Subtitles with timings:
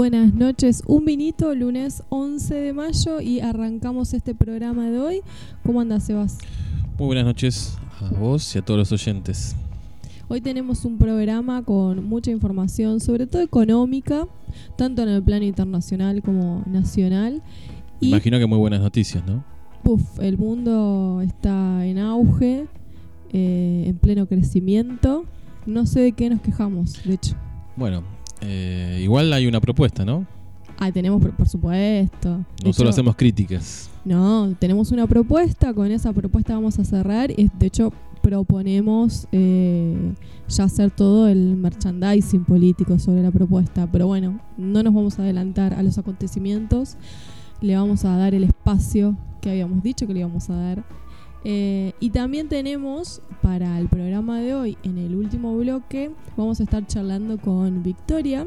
[0.00, 5.20] Buenas noches, un vinito, lunes 11 de mayo y arrancamos este programa de hoy.
[5.62, 6.38] ¿Cómo andas, Sebas?
[6.96, 9.54] Muy buenas noches a vos y a todos los oyentes.
[10.28, 14.26] Hoy tenemos un programa con mucha información, sobre todo económica,
[14.76, 17.42] tanto en el plano internacional como nacional.
[18.00, 19.44] Y, Imagino que muy buenas noticias, ¿no?
[19.84, 22.68] Uf, el mundo está en auge,
[23.34, 25.26] eh, en pleno crecimiento.
[25.66, 27.36] No sé de qué nos quejamos, de hecho.
[27.76, 28.02] Bueno,
[28.40, 30.26] eh, igual hay una propuesta, ¿no?
[30.78, 32.42] Ah, tenemos, por, supuesto.
[32.64, 33.90] No solo hacemos críticas.
[34.02, 37.30] No, tenemos una propuesta, con esa propuesta vamos a cerrar.
[37.30, 40.14] Y de hecho, proponemos eh,
[40.48, 43.86] ya hacer todo el merchandising político sobre la propuesta.
[43.92, 46.96] Pero bueno, no nos vamos a adelantar a los acontecimientos.
[47.60, 50.84] Le vamos a dar el espacio que habíamos dicho que le íbamos a dar.
[51.44, 56.64] Eh, y también tenemos para el programa de hoy, en el último bloque, vamos a
[56.64, 58.46] estar charlando con Victoria,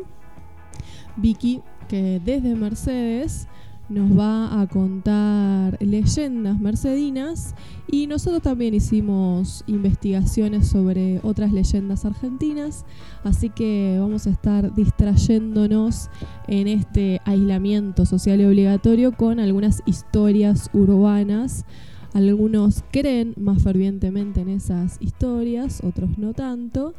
[1.18, 3.48] Vicky, que desde Mercedes
[3.90, 7.53] nos va a contar leyendas mercedinas.
[7.92, 12.86] Y nosotros también hicimos investigaciones sobre otras leyendas argentinas,
[13.23, 16.09] así que vamos a estar distrayéndonos
[16.48, 21.66] en este aislamiento social y obligatorio con algunas historias urbanas
[22.14, 26.94] algunos creen más fervientemente en esas historias, otros no tanto.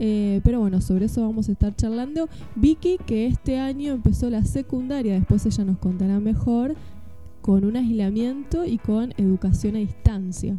[0.00, 2.28] Eh, pero bueno, sobre eso vamos a estar charlando.
[2.54, 6.74] Vicky, que este año empezó la secundaria, después ella nos contará mejor,
[7.40, 10.56] con un aislamiento y con educación a distancia.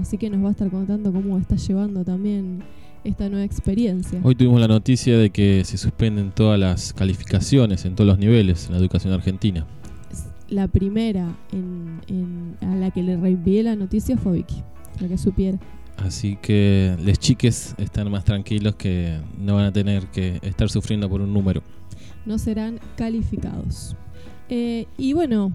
[0.00, 2.62] Así que nos va a estar contando cómo está llevando también
[3.04, 4.20] esta nueva experiencia.
[4.22, 8.66] Hoy tuvimos la noticia de que se suspenden todas las calificaciones en todos los niveles
[8.66, 9.66] en la educación argentina
[10.52, 14.62] la primera en, a la que le reenvié la noticia fue Vicky,
[15.00, 15.58] la que supiera.
[15.96, 21.08] Así que les chiques están más tranquilos que no van a tener que estar sufriendo
[21.08, 21.62] por un número.
[22.26, 23.96] No serán calificados.
[24.48, 25.52] Eh, y bueno,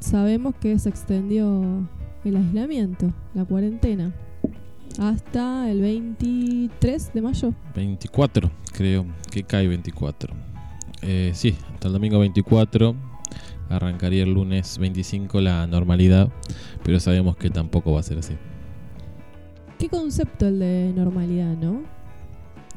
[0.00, 1.88] sabemos que se extendió
[2.24, 4.12] el aislamiento, la cuarentena,
[4.98, 7.54] hasta el 23 de mayo.
[7.74, 10.34] 24, creo que cae 24.
[11.02, 13.07] Eh, sí, hasta el domingo 24
[13.68, 16.30] arrancaría el lunes 25 la normalidad,
[16.82, 18.34] pero sabemos que tampoco va a ser así.
[19.78, 21.82] ¿Qué concepto el de normalidad, no?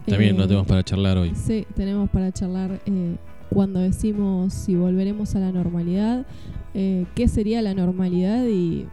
[0.05, 1.33] También eh, tenemos para charlar hoy.
[1.35, 3.15] Sí, tenemos para charlar eh,
[3.49, 6.25] cuando decimos si volveremos a la normalidad,
[6.73, 8.85] eh, qué sería la normalidad y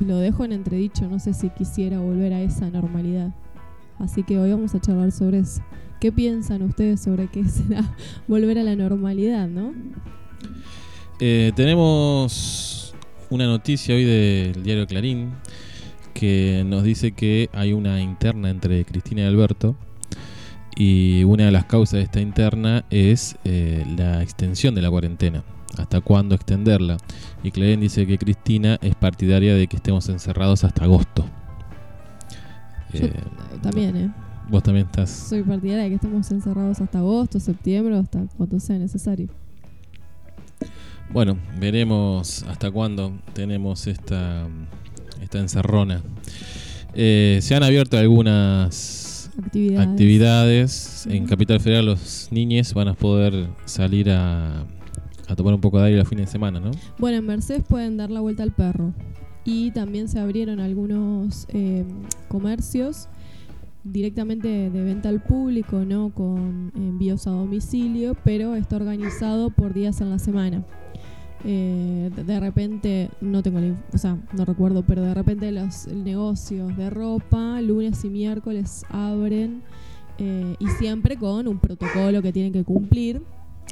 [0.00, 3.32] lo dejo en entredicho, no sé si quisiera volver a esa normalidad.
[3.98, 5.62] Así que hoy vamos a charlar sobre eso.
[6.00, 7.82] ¿Qué piensan ustedes sobre qué será
[8.28, 9.72] volver a la normalidad, no?
[11.20, 12.92] Eh, tenemos
[13.30, 15.32] una noticia hoy del diario Clarín
[16.12, 19.76] que nos dice que hay una interna entre Cristina y Alberto
[20.76, 25.44] y una de las causas de esta interna es eh, la extensión de la cuarentena.
[25.78, 26.96] ¿Hasta cuándo extenderla?
[27.42, 31.24] Y Clarín dice que Cristina es partidaria de que estemos encerrados hasta agosto.
[32.92, 33.12] Yo, eh,
[33.62, 34.10] también, ¿eh?
[34.48, 35.10] Vos también estás.
[35.10, 39.28] Soy partidaria de que estemos encerrados hasta agosto, septiembre, hasta cuando sea necesario.
[41.10, 44.48] Bueno, veremos hasta cuándo tenemos esta,
[45.20, 46.02] esta encerrona.
[46.94, 49.30] Eh, se han abierto algunas
[49.78, 51.06] actividades.
[51.08, 54.64] En Capital Federal los niños van a poder salir a,
[55.36, 56.70] tomar un poco de aire los fines de semana, ¿no?
[56.98, 58.92] Bueno, en Mercedes pueden dar la vuelta al perro.
[59.44, 61.84] Y también se abrieron algunos eh,
[62.28, 63.08] comercios
[63.82, 70.00] directamente de venta al público, no con envíos a domicilio, pero está organizado por días
[70.00, 70.64] en la semana.
[71.46, 73.60] Eh, de repente, no tengo
[73.92, 79.62] o sea, no recuerdo, pero de repente los negocios de ropa, lunes y miércoles abren
[80.18, 83.22] eh, y siempre con un protocolo que tienen que cumplir.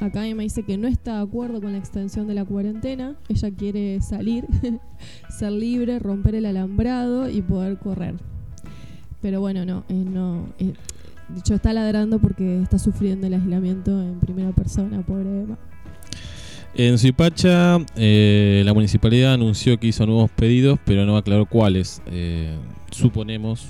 [0.03, 3.51] Acá me dice que no está de acuerdo con la extensión de la cuarentena, ella
[3.51, 4.47] quiere salir,
[5.31, 8.17] ser libre, romper el alambrado y poder correr.
[9.23, 10.47] Pero bueno, no, eh, no.
[10.59, 15.59] de hecho, está ladrando porque está sufriendo el aislamiento en primera persona, pobre Emma.
[16.75, 22.01] En Suipacha, eh, la municipalidad anunció que hizo nuevos pedidos, pero no aclaró cuáles.
[22.07, 22.57] Eh,
[22.91, 23.67] suponemos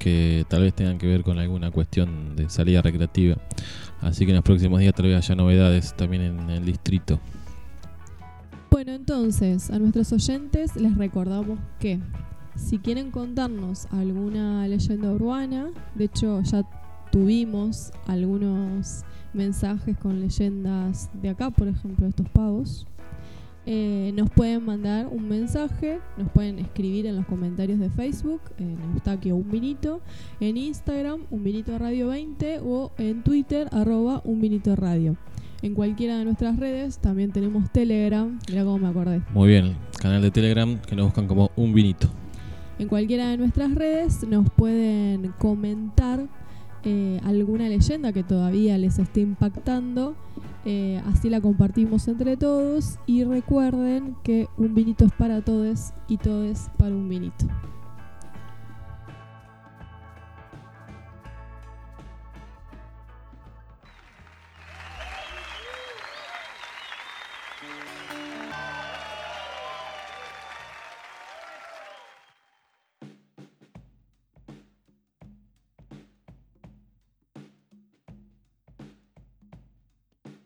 [0.00, 3.36] que tal vez tengan que ver con alguna cuestión de salida recreativa.
[4.00, 7.20] Así que en los próximos días tal vez haya novedades también en el distrito.
[8.70, 12.00] Bueno, entonces, a nuestros oyentes les recordamos que
[12.56, 16.62] si quieren contarnos alguna leyenda urbana, de hecho ya
[17.12, 22.86] tuvimos algunos mensajes con leyendas de acá, por ejemplo, estos pavos.
[23.66, 28.78] Eh, nos pueden mandar un mensaje, nos pueden escribir en los comentarios de Facebook, en
[28.94, 30.00] Eustaquio Un Vinito,
[30.40, 35.16] en Instagram, Un Vinito Radio 20 o en Twitter, arroba Un Vinito Radio.
[35.62, 39.20] En cualquiera de nuestras redes también tenemos Telegram, mira cómo me acordé.
[39.34, 42.08] Muy bien, canal de Telegram que nos buscan como Un Vinito.
[42.78, 46.26] En cualquiera de nuestras redes nos pueden comentar
[46.84, 50.14] eh, alguna leyenda que todavía les esté impactando.
[50.64, 52.98] Eh, así la compartimos entre todos.
[53.06, 57.46] Y recuerden que un vinito es para todos y todo es para un vinito.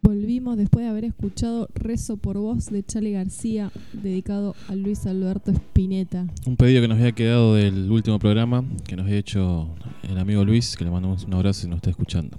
[0.04, 5.50] Volvimos después de haber escuchado Rezo por Voz de Charlie García, dedicado a Luis Alberto
[5.50, 6.26] Spinetta.
[6.44, 10.44] Un pedido que nos había quedado del último programa, que nos había hecho el amigo
[10.44, 12.36] Luis, que le mandamos un abrazo si nos está escuchando.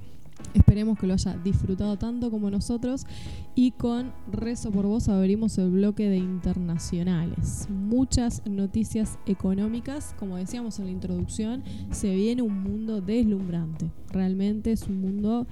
[0.53, 3.07] Esperemos que lo haya disfrutado tanto como nosotros.
[3.55, 7.67] Y con Rezo por Voz abrimos el bloque de internacionales.
[7.69, 10.15] Muchas noticias económicas.
[10.19, 13.89] Como decíamos en la introducción, se viene un mundo deslumbrante.
[14.11, 15.47] Realmente es un mundo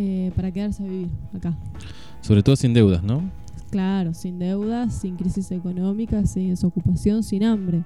[0.00, 1.58] eh, para quedarse a vivir acá.
[2.20, 3.28] Sobre todo sin deudas, ¿no?
[3.70, 7.82] Claro, sin deudas, sin crisis económica, sin desocupación, sin hambre.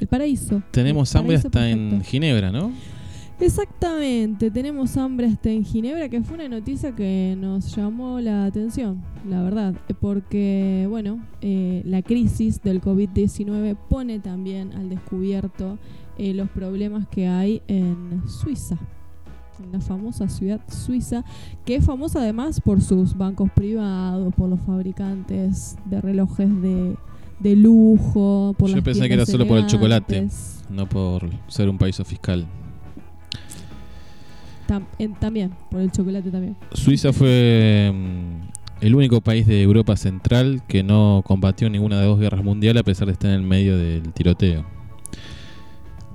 [0.00, 0.62] El paraíso.
[0.70, 2.02] Tenemos El hambre paraíso hasta en.
[2.02, 2.72] Ginebra, ¿no?
[3.40, 9.04] Exactamente, tenemos hambre hasta en Ginebra, que fue una noticia que nos llamó la atención,
[9.28, 15.78] la verdad, porque, bueno, eh, la crisis del COVID-19 pone también al descubierto
[16.16, 18.76] eh, los problemas que hay en Suiza,
[19.72, 21.24] la famosa ciudad suiza,
[21.64, 26.96] que es famosa además por sus bancos privados, por los fabricantes de relojes de,
[27.40, 30.28] de lujo, por Yo las pensé que era solo por el chocolate.
[30.70, 32.46] No por ser un país fiscal.
[34.66, 36.56] Tam- en- también, por el chocolate también.
[36.72, 42.10] Suiza fue mm, el único país de Europa Central que no combatió ninguna de las
[42.10, 44.64] dos guerras mundiales a pesar de estar en el medio del tiroteo.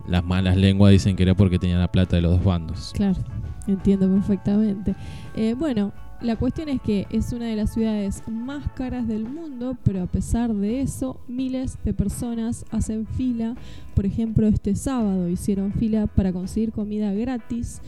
[0.08, 2.92] Las malas lenguas dicen que era porque tenían la plata de los dos bandos.
[2.94, 3.20] Claro,
[3.68, 4.96] entiendo perfectamente.
[5.36, 9.78] Eh, bueno, la cuestión es que es una de las ciudades más caras del mundo,
[9.84, 13.56] pero a pesar de eso, miles de personas hacen fila.
[13.94, 17.82] Por ejemplo, este sábado hicieron fila para conseguir comida gratis.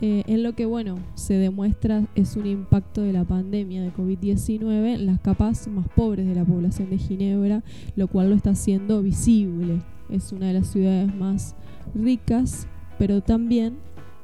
[0.00, 4.94] eh, en lo que, bueno, se demuestra es un impacto de la pandemia de COVID-19
[4.94, 7.64] en las capas más pobres de la población de Ginebra,
[7.96, 9.80] lo cual lo está haciendo visible.
[10.10, 11.54] Es una de las ciudades más
[11.94, 12.66] ricas,
[12.98, 13.78] pero también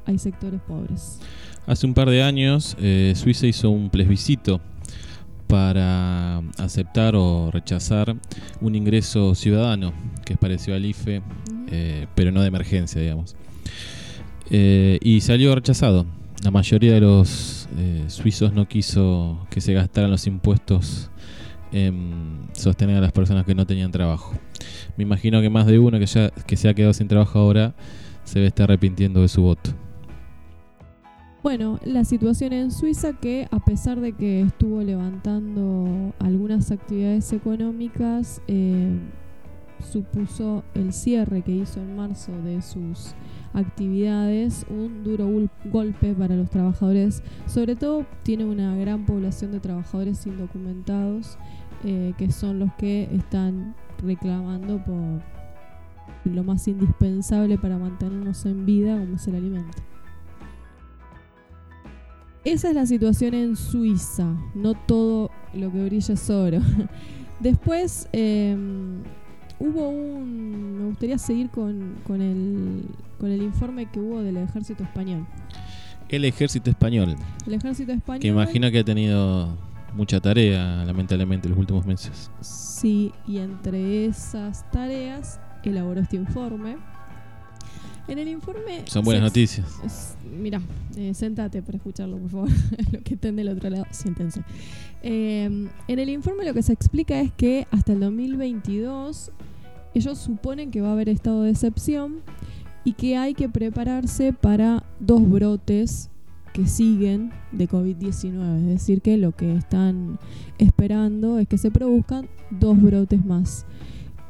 [0.05, 1.19] hay sectores pobres.
[1.67, 4.61] Hace un par de años eh, Suiza hizo un plebiscito
[5.47, 8.15] para aceptar o rechazar
[8.61, 9.93] un ingreso ciudadano
[10.25, 11.21] que es parecido al IFE,
[11.71, 13.35] eh, pero no de emergencia, digamos.
[14.49, 16.05] Eh, y salió rechazado.
[16.43, 21.09] La mayoría de los eh, suizos no quiso que se gastaran los impuestos
[21.71, 24.33] en sostener a las personas que no tenían trabajo.
[24.97, 27.73] Me imagino que más de uno que ya que se ha quedado sin trabajo ahora
[28.23, 29.71] se debe estar arrepintiendo de su voto.
[31.43, 38.41] Bueno, la situación en Suiza que a pesar de que estuvo levantando algunas actividades económicas,
[38.47, 38.97] eh,
[39.91, 43.13] supuso el cierre que hizo en marzo de sus
[43.53, 47.21] actividades un duro gol- golpe para los trabajadores.
[47.45, 51.37] Sobre todo tiene una gran población de trabajadores indocumentados
[51.83, 55.21] eh, que son los que están reclamando por
[56.25, 59.77] lo más indispensable para mantenernos en vida como es el alimento.
[62.43, 64.35] Esa es la situación en Suiza.
[64.53, 66.59] No todo lo que brilla es oro.
[67.39, 68.55] Después eh,
[69.59, 70.77] hubo un...
[70.77, 72.83] Me gustaría seguir con, con, el,
[73.19, 75.25] con el informe que hubo del ejército español.
[76.07, 77.15] El ejército español,
[77.47, 78.21] El ejército español...
[78.21, 79.57] que imagino que ha tenido
[79.95, 82.29] mucha tarea, lamentablemente, en los últimos meses.
[82.41, 86.77] Sí, y entre esas tareas elaboró este informe.
[88.07, 88.83] En el informe...
[88.85, 89.67] Son buenas se- noticias.
[89.83, 90.61] Es- Mira,
[90.97, 92.49] eh, sentate para escucharlo, por favor.
[92.91, 94.43] Los que estén del otro lado, siéntense.
[95.01, 95.45] Eh,
[95.87, 99.31] en el informe lo que se explica es que hasta el 2022
[99.93, 102.17] ellos suponen que va a haber estado de excepción
[102.83, 106.09] y que hay que prepararse para dos brotes
[106.55, 108.59] que siguen de COVID-19.
[108.59, 110.19] Es decir, que lo que están
[110.57, 113.65] esperando es que se produzcan dos brotes más.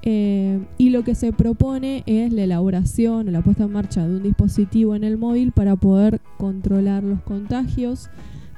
[0.02, 4.18] Eh, y lo que se propone es la elaboración o la puesta en marcha de
[4.18, 8.10] un dispositivo en el móvil para poder controlar los contagios,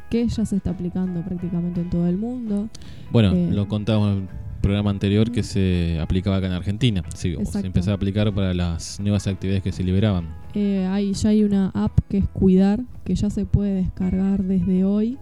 [0.09, 2.69] que ya se está aplicando prácticamente en todo el mundo.
[3.11, 4.27] Bueno, Eh, lo el
[4.67, 7.01] programa anterior que se aplicaba acá en Argentina.
[7.15, 10.27] Sí, o se empezaba a aplicar para las nuevas actividades que se liberaban.
[10.55, 14.83] Eh, hay, ya hay una app que es Cuidar, que ya se puede descargar desde
[14.83, 15.17] hoy.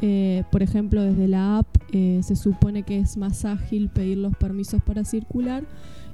[0.00, 4.36] Eh, por ejemplo, desde la app eh, se supone que es más ágil pedir los
[4.36, 5.62] permisos para circular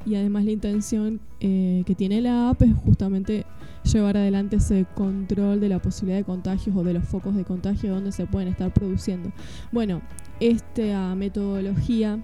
[0.05, 3.47] y además la intención eh, que tiene la app es justamente
[3.85, 7.95] llevar adelante ese control de la posibilidad de contagios o de los focos de contagio
[7.95, 9.33] donde se pueden estar produciendo.
[9.73, 10.03] Bueno,
[10.39, 12.21] esta metodología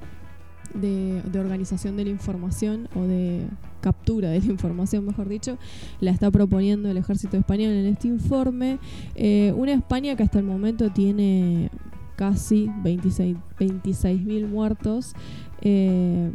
[0.72, 3.46] de, organización de la información o de
[3.80, 5.58] captura de la información, mejor dicho,
[6.00, 8.78] la está proponiendo el ejército español en este informe.
[9.14, 11.70] Eh, una España que hasta el momento tiene
[12.16, 15.14] casi 26 26.000 muertos.
[15.60, 16.30] eh,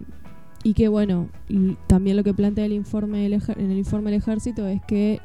[0.61, 1.29] y que bueno,
[1.87, 5.21] también lo que plantea el informe en el informe del ejército es que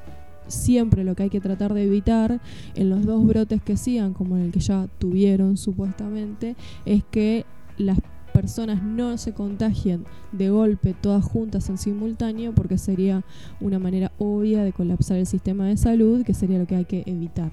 [0.46, 2.40] siempre lo que hay que tratar de evitar
[2.74, 7.46] en los dos brotes que sigan, como en el que ya tuvieron supuestamente, es que
[7.78, 7.98] las
[8.34, 13.22] personas no se contagien de golpe todas juntas en simultáneo porque sería
[13.60, 17.04] una manera obvia de colapsar el sistema de salud, que sería lo que hay que
[17.06, 17.52] evitar.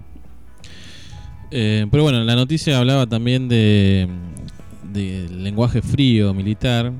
[1.52, 4.10] Eh, pero bueno, la noticia hablaba también de,
[4.94, 6.92] lenguaje frío militar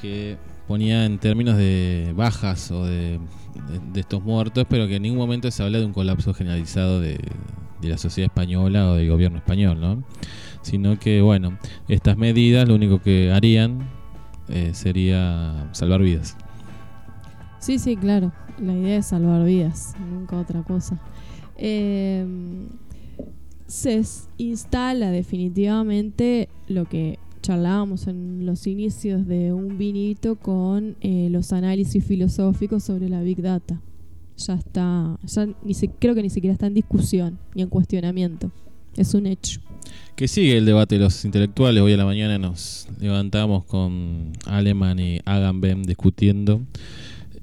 [0.00, 0.36] que
[0.66, 3.18] ponía en términos de bajas o de,
[3.94, 7.18] estos muertos, pero que en ningún momento se habla de un colapso generalizado de
[7.80, 10.04] la sociedad española o del gobierno español, ¿no?
[10.68, 11.56] Sino que, bueno,
[11.88, 13.88] estas medidas lo único que harían
[14.48, 16.36] eh, sería salvar vidas.
[17.58, 18.32] Sí, sí, claro.
[18.60, 21.00] La idea es salvar vidas, nunca otra cosa.
[21.56, 22.26] Eh,
[23.66, 24.02] se
[24.38, 32.04] instala definitivamente lo que charlábamos en los inicios de un vinito con eh, los análisis
[32.04, 33.80] filosóficos sobre la Big Data.
[34.36, 38.50] Ya está, ya ni si- creo que ni siquiera está en discusión ni en cuestionamiento.
[38.96, 39.60] Es un hecho.
[40.16, 41.82] Que sigue el debate de los intelectuales.
[41.82, 46.60] Hoy a la mañana nos levantamos con Aleman y Agamben discutiendo.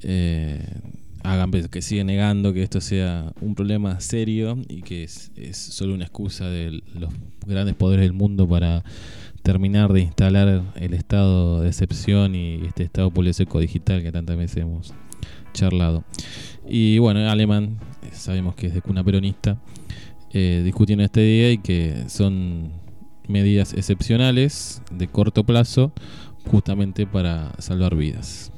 [0.03, 0.61] Eh,
[1.23, 5.93] Agamben que sigue negando que esto sea un problema serio y que es, es solo
[5.93, 7.11] una excusa de los
[7.45, 8.83] grandes poderes del mundo para
[9.45, 14.57] terminar de instalar el estado de excepción y este estado poliseco digital que tantas veces
[14.57, 14.91] hemos
[15.53, 16.03] charlado.
[16.67, 19.59] Y bueno, Aleman, eh, sabemos que es de cuna peronista,
[20.37, 22.69] eh, discutiendo este día y que son
[23.25, 25.93] medidas excepcionales de corto plazo
[26.51, 28.51] justamente para salvar vidas.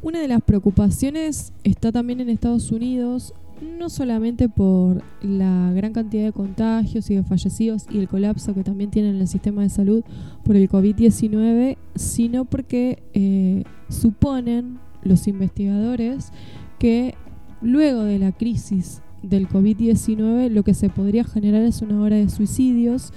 [0.00, 6.22] Una de las preocupaciones está también en Estados Unidos, no solamente por la gran cantidad
[6.22, 9.70] de contagios y de fallecidos y el colapso que también tiene en el sistema de
[9.70, 10.04] salud
[10.44, 16.32] por el COVID-19, sino porque eh, suponen los investigadores
[16.78, 17.16] que
[17.60, 22.28] luego de la crisis del COVID-19 lo que se podría generar es una hora de
[22.28, 23.12] suicidios,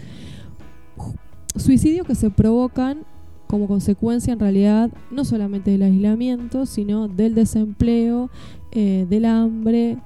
[1.56, 3.06] suicidios que se provocan
[3.48, 8.30] como consecuencia en realidad no solamente del aislamiento, sino del desempleo,
[8.72, 9.98] eh, del hambre,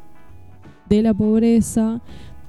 [0.89, 2.01] de la pobreza,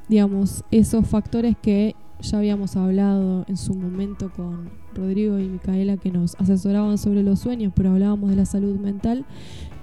[0.09, 6.11] digamos, esos factores que ya habíamos hablado en su momento con Rodrigo y Micaela que
[6.11, 9.25] nos asesoraban sobre los sueños, pero hablábamos de la salud mental.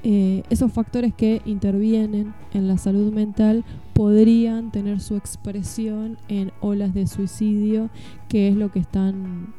[0.03, 6.93] Eh, esos factores que intervienen en la salud mental podrían tener su expresión en olas
[6.93, 7.89] de suicidio,
[8.29, 9.53] que es lo que están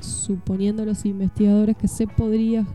[0.00, 2.66] suponiendo los investigadores que se podría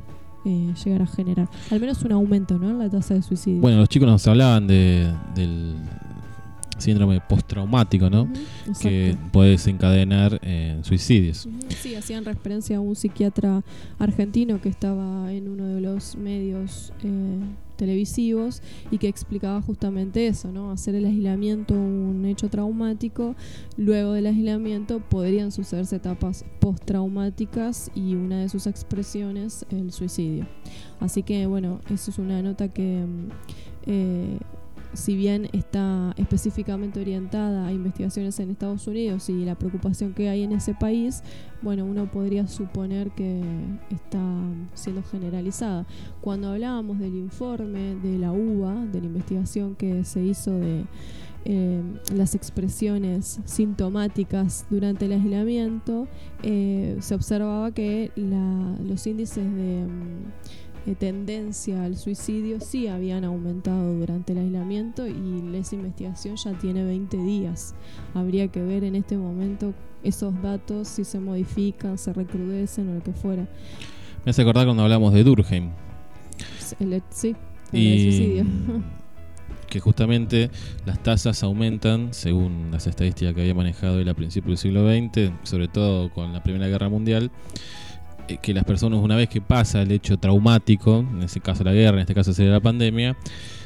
[0.45, 1.49] eh, llegar a generar.
[1.69, 2.69] Al menos un aumento ¿no?
[2.69, 3.61] en la tasa de suicidio.
[3.61, 5.75] Bueno, los chicos nos hablaban de, del
[6.81, 8.31] síndrome postraumático, ¿no?
[8.81, 11.47] Que puede desencadenar eh, suicidios.
[11.81, 13.63] Sí, hacían referencia a un psiquiatra
[13.97, 17.39] argentino que estaba en uno de los medios eh,
[17.79, 20.71] televisivos y que explicaba justamente eso, ¿no?
[20.71, 23.35] Hacer el aislamiento un hecho traumático,
[23.77, 30.45] luego del aislamiento podrían sucederse etapas postraumáticas y una de sus expresiones el suicidio.
[30.99, 33.29] Así que bueno, eso es una nota que mm,
[33.85, 34.39] eh,
[34.93, 40.43] si bien está específicamente orientada a investigaciones en Estados Unidos y la preocupación que hay
[40.43, 41.23] en ese país,
[41.61, 43.41] bueno, uno podría suponer que
[43.91, 44.19] está
[44.73, 45.85] siendo generalizada.
[46.21, 50.85] Cuando hablábamos del informe de la UBA, de la investigación que se hizo de
[51.45, 51.81] eh,
[52.13, 56.07] las expresiones sintomáticas durante el aislamiento,
[56.43, 63.93] eh, se observaba que los índices de mm, eh, tendencia al suicidio sí habían aumentado
[63.95, 67.75] durante el aislamiento y esa investigación ya tiene 20 días.
[68.13, 73.03] Habría que ver en este momento esos datos si se modifican, se recrudecen o lo
[73.03, 73.47] que fuera.
[74.25, 75.69] Me hace acordar cuando hablamos de Durkheim.
[76.79, 77.35] El- sí,
[77.73, 78.45] el Y suicidio.
[79.69, 80.49] que justamente
[80.85, 85.31] las tasas aumentan según las estadísticas que había manejado él a principios del siglo XX,
[85.43, 87.29] sobre todo con la Primera Guerra Mundial,
[88.37, 91.97] que las personas una vez que pasa el hecho traumático, en este caso la guerra,
[91.97, 93.17] en este caso sería la pandemia,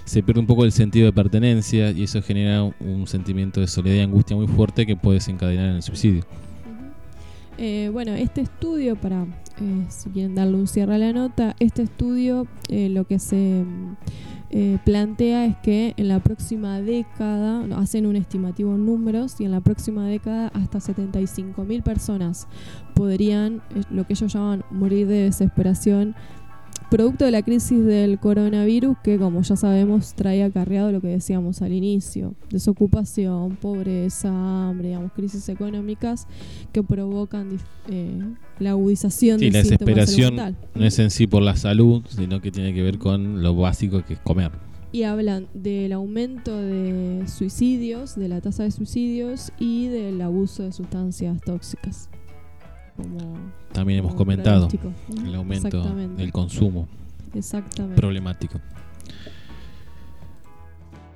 [0.06, 3.96] se pierde un poco el sentido de pertenencia y eso genera un sentimiento de soledad
[3.96, 6.24] y angustia muy fuerte que puede desencadenar en el suicidio.
[7.58, 11.84] Eh, bueno, este estudio, para eh, si quieren darle un cierre a la nota, este
[11.84, 13.64] estudio eh, lo que se
[14.84, 19.62] plantea es que en la próxima década, hacen un estimativo en números, y en la
[19.62, 22.48] próxima década hasta 75.000 personas
[22.94, 26.16] podrían, lo que ellos llaman morir de desesperación
[26.90, 31.62] producto de la crisis del coronavirus que, como ya sabemos, trae acarreado lo que decíamos
[31.62, 36.28] al inicio, desocupación, pobreza, hambre, digamos, crisis económicas
[36.72, 37.60] que provocan
[37.90, 38.22] eh,
[38.60, 40.36] la agudización sí, la desesperación
[40.76, 44.04] no es en sí por la salud, sino que tiene que ver con lo básico
[44.04, 44.52] que es comer.
[44.92, 50.72] Y hablan del aumento de suicidios, de la tasa de suicidios y del abuso de
[50.72, 52.10] sustancias tóxicas.
[53.72, 54.68] También hemos comentado
[55.26, 56.88] el aumento del consumo.
[57.34, 58.00] Exactamente.
[58.00, 58.60] Problemático.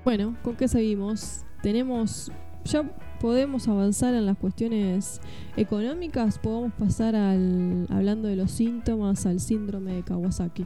[0.03, 1.43] Bueno, ¿con qué seguimos?
[1.62, 2.31] Tenemos.
[2.65, 2.84] Ya
[3.19, 5.22] podemos avanzar en las cuestiones
[5.55, 6.39] económicas.
[6.39, 7.86] Podemos pasar al.
[7.89, 10.65] Hablando de los síntomas, al síndrome de Kawasaki.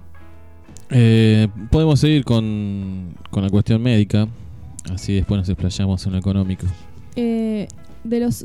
[0.90, 4.28] Eh, podemos seguir con, con la cuestión médica.
[4.92, 6.66] Así después nos explayamos en lo económico.
[7.16, 7.68] Eh,
[8.04, 8.42] de los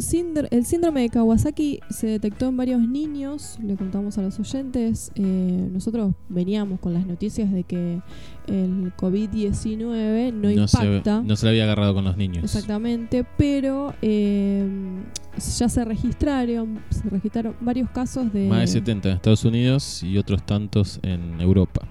[0.51, 5.11] el síndrome de Kawasaki se detectó en varios niños, le contamos a los oyentes.
[5.15, 8.01] Eh, nosotros veníamos con las noticias de que
[8.47, 11.23] el COVID-19 no, impacta.
[11.23, 12.45] no se le había agarrado con los niños.
[12.45, 14.69] Exactamente, pero eh,
[15.59, 18.49] ya se registraron, se registraron varios casos de.
[18.49, 21.89] Más de 70 en Estados Unidos y otros tantos en Europa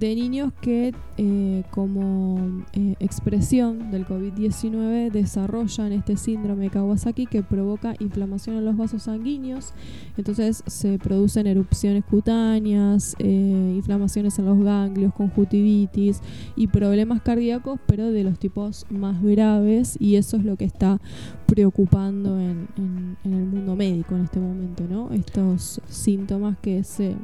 [0.00, 7.42] de niños que eh, como eh, expresión del COVID-19 desarrollan este síndrome de Kawasaki que
[7.42, 9.74] provoca inflamación en los vasos sanguíneos,
[10.16, 16.22] entonces se producen erupciones cutáneas, eh, inflamaciones en los ganglios, conjuntivitis
[16.56, 20.98] y problemas cardíacos, pero de los tipos más graves y eso es lo que está
[21.44, 25.12] preocupando en, en el mundo médico en este momento, ¿no?
[25.12, 27.16] Estos síntomas que se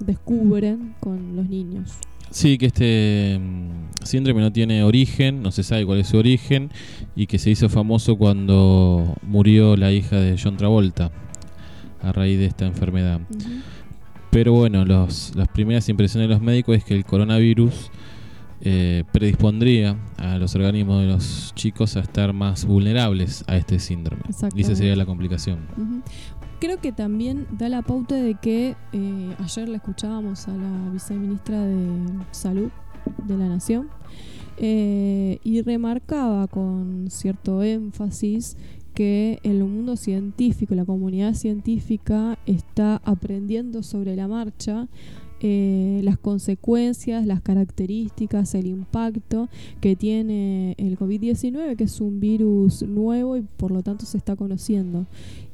[0.00, 1.98] descubren con los niños.
[2.30, 6.70] Sí, que este mm, síndrome no tiene origen, no se sabe cuál es su origen,
[7.16, 11.10] y que se hizo famoso cuando murió la hija de John Travolta
[12.02, 13.20] a raíz de esta enfermedad.
[14.30, 17.90] Pero bueno, los, las primeras impresiones de los médicos es que el coronavirus
[18.60, 24.22] eh, predispondría a los organismos de los chicos a estar más vulnerables a este síndrome.
[24.54, 25.60] Y esa sería la complicación
[26.58, 31.64] creo que también da la pauta de que eh, ayer la escuchábamos a la viceministra
[31.64, 31.86] de
[32.32, 32.70] Salud
[33.26, 33.88] de la Nación
[34.56, 38.56] eh, y remarcaba con cierto énfasis
[38.94, 44.88] que el mundo científico, la comunidad científica está aprendiendo sobre la marcha
[45.40, 49.48] eh, las consecuencias, las características, el impacto
[49.80, 54.34] que tiene el COVID-19, que es un virus nuevo y por lo tanto se está
[54.34, 55.06] conociendo.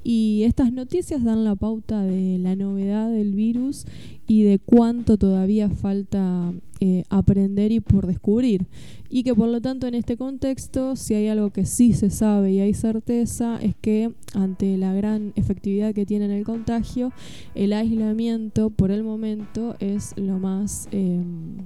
[0.04, 3.86] Y estas noticias dan la pauta de la novedad del virus
[4.26, 8.66] y de cuánto todavía falta eh, aprender y por descubrir.
[9.08, 12.52] Y que por lo tanto en este contexto, si hay algo que sí se sabe
[12.52, 17.10] y hay certeza, es que ante la gran efectividad que tiene en el contagio,
[17.54, 20.88] el aislamiento por el momento es lo más...
[20.92, 21.64] Em,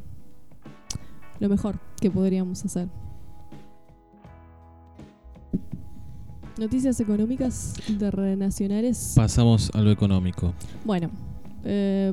[1.41, 2.89] lo mejor que podríamos hacer.
[6.59, 9.13] Noticias económicas internacionales.
[9.15, 10.53] Pasamos a lo económico.
[10.85, 11.09] Bueno,
[11.63, 12.13] eh,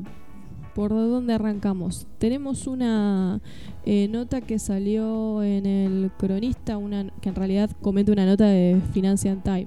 [0.72, 2.06] ¿por dónde arrancamos?
[2.18, 3.40] Tenemos una
[3.84, 8.80] eh, nota que salió en el cronista, una que en realidad comenta una nota de
[8.92, 9.66] Financial Time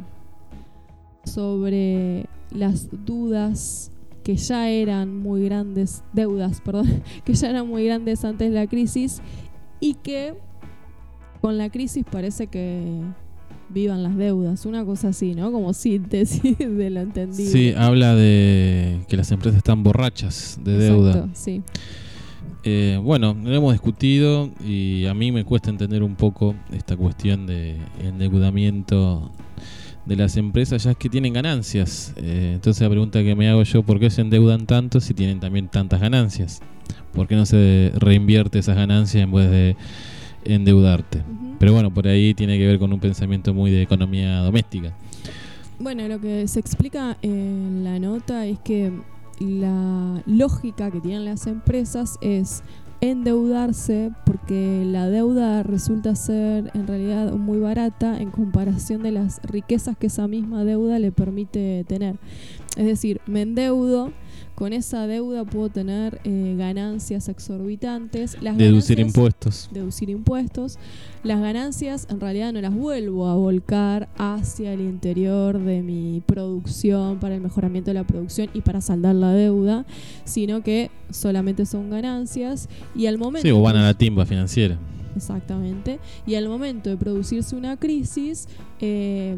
[1.26, 3.92] sobre las dudas
[4.24, 8.68] que ya eran muy grandes, deudas, perdón, que ya eran muy grandes antes de la
[8.68, 9.22] crisis
[9.82, 10.36] y que
[11.42, 13.02] con la crisis parece que
[13.70, 15.52] vivan las deudas, una cosa así, ¿no?
[15.52, 17.52] Como síntesis de lo entendido.
[17.52, 21.30] Sí, habla de que las empresas están borrachas de deuda.
[21.34, 21.62] sí.
[22.64, 27.48] Eh, bueno, lo hemos discutido y a mí me cuesta entender un poco esta cuestión
[27.48, 29.32] de endeudamiento
[30.06, 32.14] de las empresas, ya es que tienen ganancias.
[32.18, 35.40] Eh, entonces la pregunta que me hago yo, ¿por qué se endeudan tanto si tienen
[35.40, 36.62] también tantas ganancias?
[37.14, 39.76] ¿Por qué no se reinvierte esas ganancias en vez de
[40.44, 41.24] endeudarte?
[41.60, 44.94] Pero bueno, por ahí tiene que ver con un pensamiento muy de economía doméstica.
[45.80, 48.92] Bueno, lo que se explica en la nota es que
[49.40, 52.64] la lógica que tienen las empresas es
[53.02, 59.98] endeudarse porque la deuda resulta ser en realidad muy barata en comparación de las riquezas
[59.98, 62.18] que esa misma deuda le permite tener.
[62.76, 64.12] Es decir, me endeudo,
[64.60, 68.36] con esa deuda puedo tener eh, ganancias exorbitantes.
[68.42, 69.70] Las deducir impuestos.
[69.72, 70.78] Deducir impuestos.
[71.24, 77.20] Las ganancias en realidad no las vuelvo a volcar hacia el interior de mi producción
[77.22, 79.86] para el mejoramiento de la producción y para saldar la deuda,
[80.26, 83.48] sino que solamente son ganancias y al momento...
[83.48, 84.78] Sí, o van a la timba financiera.
[85.16, 86.00] Exactamente.
[86.28, 88.50] Y al momento de producirse una crisis,
[88.82, 89.38] eh,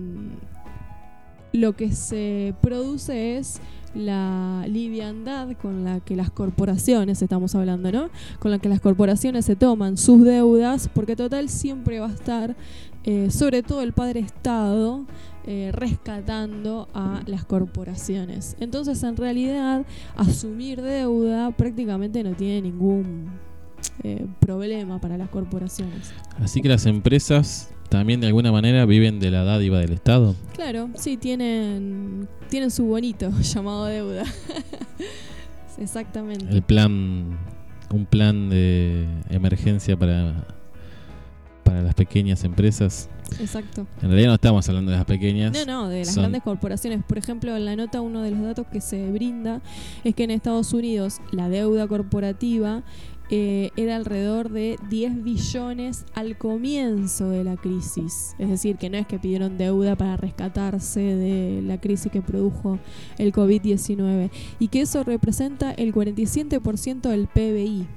[1.53, 3.61] lo que se produce es
[3.93, 8.09] la liviandad con la que las corporaciones, estamos hablando, ¿no?
[8.39, 12.55] Con la que las corporaciones se toman sus deudas, porque total siempre va a estar,
[13.03, 15.05] eh, sobre todo el padre Estado,
[15.45, 18.55] eh, rescatando a las corporaciones.
[18.59, 23.50] Entonces, en realidad, asumir deuda prácticamente no tiene ningún
[24.03, 26.13] eh, problema para las corporaciones.
[26.39, 30.35] Así que las empresas también de alguna manera viven de la dádiva del Estado.
[30.55, 34.23] Claro, sí, tienen, tienen su bonito llamado deuda.
[35.77, 36.45] Exactamente.
[36.49, 37.37] El plan,
[37.91, 40.45] un plan de emergencia para,
[41.63, 43.09] para las pequeñas empresas.
[43.39, 43.87] Exacto.
[44.01, 45.53] En realidad no estamos hablando de las pequeñas.
[45.53, 47.03] No, no, de las grandes corporaciones.
[47.03, 49.61] Por ejemplo, en la nota uno de los datos que se brinda
[50.03, 52.83] es que en Estados Unidos la deuda corporativa
[53.33, 58.35] eh, era alrededor de 10 billones al comienzo de la crisis.
[58.37, 62.77] Es decir, que no es que pidieron deuda para rescatarse de la crisis que produjo
[63.17, 67.87] el COVID-19 y que eso representa el 47% del PBI.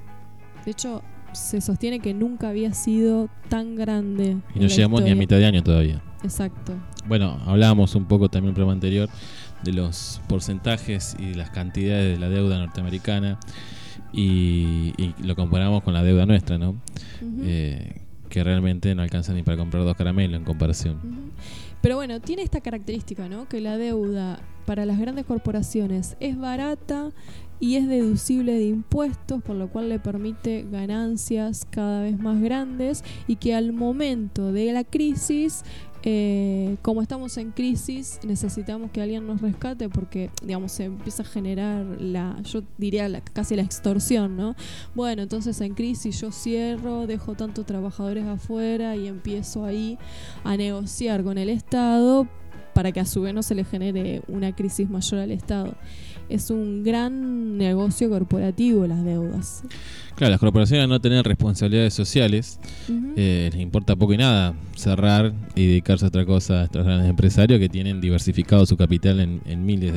[0.63, 1.01] De hecho,
[1.33, 4.37] se sostiene que nunca había sido tan grande.
[4.55, 6.01] Y no llegamos ni a mitad de año todavía.
[6.23, 6.73] Exacto.
[7.09, 9.09] Bueno, hablábamos un poco también en el programa anterior
[9.63, 13.37] de los porcentajes y las cantidades de la deuda norteamericana
[14.15, 16.75] y, lo comparamos con la deuda nuestra, ¿no?
[17.41, 20.99] Eh, que realmente no alcanza ni para comprar dos caramelos en comparación.
[21.81, 23.47] Pero bueno, tiene esta característica, ¿no?
[23.47, 27.11] Que la deuda para las grandes corporaciones es barata
[27.59, 33.03] y es deducible de impuestos, por lo cual le permite ganancias cada vez más grandes
[33.27, 35.63] y que al momento de la crisis
[36.07, 41.25] eh, como estamos en crisis, necesitamos que alguien nos rescate porque, digamos, se empieza a
[41.25, 44.55] generar la, yo diría casi la extorsión, ¿no?
[44.93, 49.97] Bueno, entonces en crisis yo cierro, dejo tantos trabajadores afuera y empiezo ahí
[50.43, 52.27] a negociar con el Estado
[52.75, 55.75] para que a su vez no se le genere una crisis mayor al Estado.
[56.29, 59.63] Es un gran negocio corporativo las deudas.
[60.15, 62.59] Claro, las corporaciones no tienen responsabilidades sociales,
[63.15, 67.09] eh, les importa poco y nada cerrar y dedicarse a otra cosa a estos grandes
[67.09, 69.93] empresarios que tienen diversificado su capital en, miles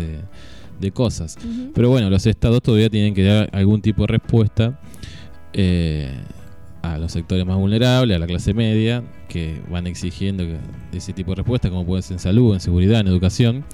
[0.80, 1.36] de, cosas.
[1.74, 4.80] Pero bueno, los estados todavía tienen que dar algún tipo de respuesta
[5.52, 6.10] eh,
[6.82, 10.44] a los sectores más vulnerables, a la clase media, que van exigiendo
[10.92, 13.64] ese tipo de respuesta, como puede ser en salud, en seguridad, en educación,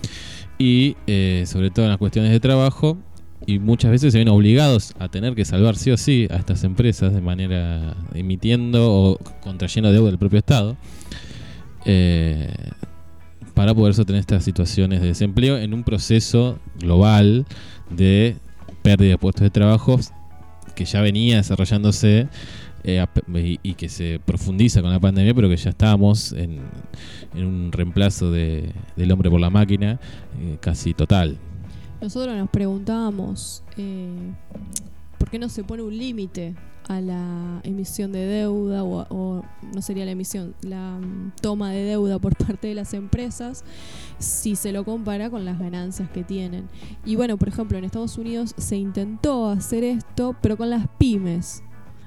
[0.59, 2.99] y eh, sobre todo en las cuestiones de trabajo
[3.47, 6.65] y muchas veces se ven obligados a tener que salvar sí o sí a estas
[6.65, 10.77] empresas de manera emitiendo o contrayendo deuda del propio Estado
[11.85, 12.53] eh,
[13.55, 17.47] para poder sostener estas situaciones de desempleo en un proceso global
[17.91, 18.37] de
[18.83, 19.99] pérdida de puestos de trabajo
[20.75, 22.29] que ya venía desarrollándose
[22.85, 23.05] eh,
[23.63, 26.61] y, que se profundiza con la pandemia, pero que ya estábamos en,
[27.35, 29.99] un reemplazo de, del hombre por la máquina
[30.39, 31.39] eh, casi total.
[32.03, 34.33] Nosotros nos preguntábamos eh,
[35.19, 36.55] por qué no se pone un límite
[36.89, 39.43] a la emisión de deuda o,
[39.75, 43.65] no sería la emisión, la mm, toma de deuda por parte de las empresas
[44.19, 46.69] si se lo compara con las ganancias que tienen.
[47.05, 51.63] Y bueno, por ejemplo, en Estados Unidos se intentó hacer esto, pero con las pymes.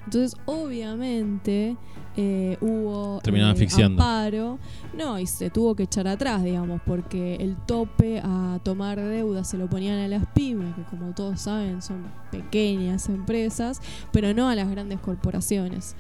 [0.08, 1.76] Entonces, obviamente,
[2.16, 4.58] eh, hubo Terminaron eh,
[4.98, 9.58] No, y se tuvo que echar atrás, digamos, porque el tope a tomar deuda se
[9.58, 13.82] lo ponían a las pymes, que como todos saben son pequeñas empresas,
[14.14, 15.98] pero no a las grandes corporaciones.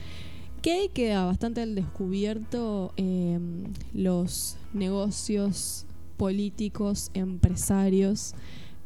[0.61, 8.35] Que ahí queda bastante al descubierto em, los negocios políticos, empresarios,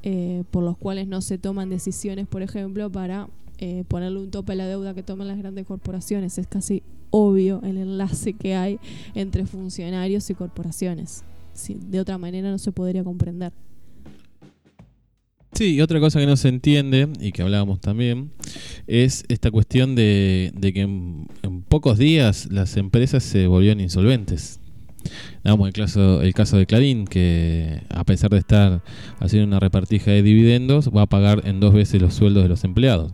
[0.02, 3.30] eh, por los cuales no se toman decisiones, por ejemplo, para
[3.62, 6.38] eh, ponerle un tope a la deuda que toman las grandes corporaciones.
[6.38, 8.80] Es casi obvio el enlace que hay
[9.14, 11.24] entre funcionarios y corporaciones.
[11.68, 13.54] de otra manera no se podría comprender.
[15.54, 18.32] Sí, y otra cosa que no se entiende y que hablábamos también
[18.88, 21.28] es esta cuestión de, que en,
[21.68, 24.61] pocos días las empresas se volvieron insolventes.
[25.44, 28.84] Damos el caso, el caso de Clarín, que a pesar de estar
[29.20, 32.64] haciendo una repartija de dividendos, va a pagar en dos veces los sueldos de los
[32.64, 33.12] empleados.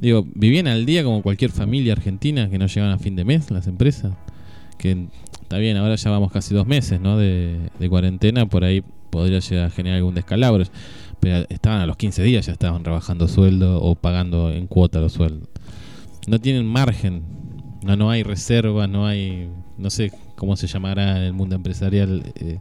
[0.00, 3.50] Digo, vivían al día como cualquier familia argentina que no llegaban a fin de mes
[3.50, 4.14] las empresas.
[4.78, 5.08] Que
[5.42, 7.16] está bien, ahora ya vamos casi dos meses ¿no?
[7.16, 10.64] de, de cuarentena, por ahí podría llegar a generar algún descalabro.
[11.18, 15.14] Pero estaban a los 15 días, ya estaban trabajando sueldo o pagando en cuota los
[15.14, 15.48] sueldos.
[16.28, 17.22] No tienen margen,
[17.82, 22.32] no, no hay reservas, no hay, no sé cómo se llamará en el mundo empresarial,
[22.36, 22.58] eh,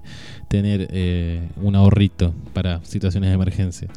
[0.47, 3.89] tener eh, un ahorrito para situaciones de emergencia.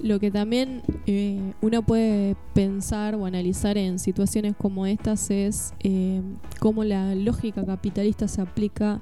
[0.00, 6.20] Lo que también eh, uno puede pensar o analizar en situaciones como estas es eh,
[6.60, 9.00] cómo la lógica capitalista se aplica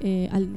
[0.00, 0.48] eh, al,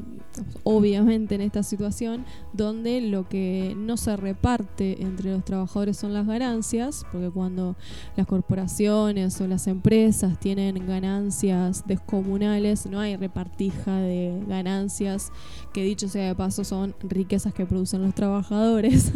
[0.64, 6.28] obviamente en esta situación donde lo que no se reparte entre los trabajadores son las
[6.28, 7.76] ganancias, porque cuando
[8.18, 15.32] las corporaciones o las empresas tienen ganancias descomunales, no hay repartija de ganancias,
[15.74, 19.14] que dicho sea de paso son riquezas que producen los trabajadores.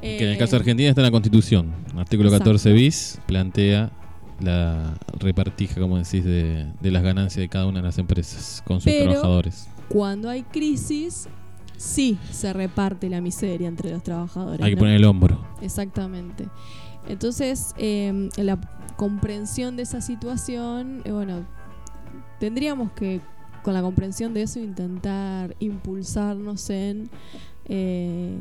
[0.00, 1.70] Que en el caso de Argentina está en la Constitución.
[1.96, 3.92] Artículo 14 bis plantea
[4.42, 8.80] la repartija, como decís, de, de, las ganancias de cada una de las empresas con
[8.80, 9.68] sus Pero, trabajadores.
[9.88, 11.28] Cuando hay crisis,
[11.76, 14.60] sí se reparte la miseria entre los trabajadores.
[14.62, 14.80] Hay que ¿no?
[14.80, 15.40] poner el hombro.
[15.60, 16.48] Exactamente.
[17.08, 18.60] Entonces, eh, la
[18.96, 21.44] comprensión de esa situación, eh, bueno,
[22.38, 23.20] tendríamos que,
[23.62, 27.10] con la comprensión de eso, intentar impulsarnos en
[27.66, 28.38] eh,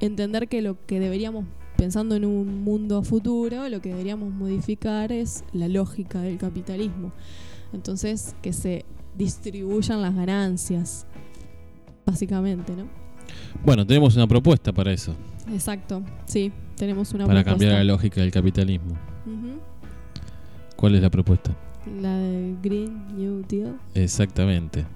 [0.00, 1.44] entender que lo que deberíamos,
[1.84, 7.12] pensando en un mundo futuro, lo que deberíamos modificar es la lógica del capitalismo.
[7.74, 8.86] Entonces, que se
[9.18, 11.04] distribuyan las ganancias,
[12.06, 12.84] básicamente, ¿no?
[13.66, 15.14] Bueno, tenemos una propuesta para eso.
[15.52, 17.50] Exacto, sí, tenemos una Para propuesta.
[17.66, 18.96] cambiar la lógica del capitalismo.
[20.76, 21.54] ¿Cuál es la propuesta?
[22.00, 23.78] La del Green New Deal.
[23.94, 24.86] Exactamente.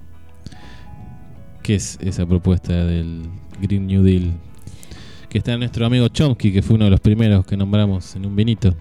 [1.62, 3.28] ¿Qué es esa propuesta del
[3.60, 4.32] Green New Deal?
[5.28, 8.34] Que está nuestro amigo Chomsky, que fue uno de los primeros que nombramos en un
[8.34, 8.74] vinito.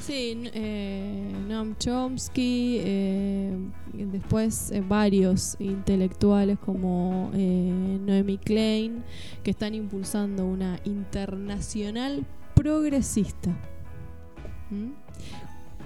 [0.00, 3.56] Sí, eh, Noam Chomsky, eh,
[3.92, 9.04] después eh, varios intelectuales como Noemi Klein,
[9.44, 12.24] que están impulsando una internacional
[12.54, 13.56] progresista,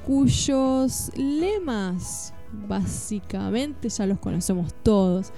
[0.07, 2.33] cuyos lemas
[2.67, 5.33] básicamente ya los conocemos todos.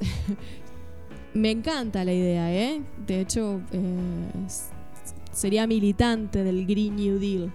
[1.34, 2.82] Me encanta la idea, ¿eh?
[3.06, 4.30] De hecho, eh,
[5.32, 7.52] sería militante del Green New Deal.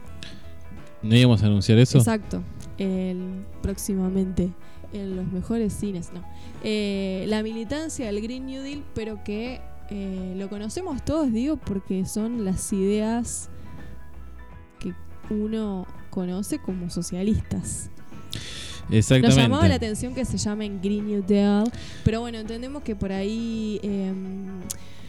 [1.02, 1.98] ¿No íbamos a anunciar eso?
[1.98, 2.42] Exacto.
[2.78, 4.52] El, próximamente
[4.94, 6.24] en los mejores cines, no.
[6.64, 12.06] Eh, la militancia del Green New Deal, pero que eh, lo conocemos todos, digo, porque
[12.06, 13.50] son las ideas
[14.80, 14.94] que
[15.30, 17.92] uno conoce como socialistas.
[18.88, 19.42] Nos Exactamente.
[19.42, 21.64] llamaba la atención que se llamen Green New Deal,
[22.04, 23.80] pero bueno, entendemos que por ahí...
[23.84, 24.60] em,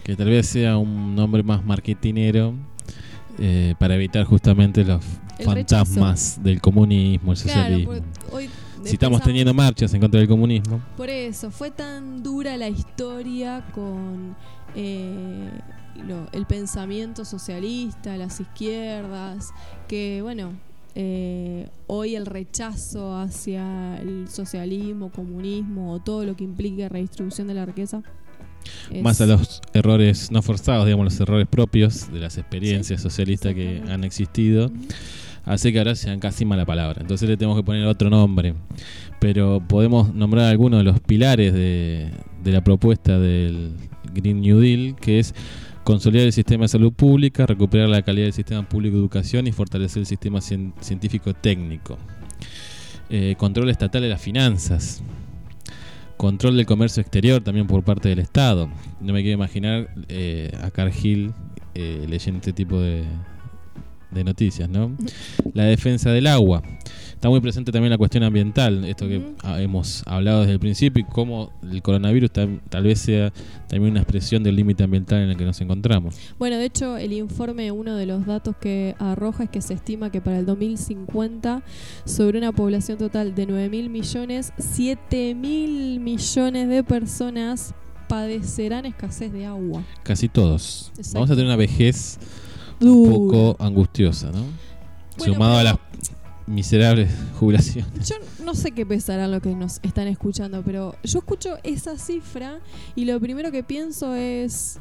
[0.05, 2.55] Que tal vez sea un nombre más marketinero
[3.39, 5.05] eh, para evitar justamente los
[5.45, 7.93] fantasmas del comunismo, el claro, socialismo.
[7.93, 8.51] por- hoy
[8.85, 13.65] si estamos teniendo marchas en contra del comunismo, Por eso, fue tan dura la historia
[13.75, 14.37] con
[14.77, 15.51] eh,
[16.07, 19.51] lo- el pensamiento socialista, las izquierdas,
[19.89, 20.53] que bueno,
[20.99, 27.55] eh, hoy el rechazo hacia el socialismo, comunismo o todo lo que implique redistribución de
[27.55, 28.03] la riqueza.
[29.03, 33.83] más a los errores no forzados, digamos, los errores propios de las experiencias socialistas que
[33.89, 34.75] han existido, Ujú.
[35.45, 37.03] hace que ahora se encasima la palabra.
[37.03, 38.55] Entonces le tenemos que poner otro nombre.
[39.21, 42.11] Pero podemos nombrar algunos de los pilares de,
[42.43, 43.73] de la propuesta del
[44.15, 45.35] Green New Deal, que es
[45.87, 49.53] consolidar el sistema de salud pública, recuperar la calidad del sistema público de educación y
[49.53, 51.97] fortalecer el sistema cien- científico técnico.
[53.09, 55.01] Eh, control estatal de las finanzas.
[56.17, 58.69] Control del comercio exterior también por parte del Estado.
[59.01, 61.33] No me quiero imaginar eh, a Cargill
[61.75, 63.05] eh, leyendo este tipo de,
[64.11, 64.91] de noticias, ¿no?
[65.55, 66.63] La defensa del agua.
[67.17, 69.23] Está muy presente también la cuestión ambiental, esto que
[69.59, 73.33] hemos hablado desde el principio y cómo el coronavirus tal vez sea
[73.69, 76.15] también una expresión del límite ambiental en el que nos encontramos.
[76.39, 80.11] Bueno, de hecho, el informe, uno de los datos que arroja es que se estima
[80.11, 81.63] que para el 2050,
[82.05, 87.75] sobre una población total de 9 mil millones, 7 mil millones de personas
[88.09, 89.83] padecerán escasez de agua.
[90.03, 90.93] Casi todos.
[90.99, 91.15] Exacto.
[91.15, 92.19] Vamos a tener una vejez
[92.79, 94.45] un poco angustiosa, ¿no?
[95.19, 95.77] Bueno, Sumado a las
[96.47, 98.09] miserables jubilaciones.
[98.09, 102.61] Yo no sé qué pensarán los que nos están escuchando, pero yo escucho esa cifra
[102.95, 104.79] y lo primero que pienso es,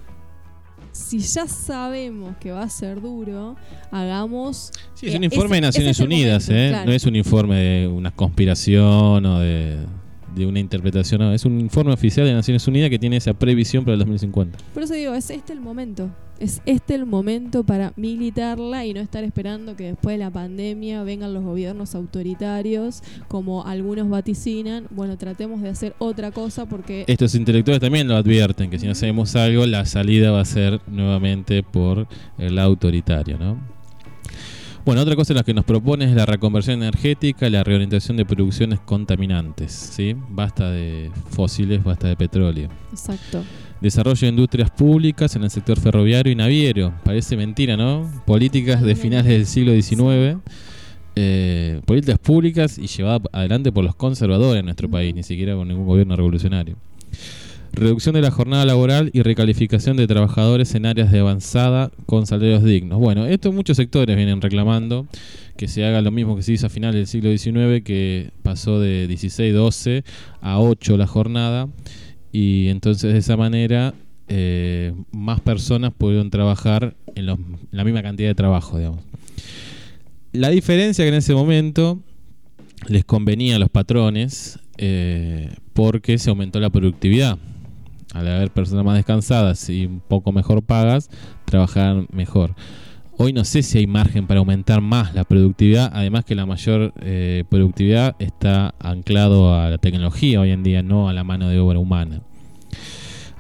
[0.92, 3.56] si ya sabemos que va a ser duro,
[3.92, 4.72] hagamos...
[4.94, 6.70] Sí, es Eh, un informe ese- de Naciones Unidas, momento, ¿eh?
[6.70, 6.86] claro.
[6.90, 9.78] No es un informe de una conspiración o de,
[10.36, 13.94] de una interpretación, es un informe oficial de Naciones Unidas que tiene esa previsión para
[13.94, 14.58] el 2050.
[14.74, 16.10] Por eso digo, es este el momento.
[16.38, 21.02] Es este el momento para militarla y no estar esperando que después de la pandemia
[21.04, 24.88] vengan los gobiernos autoritarios, como algunos vaticinan.
[24.90, 27.06] Bueno, tratemos de hacer otra cosa porque...
[27.08, 30.82] Estos intelectuales también lo advierten, que si no hacemos algo, la salida va a ser
[30.88, 33.75] nuevamente por el autoritario, ¿no?
[34.86, 38.26] Bueno, otra cosa en la que nos propone es la reconversión energética la reorientación de
[38.26, 39.72] producciones contaminantes.
[39.72, 40.16] ¿sí?
[40.30, 42.70] Basta de fósiles, basta de petróleo.
[42.92, 43.44] Exacto.
[43.82, 46.94] Desarrollo de industrias públicas en el sector ferroviario y naviero.
[47.04, 48.08] Parece mentira, ¿no?
[48.28, 50.38] Políticas de finales del siglo XIX.
[51.16, 55.66] Eh, políticas públicas y llevadas adelante por los conservadores en nuestro país, ni siquiera por
[55.66, 56.76] ningún gobierno revolucionario.
[57.76, 62.64] Reducción de la jornada laboral y recalificación de trabajadores en áreas de avanzada con salarios
[62.64, 63.00] dignos.
[63.00, 65.08] Bueno, esto muchos sectores vienen reclamando
[65.58, 68.80] que se haga lo mismo que se hizo a finales del siglo XIX, que pasó
[68.80, 70.06] de 16-12
[70.40, 71.68] a 8 la jornada,
[72.32, 73.94] y entonces de esa manera
[74.30, 79.02] eh, más personas pudieron trabajar en, la misma cantidad de trabajo, digamos.
[80.32, 82.00] La diferencia que en ese momento
[82.88, 87.38] les convenía a los patrones eh, porque se aumentó la productividad
[88.16, 91.10] al haber personas más descansadas y un poco mejor pagas,
[91.44, 92.56] trabajar mejor.
[93.18, 96.94] Hoy no sé si hay margen para aumentar más la productividad, además que la mayor
[97.02, 101.60] eh, productividad está anclado a la tecnología hoy en día, no a la mano de
[101.60, 102.22] obra humana.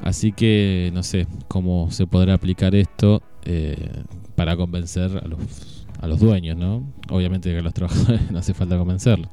[0.02, 4.04] Así que no sé cómo se podrá aplicar esto eh,
[4.36, 6.84] para convencer a los, a los dueños, ¿no?
[7.10, 9.30] Obviamente que a los trabajadores no hace falta convencerlos.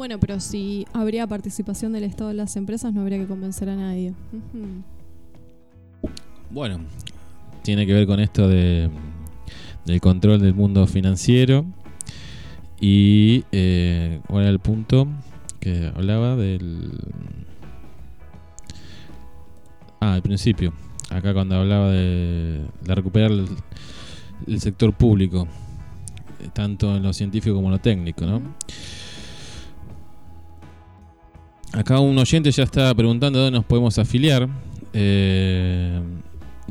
[0.00, 3.76] Bueno, pero si habría participación del Estado en las empresas, no habría que convencer a
[3.76, 4.14] nadie.
[6.48, 6.80] Bueno,
[7.62, 8.88] tiene que ver con esto de,
[9.84, 11.66] del control del mundo financiero.
[12.80, 15.06] Y eh, ¿cuál era el punto
[15.60, 16.92] que hablaba del...
[20.00, 20.72] Ah, al principio.
[21.10, 25.46] Acá cuando hablaba de, recuperar el, sector público,
[26.42, 28.40] eh, tanto en lo científico como en lo técnico, ¿no?
[31.72, 34.48] Acá un oyente ya está preguntando dónde nos podemos afiliar.
[34.92, 36.00] Eh,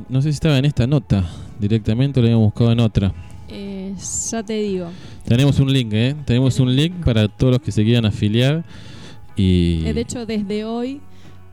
[0.10, 1.26] no sé si estaba en esta nota
[1.60, 3.14] directamente o lo habíamos buscado en otra.
[3.48, 3.96] Eh,
[4.32, 4.90] ya te digo.
[5.26, 6.16] Tenemos un link, ¿eh?
[6.26, 8.64] Tenemos un link para todos los que se quieran afiliar.
[9.36, 9.86] Y...
[9.86, 11.02] Eh, de hecho, desde hoy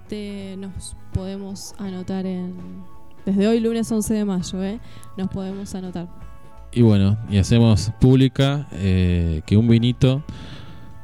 [0.09, 2.55] te, nos podemos anotar en...
[3.25, 4.81] Desde hoy, lunes 11 de mayo, ¿eh?
[5.17, 6.09] Nos podemos anotar.
[6.73, 10.23] Y bueno, y hacemos pública eh, que un vinito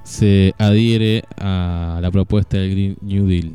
[0.04, 3.52] se adhiere a la propuesta del Green New Deal.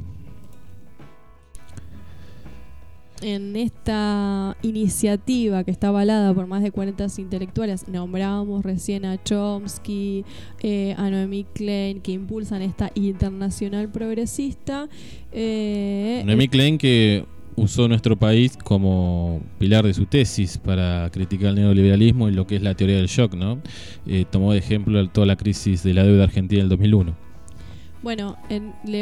[3.22, 10.24] En esta iniciativa que está avalada por más de 40 intelectuales, nombramos recién a Chomsky,
[10.62, 14.88] eh, a Noemí Klein, que impulsan esta internacional progresista.
[15.32, 17.26] Eh, Noemí Klein que
[17.58, 22.56] usó nuestro país como pilar de su tesis para criticar el neoliberalismo y lo que
[22.56, 23.60] es la teoría del shock, ¿no?
[24.06, 27.28] Eh, tomó de ejemplo toda la crisis de la deuda argentina del 2001.
[28.04, 28.38] Bueno,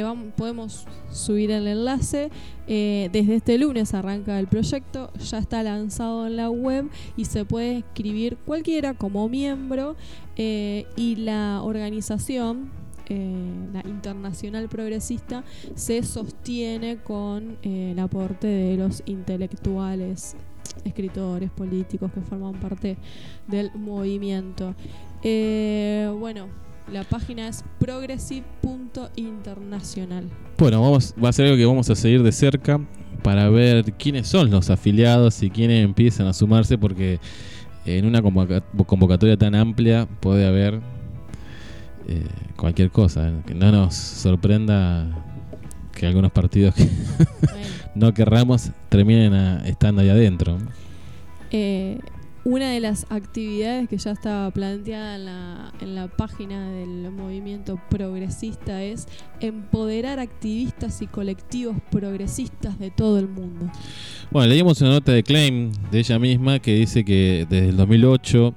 [0.04, 2.32] vamos, podemos subir el enlace.
[2.68, 7.44] Eh, desde este lunes arranca el proyecto, ya está lanzado en la web y se
[7.44, 9.98] puede escribir cualquiera como miembro
[10.38, 12.72] eh, y la organización
[13.08, 13.34] eh,
[13.74, 15.44] la internacional progresista
[15.76, 20.36] se sostiene con eh, el aporte de los intelectuales,
[20.84, 22.98] escritores, políticos que forman parte
[23.48, 24.74] del movimiento.
[25.24, 26.48] Eh, bueno,
[26.92, 30.26] la página es progressive.internacional.
[30.58, 32.80] Bueno, vamos, va a ser algo que vamos a seguir de cerca
[33.24, 37.20] para ver quiénes son los afiliados y quiénes empiezan a sumarse, porque
[37.86, 40.82] en una convocatoria tan amplia puede haber
[42.08, 43.32] eh, cualquier cosa.
[43.46, 45.08] Que no nos sorprenda
[45.94, 46.88] que algunos partidos que
[47.96, 49.34] no querramos terminen
[49.66, 50.58] estando ahí adentro.
[51.52, 52.00] Eh,
[52.44, 57.82] una de las actividades que ya estaba planteada en la, en la página del movimiento
[57.90, 59.08] progresista es
[59.40, 63.72] empoderar activistas y colectivos progresistas de todo el mundo.
[64.30, 68.54] Bueno, leímos una nota de Claim de ella misma que dice que desde el 2008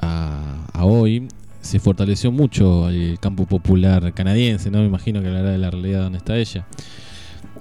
[0.00, 1.28] a, a hoy
[1.62, 4.80] se fortaleció mucho el campo popular canadiense, ¿no?
[4.80, 6.66] Me imagino que hablará de la realidad donde está ella.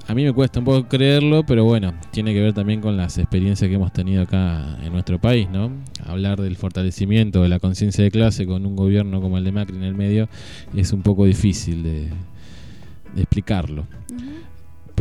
[0.07, 3.17] A mí me cuesta un poco creerlo, pero bueno, tiene que ver también con las
[3.17, 5.71] experiencias que hemos tenido acá en nuestro país, ¿no?
[6.03, 9.77] Hablar del fortalecimiento de la conciencia de clase con un gobierno como el de Macri
[9.77, 10.27] en el medio
[10.75, 12.09] es un poco difícil de,
[13.15, 13.85] explicarlo.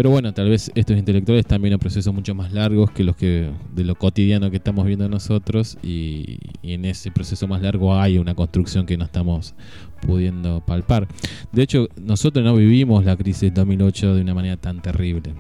[0.01, 3.51] Pero bueno, tal vez estos intelectuales también vienen procesos mucho más largos que los que
[3.75, 8.35] de lo cotidiano que estamos viendo nosotros y, en ese proceso más largo hay una
[8.35, 9.55] construcción que no estamos
[10.01, 11.07] pudiendo palpar.
[11.53, 15.35] De hecho, nosotros no vivimos la crisis de 2008 de una manera tan terrible.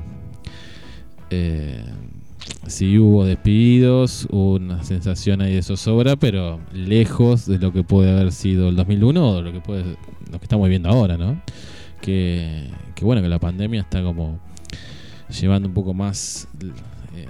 [1.30, 1.82] Eh,
[2.66, 8.10] sí hubo despidos, hubo una sensación ahí de zozobra, pero lejos de lo que puede
[8.10, 9.96] haber sido el 2001 o de lo que, puede,
[10.30, 11.40] lo que estamos viviendo ahora, ¿no?
[12.02, 12.68] Que
[13.02, 14.38] bueno, que la pandemia está como
[15.30, 16.48] llevando un poco más
[17.14, 17.26] eh,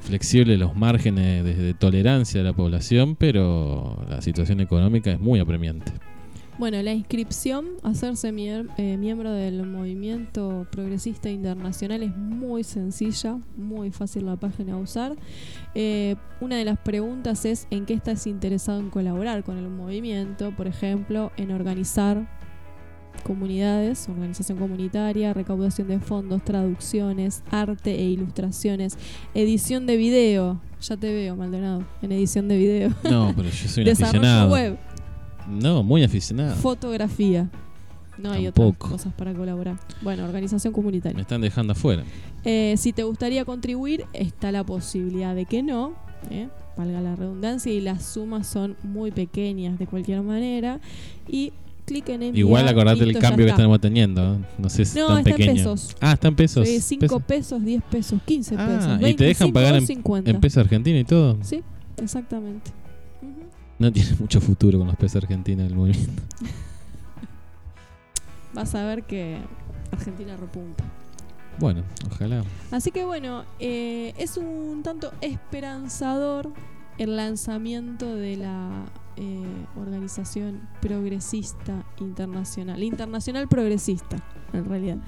[0.00, 5.92] flexible los márgenes de, tolerancia de la población, pero la situación económica es muy apremiante.
[6.56, 14.26] Bueno, la inscripción, hacerse eh, miembro del movimiento progresista internacional es muy sencilla, muy fácil
[14.26, 15.16] la página a usar.
[15.74, 20.52] Eh, una de las preguntas es en qué estás interesado en colaborar con el movimiento,
[20.52, 22.28] por ejemplo, en organizar
[23.22, 28.98] comunidades, organización comunitaria, recaudación de fondos, traducciones, arte e ilustraciones,
[29.34, 30.60] edición de video.
[30.80, 32.90] Ya te veo, Maldonado, en edición de video.
[33.10, 34.52] No, pero yo soy un Desarrollo aficionado.
[34.52, 34.78] web.
[35.48, 36.56] No, muy aficionado.
[36.56, 37.50] Fotografía.
[38.16, 39.76] No hay otras cosas para colaborar.
[40.02, 41.20] Bueno, organización Me comunitaria.
[41.20, 42.04] están dejando afuera.
[42.44, 45.94] Eh, si te gustaría contribuir, está la posibilidad de que no,
[46.30, 46.48] ¿eh?
[46.76, 50.80] valga la redundancia, y las sumas son muy pequeñas de cualquier manera.
[51.28, 51.52] Y
[51.84, 52.36] clic en enviar.
[52.36, 54.38] Igual acordate el listo, ya cambio que estamos teniendo.
[54.38, 54.46] ¿no?
[54.58, 55.54] No sé si No, tan está en pequeño.
[55.54, 55.96] pesos.
[56.00, 56.68] Ah, está en pesos.
[56.68, 57.22] Sí, 5 Pesos.
[57.22, 59.10] pesos, 10 pesos, 15 Ah, pesos.
[59.10, 60.30] ¿y te dejan 25 pagar en- 50.
[60.30, 61.38] En peso argentino y todo.
[61.42, 61.62] Sí,
[62.02, 62.70] exactamente.
[63.78, 66.22] No tiene mucho futuro con los pesos argentinos el movimiento.
[68.54, 69.38] Vas a ver que
[69.90, 70.84] Argentina repunta.
[71.58, 72.42] Bueno, ojalá.
[72.70, 76.50] Así que bueno, eh, es un tanto esperanzador
[76.98, 78.84] el lanzamiento de la
[79.16, 79.42] eh,
[79.76, 84.16] organización progresista internacional, internacional progresista,
[84.52, 84.98] en realidad.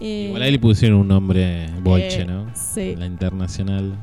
[0.00, 2.50] Eh, Igual ahí le pusieron un nombre bolche, eh, ¿no?
[2.54, 3.96] Sí, La internacional.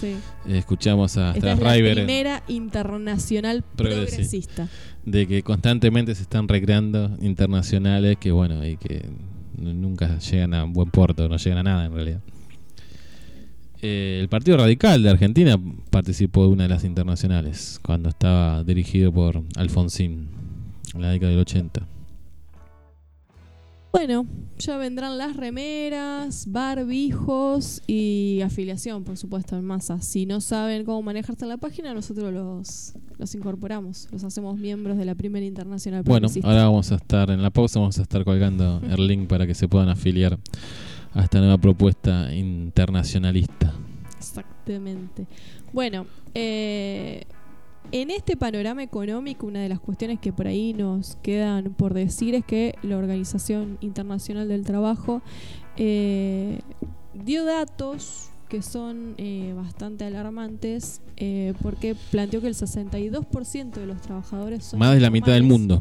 [0.00, 0.16] sí.
[0.46, 4.68] Eh, escuchamos a Esta es la Strasriver primera internacional Progresista.
[5.04, 9.04] de que constantemente se están recreando internacionales que, bueno, y que
[9.58, 12.20] nunca llegan a buen puerto, no llegan a nada en realidad.
[13.84, 15.60] Eh, el Partido Radical de Argentina
[15.90, 20.28] participó de una de las internacionales cuando estaba dirigido por Alfonsín
[20.94, 21.88] en la década del 80.
[23.90, 24.24] Bueno,
[24.58, 30.00] ya vendrán las remeras, barbijos y afiliación, por supuesto, en masa.
[30.00, 34.96] Si no saben cómo manejarse en la página, nosotros los, los incorporamos, los hacemos miembros
[34.96, 38.24] de la primera internacional Bueno, ahora vamos a estar en la pausa, vamos a estar
[38.24, 40.38] colgando el link para que se puedan afiliar
[41.14, 43.74] a esta nueva propuesta internacionalista.
[44.18, 45.26] Exactamente.
[45.72, 47.24] Bueno, eh,
[47.90, 52.34] en este panorama económico, una de las cuestiones que por ahí nos quedan por decir
[52.34, 55.22] es que la Organización Internacional del Trabajo
[55.76, 56.60] eh,
[57.14, 64.02] dio datos que son eh, bastante alarmantes eh, porque planteó que el 62% de los
[64.02, 65.80] trabajadores son Más de la mitad del mundo.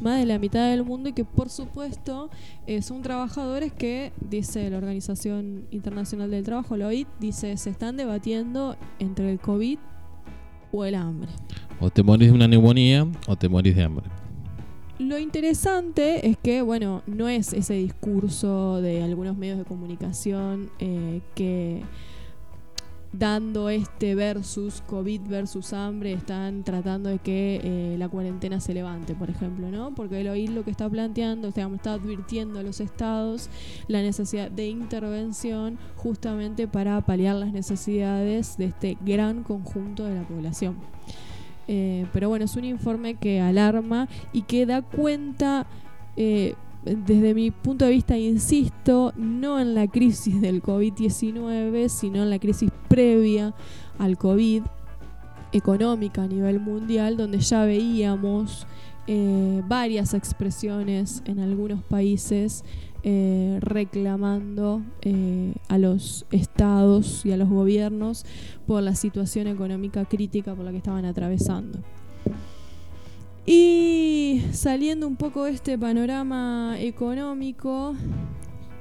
[0.00, 2.30] más de la mitad del mundo y que por supuesto
[2.68, 7.96] eh, son trabajadores que, dice la Organización Internacional del Trabajo, la OIT, dice se están
[7.96, 9.80] debatiendo entre el COVID
[10.70, 11.30] o el hambre.
[11.80, 14.06] O te morís de una neumonía o te morís de hambre.
[14.98, 21.20] Lo interesante es que, bueno, no es ese discurso de algunos medios de comunicación eh,
[21.34, 21.82] que
[23.12, 29.14] dando este versus COVID versus hambre están tratando de que eh, la cuarentena se levante,
[29.14, 29.94] por ejemplo, ¿no?
[29.94, 33.48] Porque el OIT lo que está planteando, o sea, está advirtiendo a los estados
[33.88, 40.26] la necesidad de intervención justamente para paliar las necesidades de este gran conjunto de la
[40.26, 40.76] población.
[41.68, 45.66] Eh, pero bueno, es un informe que alarma y que da cuenta,
[46.16, 46.54] eh,
[46.84, 52.38] desde mi punto de vista, insisto, no en la crisis del COVID-19, sino en la
[52.38, 53.54] crisis previa
[53.98, 54.62] al COVID,
[55.52, 58.66] económica a nivel mundial, donde ya veíamos
[59.06, 62.64] eh, varias expresiones en algunos países
[63.08, 68.26] eh, reclamando eh, a los estados y a los gobiernos
[68.66, 71.78] por la situación económica crítica por la que estaban atravesando.
[73.46, 77.94] Y saliendo un poco de este panorama económico.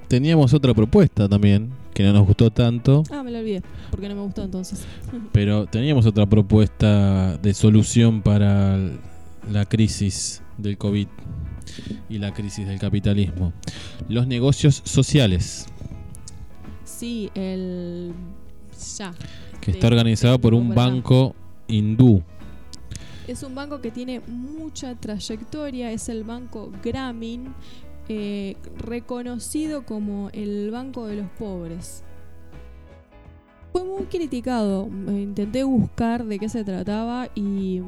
[0.07, 3.61] Teníamos otra propuesta también, que no nos gustó tanto, Ah, me lo olvidé,
[3.91, 4.87] porque no me gustó entonces.
[5.33, 8.79] pero teníamos otra propuesta de solución para
[9.51, 11.09] la crisis del COVID
[12.09, 13.53] y la crisis del capitalismo.
[14.09, 15.67] Los negocios sociales,
[16.83, 18.13] Sí, el.
[18.97, 19.13] Ya.
[19.61, 21.35] que está organizado por un banco
[21.67, 22.21] hindú.
[23.27, 27.53] Es un banco que tiene mucha trayectoria, es el banco Grameen,
[28.07, 32.03] eh, reconocido como el Banco de los Pobres.
[33.71, 37.81] Fue muy criticado, intenté buscar de qué se trataba y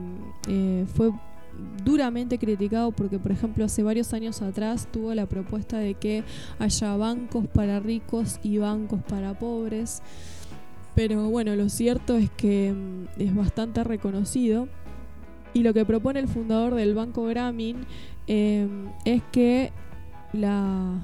[0.47, 1.11] eh, fue
[1.83, 6.23] duramente criticado porque, por ejemplo, hace varios años atrás tuvo la propuesta de que
[6.59, 10.01] haya bancos para ricos y bancos para pobres.
[10.95, 14.67] Pero bueno, lo cierto es que mm, es bastante reconocido.
[15.53, 17.85] Y lo que propone el fundador del Banco Grameen
[18.27, 18.67] eh,
[19.05, 19.71] es que
[20.33, 20.99] la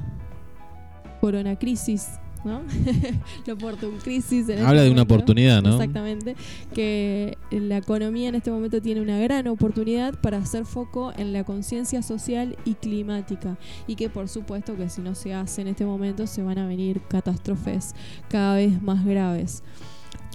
[1.22, 2.62] coronacrisis ¿no?
[3.46, 3.56] la
[4.04, 4.50] crisis.
[4.50, 5.74] En este Habla de una oportunidad, ¿no?
[5.74, 6.36] Exactamente.
[6.74, 11.44] Que la economía en este momento tiene una gran oportunidad para hacer foco en la
[11.44, 13.58] conciencia social y climática.
[13.88, 16.68] Y que por supuesto que si no se hace en este momento se van a
[16.68, 17.94] venir catástrofes
[18.30, 19.64] cada vez más graves.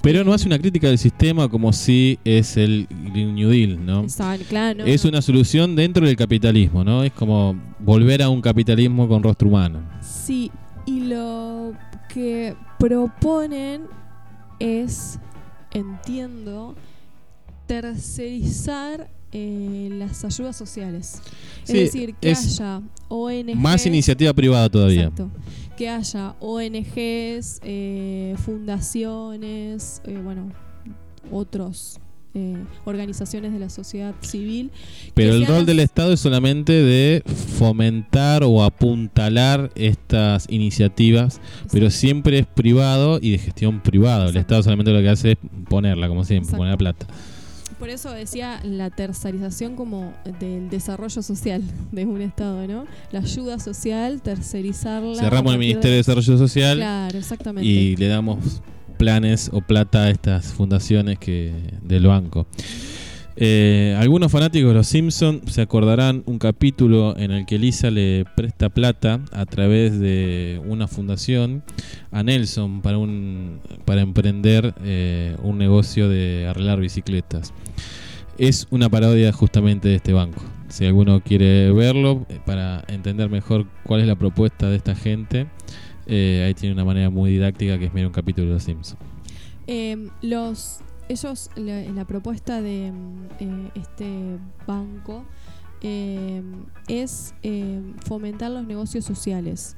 [0.02, 4.06] Pero no hace una crítica del sistema como si es el Green New Deal, ¿no?
[4.48, 7.02] claro, es una solución dentro del capitalismo, ¿no?
[7.02, 9.80] Es como volver a un capitalismo con rostro humano.
[10.00, 10.50] Sí,
[10.86, 11.47] y lo
[12.18, 13.86] que proponen
[14.58, 15.20] es,
[15.70, 16.74] entiendo,
[17.66, 21.22] tercerizar eh, las ayudas sociales.
[21.62, 23.54] es decir, que haya ONGs.
[23.54, 25.02] Más iniciativa privada todavía.
[25.04, 25.30] Exacto,
[25.76, 30.50] que haya ONGs, eh, fundaciones, eh, bueno,
[31.30, 32.00] otros
[32.34, 34.70] eh, organizaciones de la sociedad civil.
[35.14, 37.22] Pero el rol del Estado es solamente de
[37.58, 41.40] fomentar o apuntalar estas iniciativas,
[41.72, 44.28] pero siempre es privado y de gestión privada.
[44.28, 47.06] El Estado solamente lo que hace es ponerla, como siempre, poner la plata.
[47.78, 51.62] Por eso decía la tercerización como del desarrollo social
[51.92, 52.86] de un Estado, ¿no?
[53.12, 55.14] La ayuda social, tercerizarla.
[55.14, 56.78] Cerramos el Ministerio de Desarrollo Social.
[56.78, 57.68] Claro, exactamente.
[57.68, 58.60] Y le damos
[58.98, 62.46] planes o plata a estas fundaciones que del banco.
[63.40, 68.24] Eh, algunos fanáticos de Los Simpsons se acordarán un capítulo en el que Lisa le
[68.34, 71.62] presta plata a través de una fundación
[72.10, 77.54] a Nelson para, un, para emprender eh, un negocio de arreglar bicicletas.
[78.38, 80.42] Es una parodia justamente de este banco.
[80.68, 85.46] Si alguno quiere verlo eh, para entender mejor cuál es la propuesta de esta gente,
[86.08, 88.98] eh, ahí tiene una manera muy didáctica que es mirar un capítulo de Los Simpsons.
[89.66, 90.78] Em, los,
[91.08, 92.96] ellos, en la propuesta de em,
[93.38, 95.24] eh, este banco
[95.82, 97.34] em, es
[98.04, 99.76] fomentar los negocios sociales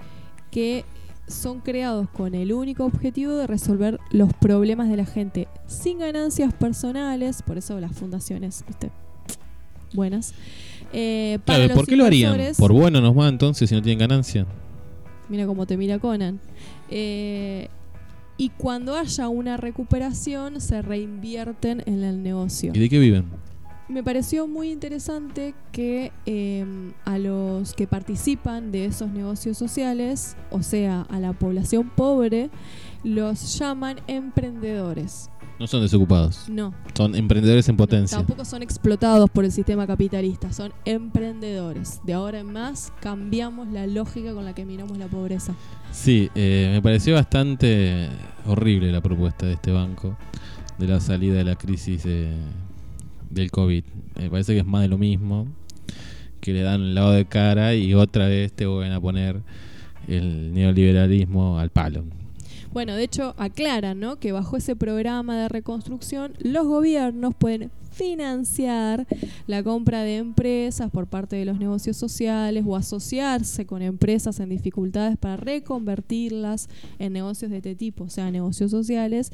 [0.50, 0.84] que
[1.30, 6.52] son creados con el único objetivo de resolver los problemas de la gente sin ganancias
[6.52, 8.90] personales, por eso las fundaciones, ¿viste?
[9.92, 10.34] Buenas.
[10.92, 11.38] Eh,
[11.74, 12.36] ¿por qué lo harían?
[12.58, 14.46] ¿Por bueno nos va entonces si no tienen ganancia?
[15.30, 16.40] Mira cómo te mira Conan.
[16.90, 17.68] Eh,
[18.36, 22.72] y cuando haya una recuperación, se reinvierten en el negocio.
[22.74, 23.26] ¿Y de qué viven?
[23.88, 26.64] Me pareció muy interesante que eh,
[27.04, 32.50] a los que participan de esos negocios sociales, o sea, a la población pobre,
[33.02, 35.28] los llaman emprendedores.
[35.60, 36.48] No son desocupados.
[36.48, 36.72] No.
[36.96, 38.16] Son emprendedores en potencia.
[38.16, 42.00] tampoco son explotados por el sistema capitalista, son emprendedores.
[42.02, 45.54] De ahora en más cambiamos la lógica con la que miramos la pobreza.
[45.92, 48.08] Sí, eh, me pareció bastante
[48.46, 50.16] horrible la propuesta de este banco
[50.78, 53.84] de la salida de la crisis del COVID.
[54.16, 55.46] Me parece que es más de lo mismo,
[56.40, 59.42] que le dan el lado de cara y otra vez te vuelven a poner
[60.08, 62.04] el neoliberalismo al palo.
[62.72, 64.16] Bueno, de hecho aclaran ¿no?
[64.16, 69.06] que bajo ese programa de reconstrucción los gobiernos pueden financiar
[69.46, 74.48] la compra de empresas por parte de los negocios sociales o asociarse con empresas en
[74.48, 76.68] dificultades para reconvertirlas
[76.98, 79.32] en negocios de este tipo, o sea, negocios sociales,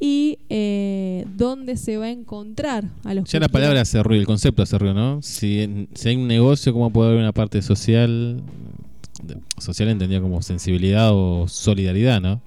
[0.00, 3.30] y eh, dónde se va a encontrar a los...
[3.30, 5.20] Ya la palabra se el concepto se ¿no?
[5.20, 8.42] Si, si hay un negocio, ¿cómo puede haber una parte social?
[9.58, 12.40] social entendida como sensibilidad o solidaridad, ¿no?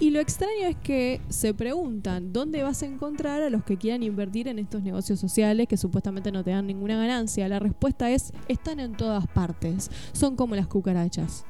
[0.00, 4.04] Y lo extraño es que se preguntan dónde vas a encontrar a los que quieran
[4.04, 7.48] invertir en estos negocios sociales que supuestamente no te dan ninguna ganancia.
[7.48, 9.90] La respuesta es, están en todas partes.
[10.12, 11.44] Son como las cucarachas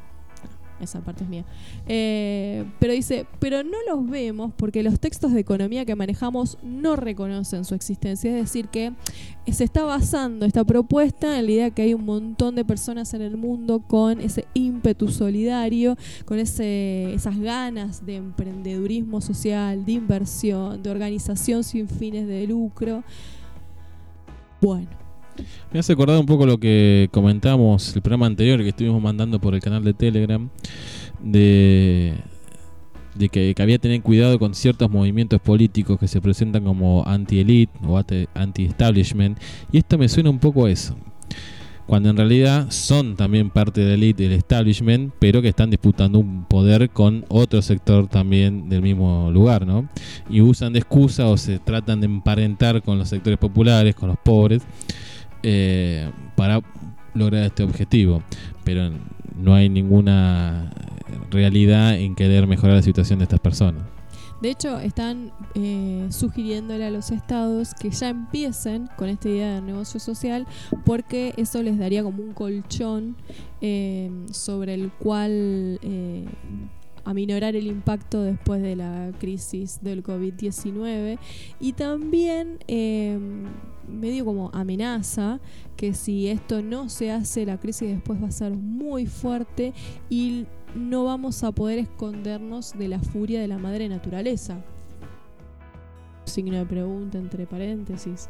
[0.81, 1.45] esa parte es mía.
[1.87, 6.97] Eh, pero dice, pero no los vemos porque los textos de economía que manejamos no
[6.97, 8.31] reconocen su existencia.
[8.31, 8.93] Es decir, que
[9.51, 13.22] se está basando esta propuesta en la idea que hay un montón de personas en
[13.22, 20.83] el mundo con ese ímpetu solidario, con ese, esas ganas de emprendedurismo social, de inversión,
[20.83, 23.03] de organización sin fines de lucro.
[24.61, 25.08] Bueno
[25.72, 29.55] me hace acordar un poco lo que comentamos el programa anterior que estuvimos mandando por
[29.55, 30.49] el canal de Telegram
[31.20, 32.14] de,
[33.30, 38.01] que, había que tener cuidado con ciertos movimientos políticos que se presentan como anti-elite o
[38.34, 39.39] anti-establishment
[39.72, 40.97] y esto me suena un poco a eso.
[41.86, 46.18] cuando en realidad son también parte de la élite del establishment, pero que están disputando
[46.18, 49.89] un poder con otro sector también del mismo lugar, ¿no?
[50.28, 54.18] Y usan de excusa o se tratan de emparentar con los sectores populares, con los
[54.18, 54.62] pobres,
[56.34, 56.61] para
[57.14, 58.22] lograr este objetivo.
[58.64, 58.91] Pero
[59.36, 60.72] no hay ninguna
[61.30, 63.82] realidad en querer mejorar la situación de estas personas.
[64.41, 69.62] De hecho, están eh, sugiriéndole a los estados que ya empiecen con esta idea de
[69.62, 70.47] negocio social
[70.84, 73.16] porque eso les daría como un colchón
[73.61, 76.24] eh, sobre el cual eh,
[77.09, 81.19] aminorar el impacto después de la crisis del COVID-19
[81.59, 82.59] y también
[83.89, 85.41] medio como amenaza
[85.75, 89.73] que si esto no se hace la crisis después va a ser muy fuerte
[90.11, 90.45] y
[90.75, 94.63] no vamos a poder escondernos de la furia de la madre naturaleza.
[96.27, 98.29] Signo de pregunta entre paréntesis.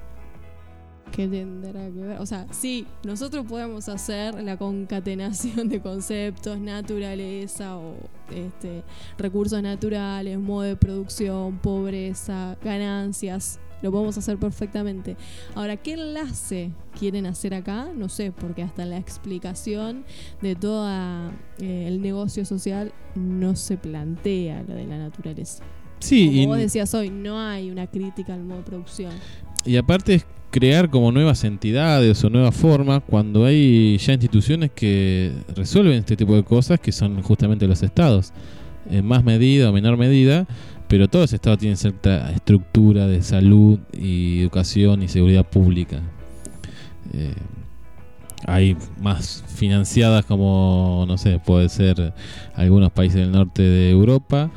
[1.12, 2.20] ¿Qué tendrá que ver?
[2.20, 7.94] O sea, sí, nosotros podemos hacer la concatenación de conceptos, naturaleza o
[8.30, 8.82] este,
[9.16, 15.16] recursos naturales, modo de producción, pobreza, ganancias, lo podemos hacer perfectamente.
[15.54, 17.88] Ahora, ¿qué enlace quieren hacer acá?
[17.94, 20.04] No sé, porque hasta la explicación
[20.40, 20.88] de todo
[21.59, 25.62] eh, el negocio social no se plantea lo de la naturaleza.
[26.00, 29.12] Sí, como vos decías hoy, no hay una crítica al modo de producción.
[29.64, 35.32] Y aparte es crear como nuevas entidades o nuevas formas cuando hay ya instituciones que
[35.55, 38.32] resuelven este tipo de cosas que son justamente los estados.
[38.90, 40.46] En más medida o menor medida,
[40.88, 46.01] pero todos los estados tienen cierta estructura de salud y educación y seguridad pública.
[47.12, 47.34] Eh,
[48.46, 52.14] hay más financiadas como, no sé, puede ser
[52.55, 54.51] algunos países del norte de Europa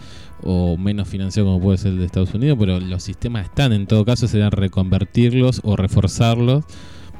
[0.43, 3.87] o menos financiados como puede ser el de Estados Unidos, pero los sistemas están, en
[3.87, 6.65] todo caso serían reconvertirlos o reforzarlos,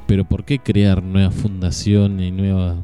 [0.06, 2.78] pero ¿por qué crear nuevas fundaciones nuevas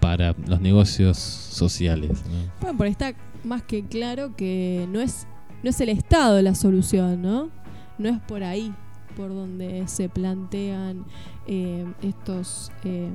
[0.00, 2.22] para los negocios sociales?
[2.60, 3.14] Bueno, por esta
[3.44, 5.26] más que claro que no es,
[5.62, 7.50] no es el Estado la solución, ¿no?
[7.98, 8.72] No es por ahí
[9.16, 11.04] por donde se plantean
[11.46, 13.08] eh, estos eh,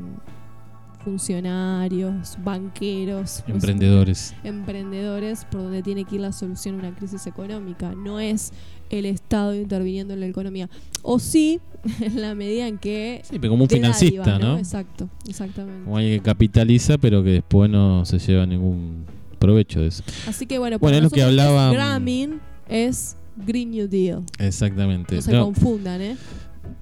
[1.04, 4.34] funcionarios, banqueros, emprendedores.
[4.44, 7.94] emprendedores, por donde tiene que ir la solución a una crisis económica.
[7.94, 8.52] No es
[8.90, 10.70] el Estado interviniendo en la economía.
[11.02, 11.60] O sí,
[12.02, 13.22] en la medida en que...
[13.24, 14.58] Sí, pero como un financista, ¿no?
[14.58, 15.84] Exacto, exactamente.
[15.84, 19.06] Como alguien que capitaliza, pero que después no se lleva ningún
[19.40, 20.04] provecho de eso.
[20.28, 21.72] Así que bueno, bueno es lo que hablaba.
[21.72, 22.40] Grameen
[22.70, 24.24] es Green New Deal.
[24.40, 25.16] Exactamente.
[25.16, 26.18] No se confundan, ¿eh?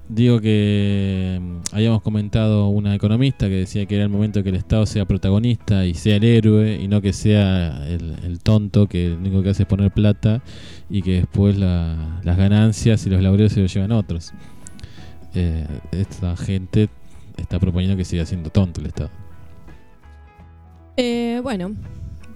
[0.08, 4.56] Digo que mm, habíamos comentado una economista que decía que era el momento que el
[4.56, 9.16] Estado sea protagonista y sea el héroe y no que sea el, tonto que lo
[9.16, 10.42] único que hace es poner plata
[10.90, 14.32] y que después las ganancias y los laureos se los llevan otros.
[15.34, 16.90] Eh, esta gente
[17.36, 19.10] está proponiendo que siga siendo tonto el Estado.
[20.96, 21.74] Eh, bueno,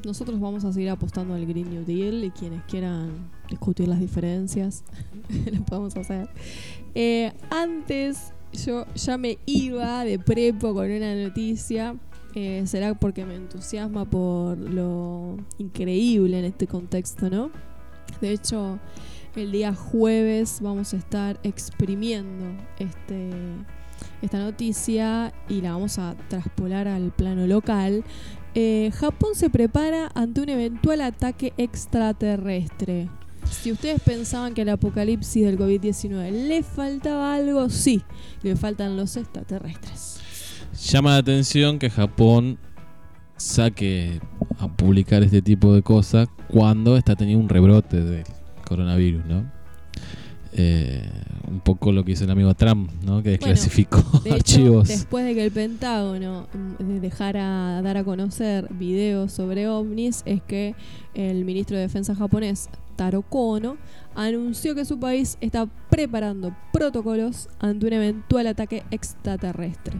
[0.06, 3.10] nosotros vamos a seguir apostando al Green New Deal y quienes quieran
[3.50, 4.84] discutir las diferencias,
[5.52, 6.28] lo podemos hacer.
[6.98, 11.94] Eh, antes yo ya me iba de prepo con una noticia.
[12.34, 17.50] Eh, será porque me entusiasma por lo increíble en este contexto, ¿no?
[18.20, 18.78] De hecho,
[19.34, 22.44] el día jueves vamos a estar exprimiendo
[22.78, 23.30] este,
[24.22, 28.04] esta noticia y la vamos a traspolar al plano local
[28.58, 33.10] eh, Japón se prepara ante un eventual ataque extraterrestre.
[33.50, 38.02] Si ustedes pensaban que el apocalipsis del COVID-19 le faltaba algo, sí,
[38.42, 40.20] le faltan los extraterrestres.
[40.90, 42.58] Llama la atención que Japón
[43.36, 44.20] saque
[44.58, 48.24] a publicar este tipo de cosas cuando está teniendo un rebrote del
[48.66, 49.55] coronavirus, ¿no?
[50.58, 51.02] Eh,
[51.48, 53.22] un poco lo que hizo el amigo Trump, ¿no?
[53.22, 54.88] que desclasificó archivos.
[54.88, 60.74] después de que el Pentágono mm, dejara dar a conocer videos sobre ovnis, es que
[61.14, 63.76] el ministro de Defensa japonés, Taro Kono,
[64.14, 69.98] anunció que su país está preparando protocolos ante un eventual ataque extraterrestre.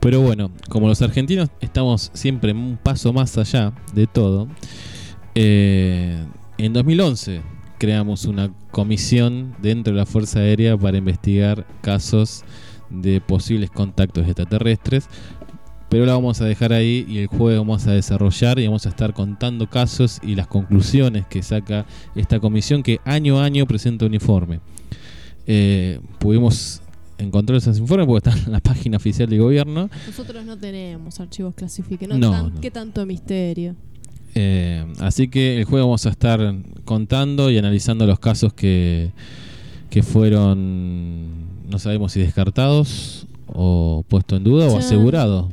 [0.00, 4.48] Pero bueno, como los argentinos estamos siempre un paso más allá de todo,
[5.34, 6.24] eh,
[6.56, 12.44] en 2011 creamos una comisión dentro de la Fuerza Aérea para investigar casos
[12.90, 15.08] de posibles contactos extraterrestres.
[15.88, 18.88] Pero la vamos a dejar ahí y el juego vamos a desarrollar y vamos a
[18.88, 24.04] estar contando casos y las conclusiones que saca esta comisión que año a año presenta
[24.04, 24.60] un informe.
[25.46, 26.82] Eh, pudimos
[27.18, 29.88] encontrar esos informes porque están en la página oficial del gobierno.
[30.06, 33.76] Nosotros no tenemos archivos clasificados, no, ¿qué tanto misterio?
[34.38, 39.10] Eh, así que el juego vamos a estar contando y analizando los casos que,
[39.88, 45.48] que fueron, no sabemos si descartados o puesto en duda o asegurado.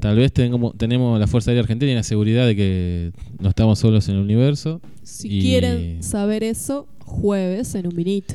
[0.00, 3.78] Tal vez tengamos, tenemos la Fuerza Aérea Argentina y la seguridad de que no estamos
[3.78, 4.80] solos en el universo.
[5.04, 8.34] Si Y- quieren saber eso, jueves en un vinito.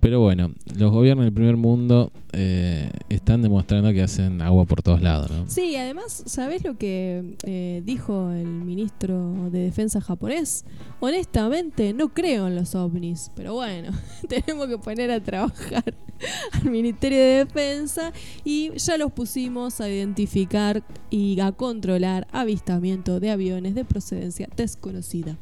[0.00, 5.02] Pero bueno, los gobiernos del primer mundo eh, están demostrando que hacen agua por todos
[5.02, 5.44] lados, ¿no?
[5.46, 10.64] Sí, además, ¿sabés lo que eh, dijo el ministro de Defensa japonés?
[11.00, 13.90] Honestamente, no creo en los ovnis, pero bueno,
[14.28, 15.94] tenemos que poner a trabajar
[16.52, 23.30] al Ministerio de Defensa y ya los pusimos a identificar y a controlar avistamiento de
[23.30, 25.36] aviones de procedencia desconocida.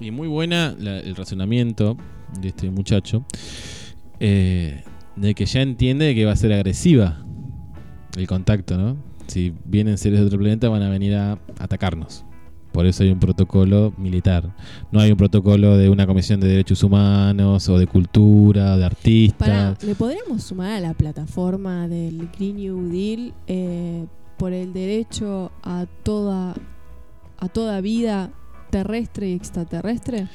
[0.00, 1.96] Y muy buena la- el razonamiento
[2.40, 3.24] de este muchacho,
[4.20, 4.82] eh,
[5.16, 7.24] de que ya entiende que va a ser agresiva
[8.16, 8.96] el contacto, ¿no?
[9.26, 12.24] Si vienen seres de otro planeta van a venir a atacarnos.
[12.76, 14.54] Por eso hay un protocolo militar.
[14.92, 19.48] No hay un protocolo de una comisión de derechos humanos o de cultura, de artistas.
[19.48, 24.04] Para, ¿le podríamos sumar a la plataforma del Green New Deal eh,
[24.36, 26.54] por el derecho a toda,
[27.38, 28.30] a toda vida
[28.70, 30.28] terrestre y extraterrestre?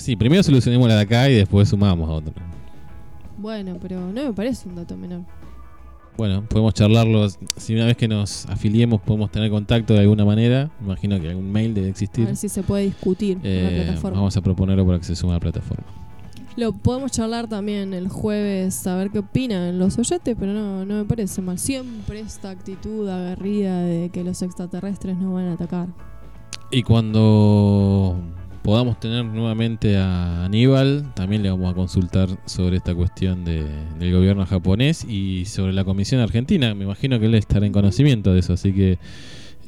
[0.00, 2.32] Sí, primero solucionemos la de acá y después sumamos a otro.
[3.38, 5.22] Bueno, pero no me parece un dato menor.
[6.16, 7.26] Bueno, podemos charlarlo.
[7.56, 11.50] Si una vez que nos afiliemos podemos tener contacto de alguna manera, imagino que algún
[11.50, 12.26] mail debe A existir.
[12.26, 14.18] ver si se puede discutir en la Eh, plataforma.
[14.18, 15.84] vamos a proponerlo para que se sume a la plataforma.
[16.56, 20.94] Lo podemos charlar también el jueves a ver qué opinan los oyentes, pero no, no
[20.98, 21.58] me parece mal.
[21.58, 25.88] Siempre esta actitud aguerrida de que los extraterrestres no van a atacar.
[26.70, 28.16] Y cuando
[28.64, 33.62] podamos tener nuevamente a Aníbal, también le vamos a consultar sobre esta cuestión de-
[33.98, 36.74] del gobierno japonés y sobre la Comisión Argentina.
[36.74, 38.98] Me imagino que él estará en conocimiento de eso, así que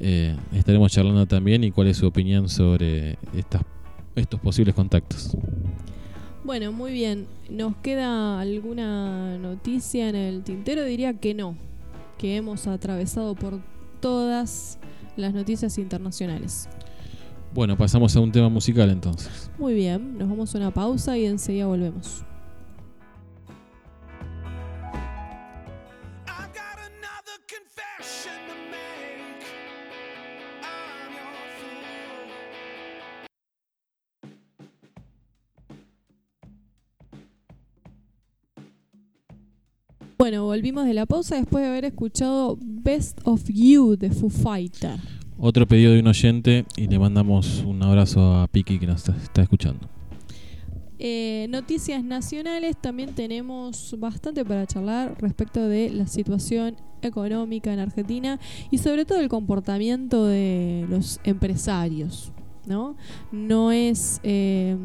[0.01, 3.61] eh, estaremos charlando también y cuál es su opinión sobre estas,
[4.15, 5.37] estos posibles contactos.
[6.43, 7.27] Bueno, muy bien.
[7.51, 10.85] ¿Nos queda alguna noticia en el tintero?
[10.85, 11.55] Diría que no,
[12.17, 13.61] que hemos atravesado por
[14.01, 14.79] todas
[15.19, 16.69] las noticias internacionales.
[17.55, 19.51] Bueno, pasamos a un tema musical entonces.
[19.59, 22.25] Muy bien, nos vamos a una pausa y enseguida volvemos.
[40.19, 44.99] Bueno, volvimos de la pausa después de haber escuchado Best of You de Foo Fighter.
[45.39, 49.17] Otro pedido de un oyente y le mandamos un abrazo a Piki que nos está,
[49.23, 49.89] está escuchando.
[50.99, 58.41] Eh, noticias nacionales, también tenemos bastante para charlar respecto de la situación económica en Argentina
[58.71, 62.33] y sobre todo el comportamiento de los empresarios.
[62.67, 62.97] ¿No?
[63.33, 64.77] No es eh,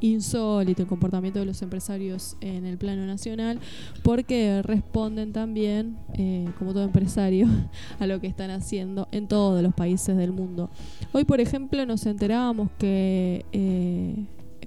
[0.00, 3.60] insólito el comportamiento de los empresarios en el plano nacional
[4.02, 7.46] porque responden también, eh, como todo empresario,
[7.98, 10.70] a lo que están haciendo en todos los países del mundo.
[11.12, 14.26] Hoy, por ejemplo, nos enterábamos que eh,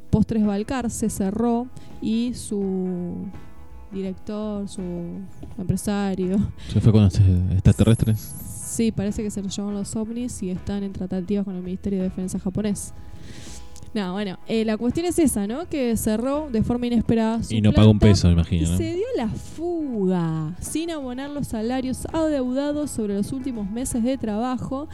[0.10, 1.68] Postres Balcar se cerró
[2.02, 3.16] y su
[3.92, 4.82] director, su
[5.58, 7.20] empresario, ¿Se fue con los
[7.52, 8.47] extraterrestres?
[8.78, 12.00] Sí, parece que se los llevan los ovnis y están en tratativas con el Ministerio
[12.00, 12.94] de Defensa japonés.
[13.94, 15.68] No, bueno, eh, la cuestión es esa, ¿no?
[15.68, 18.78] Que cerró de forma inesperada su Y no pagó un peso, me imagino, ¿no?
[18.78, 24.88] se dio la fuga sin abonar los salarios adeudados sobre los últimos meses de trabajo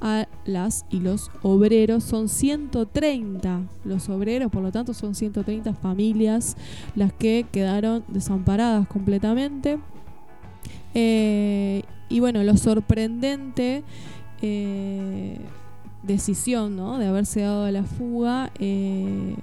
[0.00, 2.02] a las y los obreros.
[2.02, 6.56] Son 130 los obreros, por lo tanto son 130 familias
[6.96, 9.78] las que quedaron desamparadas completamente.
[10.94, 13.84] Eh, y bueno, lo sorprendente
[14.40, 15.38] eh,
[16.02, 16.98] decisión ¿no?
[16.98, 19.36] de haberse dado la fuga eh,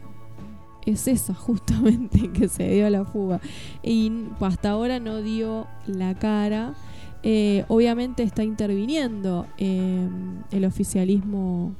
[0.85, 3.39] es esa justamente que se dio la fuga
[3.83, 6.73] y hasta ahora no dio la cara
[7.27, 11.73] Eh, obviamente está interviniendo el oficialismo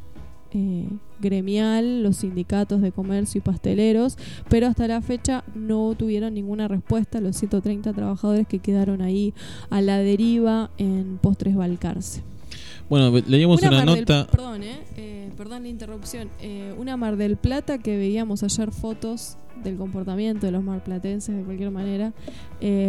[0.58, 0.88] eh,
[1.20, 4.18] gremial, los sindicatos de comercio y pasteleros,
[4.50, 9.34] pero hasta la fecha no tuvieron ninguna respuesta los 130 trabajadores que quedaron ahí
[9.70, 12.22] a la deriva en Postres Balcarce.
[12.90, 14.28] Bueno, leíamos una, del- nota.
[14.32, 16.30] perdón, eh, eh, perdón la interrupción.
[16.40, 21.44] Eh, una Mar del Plata que veíamos ayer fotos del comportamiento de los marplatenses de
[21.44, 22.14] cualquier manera,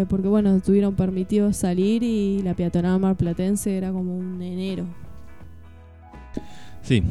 [0.09, 4.85] porque bueno, tuvieron permitido salir y la peatonal marplatense era como un enero.
[6.83, 7.03] Sí,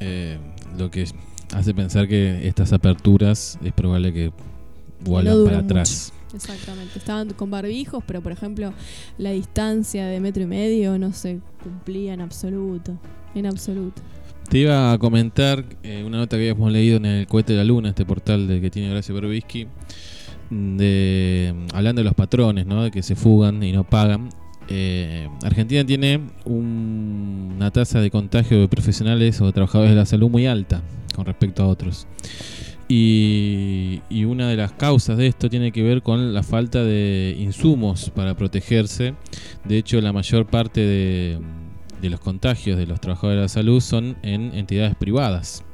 [0.00, 0.38] eh,
[0.78, 1.06] lo que
[1.52, 4.32] hace pensar que estas aperturas es probable que
[5.00, 5.72] vuelvan duran para mucho.
[5.74, 6.12] atrás.
[6.34, 8.72] Exactamente, estaban con barbijos, pero por ejemplo
[9.18, 12.98] la distancia de metro y medio no se cumplía en absoluto,
[13.34, 14.02] en absoluto.
[14.48, 17.64] Te iba a comentar eh, una nota que habíamos leído en el Cohete de la
[17.64, 19.66] Luna, este portal de que tiene Horacio Berbisky,
[20.50, 22.82] de hablando de los patrones, ¿no?
[22.82, 24.28] De que se fugan y no pagan.
[24.68, 30.06] Eh, Argentina tiene un- una tasa de contagio de profesionales o de trabajadores de la
[30.06, 30.82] salud muy alta
[31.14, 32.06] con respecto a otros.
[32.88, 37.34] Y, y una de las causas de esto tiene que ver con la falta de
[37.38, 39.14] insumos para protegerse.
[39.64, 41.38] De hecho, la mayor parte de,
[42.02, 45.64] los contagios de los trabajadores de la salud son en entidades privadas,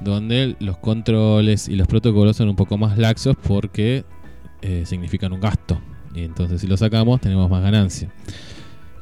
[0.00, 4.04] donde los controles y los protocolos son un poco más laxos porque
[4.62, 5.78] eh, significan un gasto.
[6.24, 8.10] Entonces si lo sacamos tenemos más ganancia.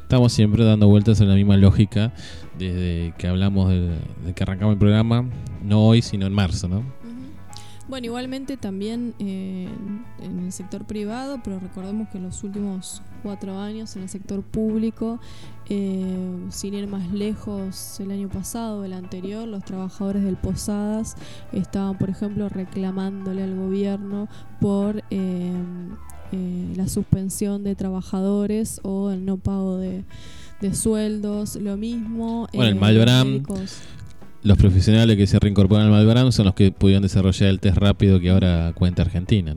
[0.02, 2.12] Estamos siempre dando vueltas en la misma lógica
[2.56, 5.28] desde que hablamos de, de que arrancamos el programa,
[5.64, 6.84] no hoy, sino en marzo, ¿no?
[7.88, 9.68] Bueno, igualmente también eh,
[10.20, 14.42] en, el sector privado, pero recordemos que en los últimos cuatro años en el sector
[14.42, 15.20] público,
[15.68, 21.14] eh, sin ir más lejos, el año pasado, el anterior, los trabajadores del Posadas
[21.52, 24.26] estaban, por ejemplo, reclamándole al gobierno
[24.60, 25.52] por eh,
[26.32, 30.04] eh, la suspensión de trabajadores o el no pago de,
[30.60, 32.48] de sueldos, lo mismo.
[32.52, 33.42] Bueno, el los Malbram.
[34.42, 38.20] Los profesionales que se reincorporan al Malbram son los que pudieron desarrollar el test rápido
[38.20, 39.56] que ahora cuenta Argentina.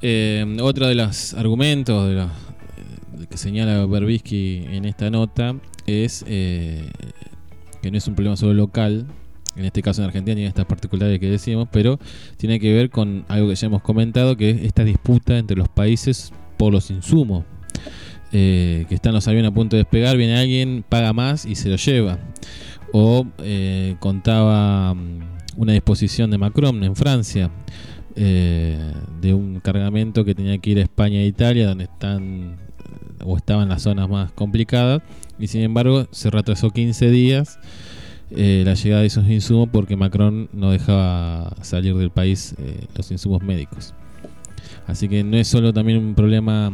[0.00, 5.56] Eh, otro de los argumentos de los- eh, que señala Berbisky en esta nota
[5.86, 6.90] es eh,
[7.82, 9.06] que no es un problema solo local,
[9.58, 11.98] en este caso en Argentina en estas particulares que decíamos, pero
[12.36, 15.68] tiene que ver con algo que ya hemos comentado, que es esta disputa entre los
[15.68, 17.44] países por los insumos.
[18.30, 21.70] Eh, que están los aviones a punto de despegar, viene alguien, paga más y se
[21.70, 22.18] lo lleva.
[22.92, 25.20] O eh, contaba mm,
[25.56, 27.50] una disposición de Macron en Francia
[28.16, 32.56] eh, de un cargamento que tenía que ir a España e Italia, donde están
[33.24, 35.02] o estaban las zonas más complicadas,
[35.38, 37.58] y sin embargo se retrasó 15 días
[38.30, 43.10] eh, la llegada de esos insumos porque Macron no dejaba salir del país eh, los
[43.10, 43.94] insumos médicos.
[44.86, 46.72] Así que no es solo también un problema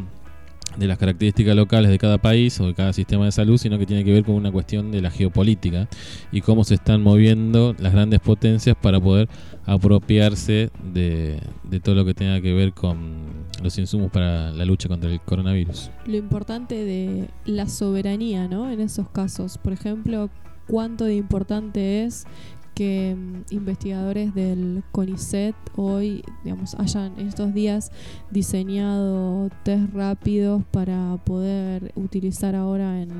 [0.77, 3.87] de las características locales de cada país o de cada sistema de salud, sino que
[3.87, 5.89] tiene que ver con una cuestión de la geopolítica
[6.33, 9.29] y cómo se están moviendo las grandes potencias para poder
[9.67, 14.89] apropiarse de, de todo lo que tenga que ver con los insumos para la lucha
[14.89, 15.91] contra el coronavirus.
[16.07, 18.71] lo importante de la soberanía, ¿no?
[18.71, 20.29] En esos casos, por ejemplo,
[20.67, 22.27] cuánto de importante es
[22.75, 27.93] que mm, investigadores del CONICET hoy, digamos, hayan estos días
[28.31, 33.11] diseñado test rápidos para poder utilizar ahora en,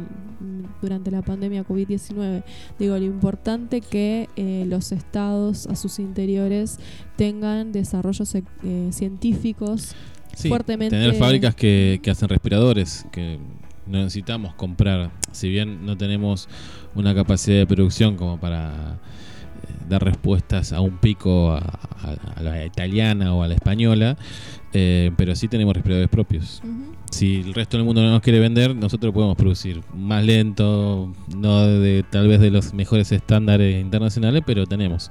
[0.83, 2.43] durante la pandemia COVID-19.
[2.79, 6.79] Digo, lo importante que eh, los estados a sus interiores
[7.17, 8.43] tengan desarrollos eh,
[8.91, 9.95] científicos
[10.37, 13.39] Sí, fuertemente tener fábricas que, que hacen respiradores, que
[13.87, 16.49] no necesitamos comprar, si bien no tenemos
[16.95, 22.43] una capacidad de producción como para eh, dar respuestas a un pico a, a- a
[22.43, 24.17] la italiana o a la española,
[24.73, 26.63] eh, pero sí tenemos respiradores propios.
[27.11, 31.65] Si el resto del mundo no nos quiere vender, nosotros podemos producir más lento, no
[31.67, 35.11] de tal vez de los mejores estándares internacionales, pero tenemos.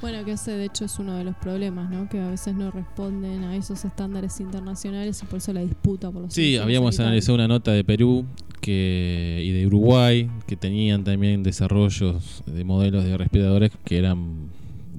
[0.00, 2.08] Bueno, que ese de hecho es uno de los problemas, ¿no?
[2.08, 6.22] Que a veces no responden a esos estándares internacionales y por eso la disputa por
[6.22, 8.26] los Sí, habíamos analizado una nota de Perú
[8.60, 14.50] que, y de Uruguay que tenían también desarrollos de modelos de respiradores que eran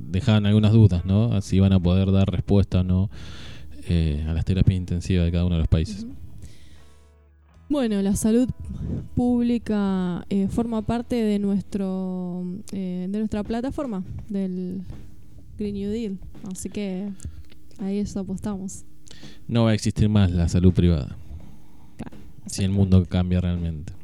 [0.10, 1.40] dejaban algunas dudas, ¿no?
[1.42, 3.10] Si iban a poder dar respuesta o no
[3.90, 6.06] eh, a las terapias intensivas de cada uno de los países.
[7.70, 8.50] Bueno, la salud
[9.14, 14.84] pública eh, forma parte de nuestro eh, de nuestra plataforma del
[15.58, 16.18] Green New Deal,
[16.50, 17.10] así que
[17.80, 18.86] ahí eso apostamos.
[19.48, 21.18] No va a existir más la salud privada
[21.98, 23.97] Claro, si el mundo cambia realmente.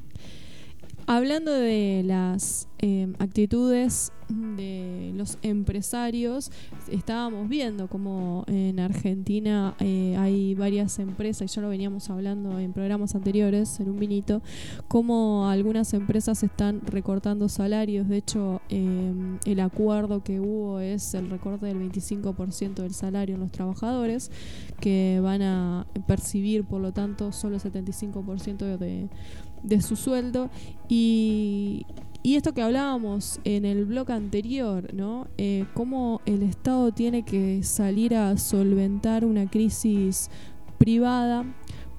[1.05, 6.49] Hablando de las eh, actitudes de los empresarios,
[6.89, 12.71] estábamos viendo como en Argentina eh, hay varias empresas, y ya lo veníamos hablando en
[12.71, 14.41] programas anteriores, en un vinito,
[14.87, 18.07] como algunas empresas están recortando salarios.
[18.07, 19.13] De hecho, eh,
[19.45, 24.31] el acuerdo que hubo es el recorte del 25% del salario en los trabajadores,
[24.79, 29.09] que van a percibir, por lo tanto, solo el 75% de,
[29.63, 30.49] de su sueldo.
[30.87, 31.85] Y,
[32.21, 35.27] y esto que hablábamos en el blog anterior, ¿no?
[35.37, 40.29] Eh, cómo el Estado tiene que salir a solventar una crisis
[40.77, 41.45] privada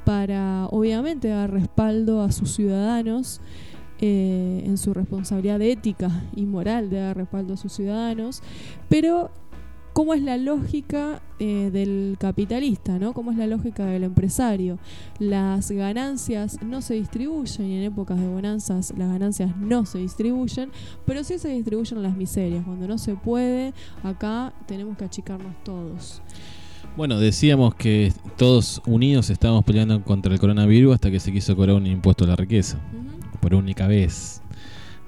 [0.04, 3.40] para, obviamente, dar respaldo a sus ciudadanos
[4.00, 8.42] eh, en su responsabilidad ética y moral de dar respaldo a sus ciudadanos,
[8.88, 9.30] pero
[9.94, 13.14] cómo es la lógica eh, del capitalista, ¿no?
[13.14, 14.78] Cómo es la lógica del empresario.
[15.20, 20.70] Las ganancias no se distribuyen y en épocas de bonanzas las ganancias no se distribuyen,
[21.06, 22.64] pero sí se distribuyen las miserias.
[22.64, 23.72] Cuando no se puede,
[24.02, 26.20] acá tenemos que achicarnos todos.
[26.96, 31.76] Bueno, decíamos que todos unidos estábamos peleando contra el coronavirus hasta que se quiso cobrar
[31.76, 32.78] un impuesto a la riqueza,
[33.40, 34.43] por única vez.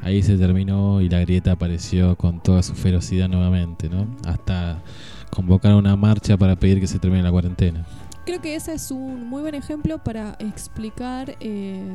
[0.00, 4.06] Ahí se terminó y la grieta apareció con toda su ferocidad nuevamente, ¿no?
[4.24, 4.82] Hasta
[5.30, 7.84] convocar una marcha para pedir que se termine la cuarentena.
[8.24, 11.94] Creo que ese es un muy buen ejemplo para explicar eh,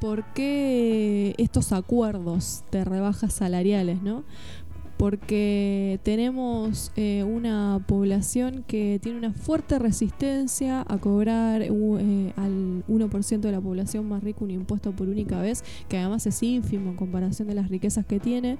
[0.00, 4.24] por qué estos acuerdos de rebajas salariales, ¿no?
[5.02, 13.40] Porque tenemos eh, una población que tiene una fuerte resistencia a cobrar eh, al 1%
[13.40, 16.96] de la población más rica un impuesto por única vez, que además es ínfimo en
[16.96, 18.58] comparación de las riquezas que tiene.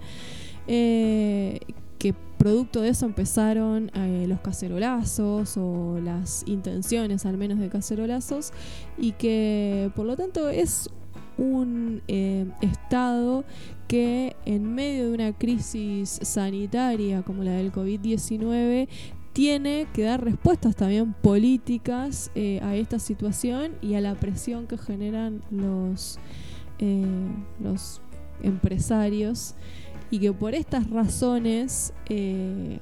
[0.66, 1.60] Eh,
[2.00, 8.52] que producto de eso empezaron eh, los cacerolazos o las intenciones al menos de cacerolazos
[8.98, 10.90] y que por lo tanto es
[11.38, 13.44] un estado
[13.92, 18.88] que en medio de una crisis sanitaria como la del COVID-19
[19.34, 24.78] tiene que dar respuestas también políticas eh, a esta situación y a la presión que
[24.78, 26.18] generan los,
[26.78, 27.04] eh,
[28.42, 29.56] empresarios
[30.10, 32.78] y que por estas razones eh,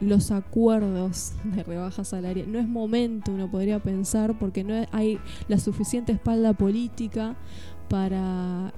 [0.00, 5.18] los acuerdos de rebaja salarial no es momento, uno podría pensar, porque no hay
[5.48, 7.34] la suficiente espalda política
[7.88, 8.72] para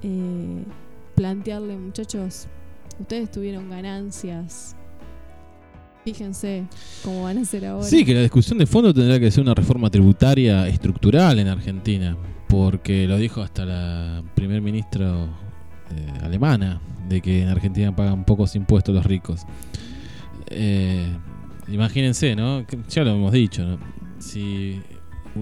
[1.19, 2.47] plantearle, muchachos,
[2.97, 4.73] ustedes tuvieron ganancias,
[6.05, 6.63] fíjense
[7.03, 7.83] cómo van a ser ahora.
[7.83, 12.15] Sí, que la discusión de fondo tendrá que ser una reforma tributaria estructural en Argentina,
[12.47, 15.25] porque lo dijo hasta la primer ministra
[15.91, 19.41] eh, alemana, de que en Argentina pagan pocos impuestos los ricos.
[20.47, 21.05] Eh,
[21.67, 22.65] imagínense, ¿no?
[22.87, 23.77] Ya lo hemos dicho, ¿no?
[24.19, 24.79] Si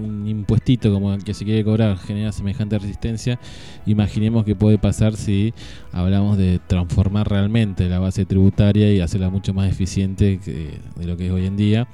[0.04, 3.38] un impuestito como el que se quiere cobrar genera semejante resistencia,
[3.86, 5.52] imaginemos qué puede pasar si
[5.92, 11.16] hablamos de transformar realmente la base tributaria y hacerla mucho más eficiente que- de lo
[11.16, 11.88] que es hoy en día.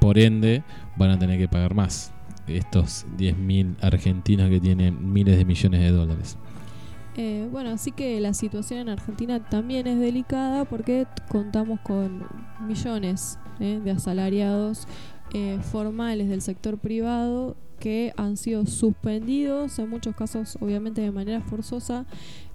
[0.00, 0.62] Por ende,
[0.96, 2.12] van a tener que pagar más
[2.46, 6.36] estos 10.000 argentinos que tienen miles de millones de dólares.
[7.16, 12.22] Eh, bueno, así que la situación en Argentina también es delicada porque contamos con
[12.66, 14.86] millones eh, de asalariados
[15.32, 21.40] eh, formales del sector privado que han sido suspendidos, en muchos casos obviamente de manera
[21.40, 22.06] forzosa,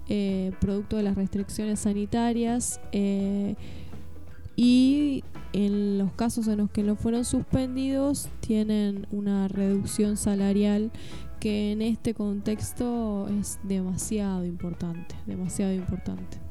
[0.08, 2.80] eh, producto de las restricciones sanitarias.
[2.92, 3.56] eh,
[4.58, 5.22] y
[5.52, 10.90] en los casos en los que no fueron suspendidos tienen una reducción salarial
[11.40, 16.45] que en este contexto es demasiado importante, demasiado importante.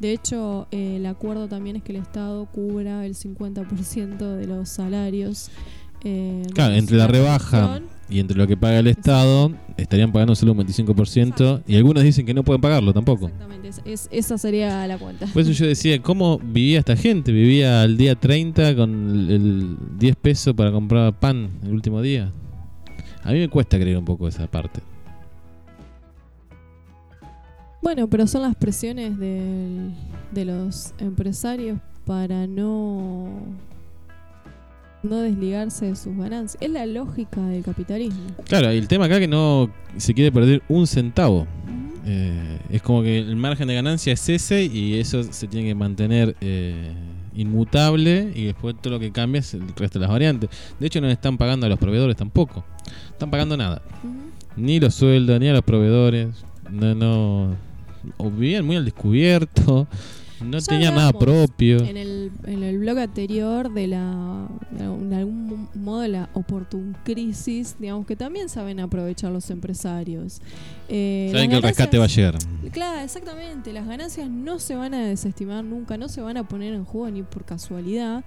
[0.00, 4.68] De hecho, eh, el acuerdo también es que el Estado cubra el 50% de los
[4.68, 5.50] salarios.
[6.04, 10.52] eh, Claro, entre la rebaja y entre lo que paga el Estado, estarían pagando solo
[10.52, 13.26] un 25% y algunos dicen que no pueden pagarlo tampoco.
[13.26, 15.26] Exactamente, es- es- esa sería la cuenta.
[15.26, 17.32] Por eso yo decía, ¿cómo vivía esta gente?
[17.32, 22.30] Vivía al día 30 con el, el 10 pesos para comprar pan el último día.
[23.24, 24.80] A mí me cuesta creer un poco esa parte.
[27.86, 29.92] Bueno, pero son las presiones del-
[30.32, 33.28] de los empresarios para no
[35.04, 36.60] no desligarse de sus ganancias.
[36.60, 38.24] Es la lógica del capitalismo.
[38.48, 41.46] Claro, y el tema acá es que no se quiere perder un centavo.
[42.04, 45.76] Eh, es como que el margen de ganancia es ese y eso se tiene que
[45.76, 46.92] mantener eh,
[47.36, 50.50] inmutable y después todo lo que cambia es el resto de las variantes.
[50.80, 52.64] De hecho no le están pagando a los proveedores tampoco.
[53.12, 53.80] Están pagando nada.
[54.56, 56.30] Ni los sueldos, ni a los proveedores.
[56.68, 57.65] No, no.
[58.16, 59.86] O vivían muy al descubierto.
[60.44, 61.78] No Ya tenían nada propio.
[61.82, 67.76] En el, en el blog anterior de la de algún- modo de la oportun crisis,
[67.78, 70.42] digamos que también saben aprovechar los empresarios.
[70.90, 72.36] Eh, Saben que el rescate va a llegar.
[72.70, 73.72] Claro, exactamente.
[73.72, 77.10] Las ganancias no se van a desestimar nunca, no se van a poner en juego
[77.10, 78.22] ni por casualidad,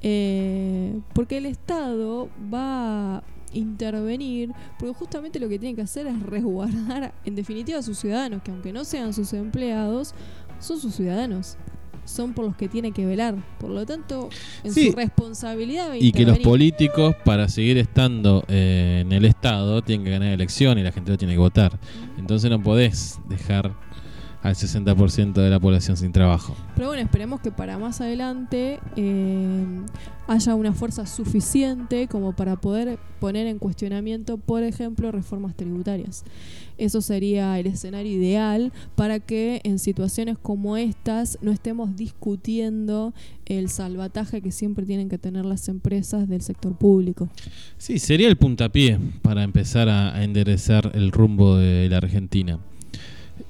[0.00, 3.22] eh, porque el Estado va a
[3.52, 8.42] intervenir, porque justamente lo que tiene que hacer es resguardar, en definitiva, a sus ciudadanos,
[8.42, 10.14] que aunque no sean sus empleados,
[10.60, 11.56] son sus ciudadanos.
[12.04, 13.36] Son por los que tiene que velar.
[13.60, 14.28] Por lo tanto,
[14.64, 14.90] en Sí.
[14.90, 20.10] su responsabilidad Y que los políticos, para seguir estando eh, en el Estado, tienen que
[20.10, 21.78] ganar elecciones y la gente lo tiene que votar.
[22.18, 23.72] Entonces no podés dejar
[24.42, 26.56] al 60% de la población sin trabajo.
[26.74, 29.64] Pero bueno, esperemos que para más adelante eh,
[30.26, 36.24] haya una fuerza suficiente como para poder poner en cuestionamiento, por ejemplo, reformas tributarias.
[36.76, 43.14] Eso sería el escenario ideal para que en situaciones como estas no estemos discutiendo
[43.46, 47.28] el salvataje que siempre tienen que tener las empresas del sector público.
[47.78, 52.58] Sí, sería el puntapié para empezar a, a enderezar el rumbo de la Argentina.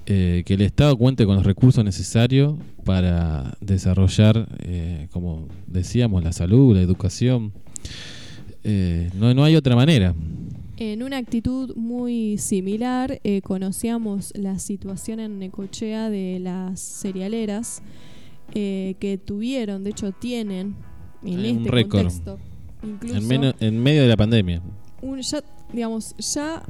[0.07, 6.33] Eh, que el Estado cuente con los recursos necesarios para desarrollar, eh, como decíamos, la
[6.33, 7.53] salud, la educación.
[8.65, 10.15] eh, no, no hay otra manera.
[10.77, 17.83] En una actitud muy similar, eh, conocíamos la situación en Necochea de las cerealeras
[18.55, 20.75] eh, que tuvieron, de hecho tienen
[21.25, 22.03] en Hay un este récord.
[22.03, 22.39] contexto,
[22.83, 24.61] incluso en medio de la pandemia.
[25.01, 25.43] un- ya,
[25.73, 26.63] digamos, ya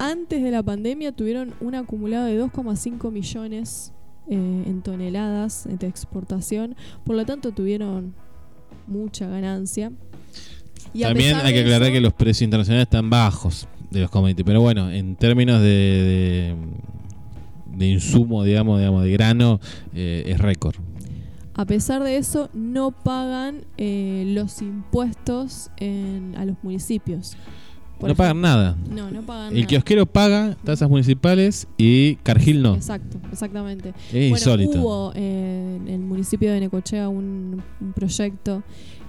[0.00, 3.92] antes de la pandemia tuvieron un acumulado de 2,5 millones
[4.28, 4.34] eh,
[4.66, 6.74] en toneladas de exportación,
[7.04, 8.14] por lo tanto tuvieron
[8.86, 9.92] mucha ganancia.
[10.94, 14.44] Y También hay que aclarar eso- que los precios internacionales están bajos de los commodities.
[14.46, 16.54] Pero bueno, en términos de, de,
[17.76, 19.60] de insumo, digamos, digamos, de grano,
[19.94, 20.76] eh, es récord.
[21.54, 27.36] A pesar de eso, no pagan eh, los impuestos en- a los municipios.
[28.08, 28.70] No pagan nada.
[28.70, 28.94] ejemplo.
[29.04, 29.66] No, no pagan El nada.
[29.66, 32.74] kiosquero paga tasas municipales y Cargill no.
[32.74, 33.90] Exacto, exactamente.
[33.90, 34.80] Es bueno, insólito.
[34.80, 38.62] hubo eh, en el municipio de Necochea un, un proyecto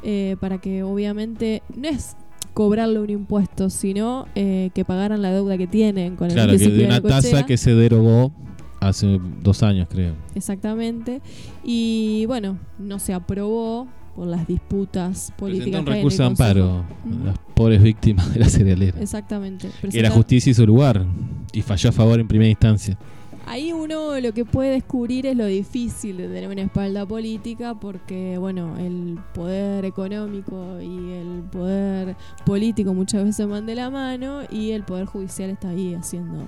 [0.04, 2.16] eh, para que obviamente no es
[2.54, 6.58] cobrarle un impuesto, sino eh, que pagaran la deuda que tienen con el Claro, que
[6.58, 8.34] municipio de de una tasa que se derogó
[8.82, 10.16] hace dos años, creo.
[10.36, 11.22] Exactamente.
[11.64, 13.88] Y bueno, no se aprobó
[14.22, 15.80] por las disputas políticas.
[15.80, 17.26] Un recurso de amparo Ujú.
[17.26, 19.02] las pobres víctimas de la cerealera.
[19.02, 19.68] Exactamente.
[19.90, 21.04] Que la justicia hizo lugar
[21.52, 23.00] y falló a favor en primera instancia.
[23.48, 28.38] Ahí uno lo que puede descubrir es lo difícil de tener una espalda política porque,
[28.38, 32.16] bueno, el poder económico y el poder
[32.46, 36.46] político muchas veces van de la mano y el poder judicial está ahí haciendo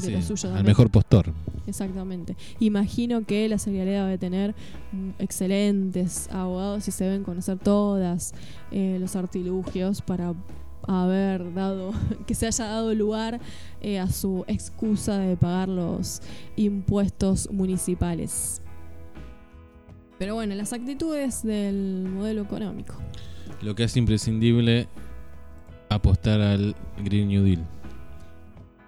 [0.00, 1.32] Sí, de sí, lo suyo al mejor postor.
[1.66, 2.36] Exactamente.
[2.60, 4.54] Imagino que la Secretaría debe tener
[4.92, 8.34] mm, excelentes abogados y se deben conocer todas
[8.70, 10.34] eh, los artilugios para
[10.86, 11.92] haber dado,
[12.26, 13.40] que se haya dado lugar
[13.80, 16.20] eh, a su excusa de pagar los
[16.56, 18.60] impuestos municipales.
[20.18, 22.94] Pero bueno, las actitudes del modelo económico.
[23.62, 24.88] Lo que es imprescindible
[25.88, 27.64] apostar al Green New Deal.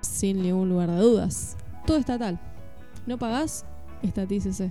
[0.07, 1.57] Sin ningún lugar de dudas.
[1.87, 2.39] Todo estatal.
[3.07, 3.65] No pagás,
[4.03, 4.71] estatícese.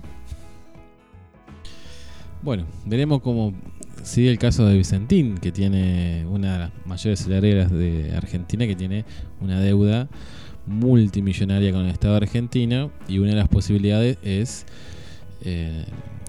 [2.42, 3.54] Bueno, veremos cómo
[4.02, 9.04] sigue el caso de Vicentín, que tiene una de las mayores de Argentina, que tiene
[9.40, 10.08] una deuda
[10.66, 14.66] multimillonaria con el Estado argentino y una de las posibilidades es,
[15.42, 15.84] eh,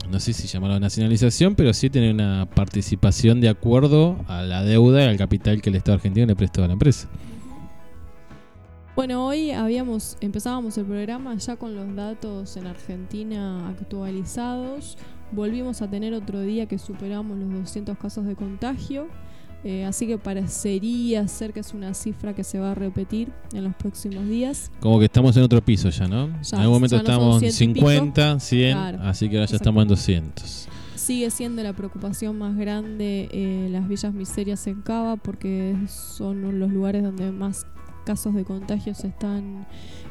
[0.10, 5.04] no sé si llamarlo nacionalización, pero sí tener una participación de acuerdo a la deuda
[5.04, 7.10] y al capital que el Estado argentino le prestó a la empresa.
[8.98, 14.98] Bueno, hoy habíamos empezábamos el programa ya con los datos en Argentina actualizados.
[15.32, 19.08] Volvimos a tener otro día que superamos los 200 casos de contagio.
[19.64, 23.66] Eh, así que parecería ser que es una cifra que se va a repetir en
[23.66, 24.72] los próximos días.
[24.80, 26.30] Como que estamos en otro piso ya, ¿no?
[26.42, 29.90] Ya, en algún momento 100 y 50, 100, Claro, así que ahora ya estamos en
[29.90, 30.70] 200.
[30.96, 36.72] Sigue siendo la preocupación más grande eh, las villas miserias en Cava porque son los
[36.72, 37.68] lugares donde más
[38.08, 39.68] casos de contagio se están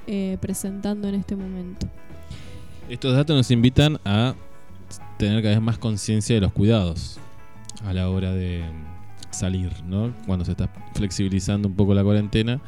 [0.06, 1.88] eh, presentando en este momento.
[2.90, 4.34] Estos datos nos invitan a
[5.16, 7.18] tener cada vez más conciencia de los cuidados
[7.86, 8.64] a la hora de
[9.30, 10.12] salir, ¿no?
[10.26, 12.60] Cuando se está flexibilizando un poco la cuarentena,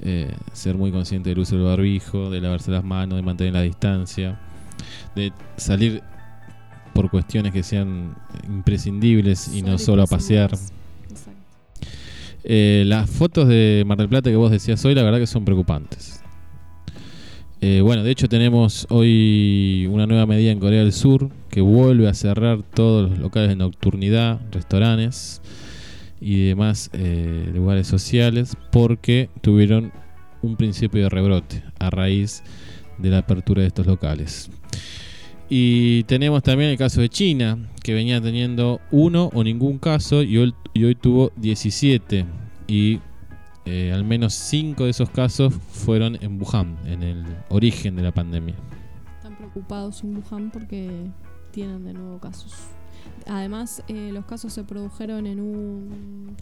[0.00, 3.60] eh, ser muy consciente del uso del barbijo, de lavarse las manos, de mantener la
[3.60, 4.40] distancia,
[5.14, 6.02] de salir
[6.94, 8.16] por cuestiones que sean
[8.48, 10.52] imprescindibles y no solo a pasear.
[12.44, 15.44] Eh, las fotos de Mar del Plata que vos decías hoy, la verdad que son
[15.44, 16.22] preocupantes.
[17.62, 22.06] Eh, bueno, de hecho tenemos hoy una nueva medida en Corea del Sur que vuelve
[22.06, 25.40] a cerrar todos los locales de nocturnidad, restaurantes
[26.20, 29.92] y demás eh, lugares sociales porque tuvieron
[30.42, 32.42] un principio de rebrote a raíz
[32.98, 34.50] de la apertura de estos locales.
[35.56, 40.36] Y tenemos también el caso de China, que venía teniendo uno o ningún caso y
[40.36, 42.26] hoy, tuvo 17.
[42.66, 42.98] Y
[43.64, 48.10] eh, al menos 5 de esos casos fueron en Wuhan, en el origen de la
[48.10, 48.56] pandemia.
[49.18, 50.90] Están preocupados en Wuhan porque
[51.52, 52.52] tienen de nuevo casos.
[53.26, 56.36] Además, eh, los casos se produjeron en un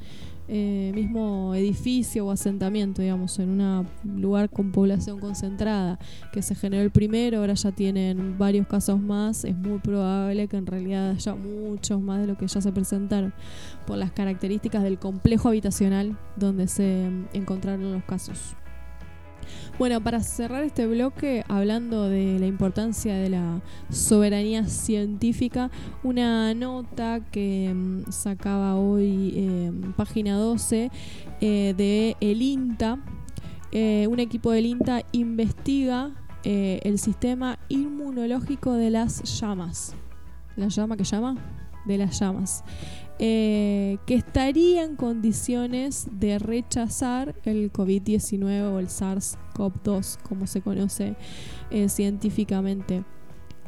[0.49, 3.87] eh, mismo edificio o asentamiento, digamos, en un
[4.21, 5.99] lugar con población concentrada,
[6.33, 10.57] que se generó el primero, ahora ya tienen varios casos más, es muy probable que
[10.57, 13.33] en realidad haya muchos más de lo que ya se presentaron,
[13.87, 18.57] por las características del complejo habitacional donde se encontraron los casos.
[19.78, 25.70] Bueno, para cerrar este bloque, hablando de la importancia de la soberanía científica,
[26.02, 30.90] una nota que mm, sacaba hoy eh, página 12
[31.40, 32.98] eh, de el INTA.
[33.73, 36.12] Eh, un equipo del INTA investiga
[36.44, 39.94] eh, el sistema inmunológico de las llamas.
[40.56, 41.36] ¿La llama que llama?
[41.86, 42.64] De las llamas.
[43.19, 51.15] Eh, que estaría en condiciones de rechazar el COVID-19 o el SARS-CoV-2, como se conoce
[51.71, 53.05] eh, científicamente.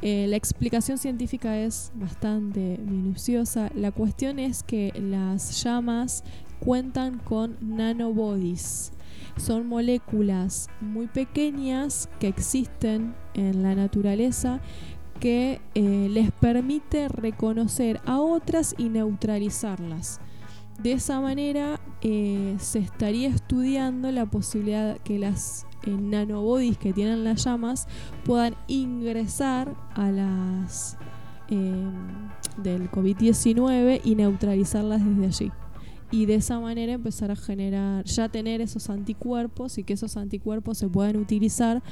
[0.02, 3.70] Eh, la explicación científica es bastante minuciosa.
[3.74, 6.24] La cuestión es que las llamas
[6.60, 8.92] cuentan con nanobodies.
[9.36, 14.60] Son moléculas muy pequeñas que existen en la naturaleza
[15.14, 20.20] que eh, les permite reconocer a otras y neutralizarlas.
[20.82, 27.24] De esa manera eh, se estaría estudiando la posibilidad que las eh, nanobodies que tienen
[27.24, 27.86] las llamas
[28.24, 30.98] puedan ingresar a las
[31.48, 31.90] eh,
[32.56, 35.52] del COVID-19 y neutralizarlas desde allí.
[36.10, 40.78] Y de esa manera empezar a generar, ya tener esos anticuerpos y que esos anticuerpos
[40.78, 41.82] se puedan utilizar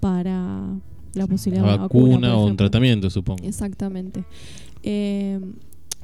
[0.00, 0.74] para
[1.14, 3.44] la posibilidad de una vacuna o un tratamiento, supongo.
[3.44, 4.24] Exactamente.
[4.82, 5.40] Eh,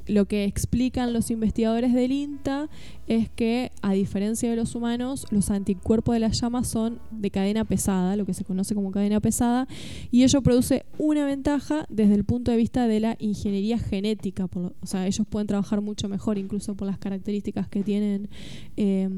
[0.06, 2.68] lo que explican los investigadores del INTA
[3.08, 7.64] es que, a diferencia de los humanos, los anticuerpos de las llamas son de cadena
[7.64, 9.66] pesada, lo que se conoce como cadena pesada,
[10.10, 14.46] y ello produce una ventaja desde el punto de vista de la ingeniería genética.
[14.46, 18.28] por o sea, ellos pueden trabajar mucho mejor, incluso por las características que tienen
[18.76, 19.08] eh,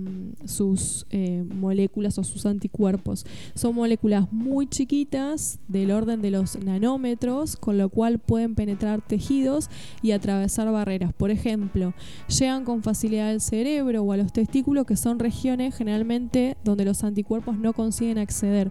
[0.45, 3.27] sus eh, moléculas o sus anticuerpos.
[3.55, 9.69] Son moléculas muy chiquitas, del orden de los nanómetros, con lo cual pueden penetrar tejidos
[10.01, 11.13] y atravesar barreras.
[11.13, 11.93] Por ejemplo,
[12.29, 17.03] llegan con facilidad al cerebro o a los testículos, que son regiones generalmente donde los
[17.05, 18.71] anticuerpos no consiguen acceder.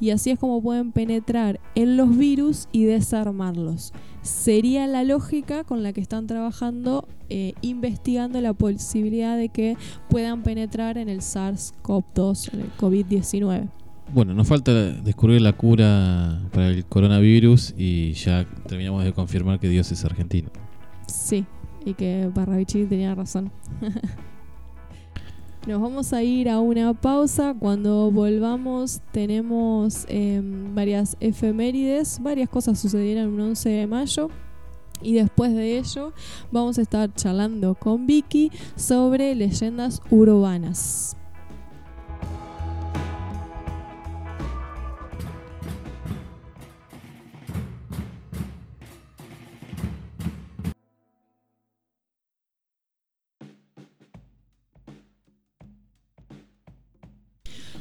[0.00, 3.92] Y así es como pueden penetrar en los virus y desarmarlos.
[4.22, 9.76] Sería la lógica con la que están trabajando, eh, investigando la posibilidad de que
[10.08, 13.68] puedan penetrar en el SARS-CoV-2, en el COVID-19.
[14.12, 19.68] Bueno, nos falta descubrir la cura para el coronavirus y ya terminamos de confirmar que
[19.68, 20.50] Dios es argentino.
[21.06, 21.46] Sí,
[21.84, 23.50] y que Barrabichi tenía razón.
[25.66, 27.54] Nos vamos a ir a una pausa.
[27.58, 34.30] Cuando volvamos tenemos em, varias efemérides, varias cosas sucedieron un 11 de mayo.
[35.02, 36.12] Y después de ello
[36.50, 41.19] vamos a estar charlando con Vicky sobre leyendas urbanas.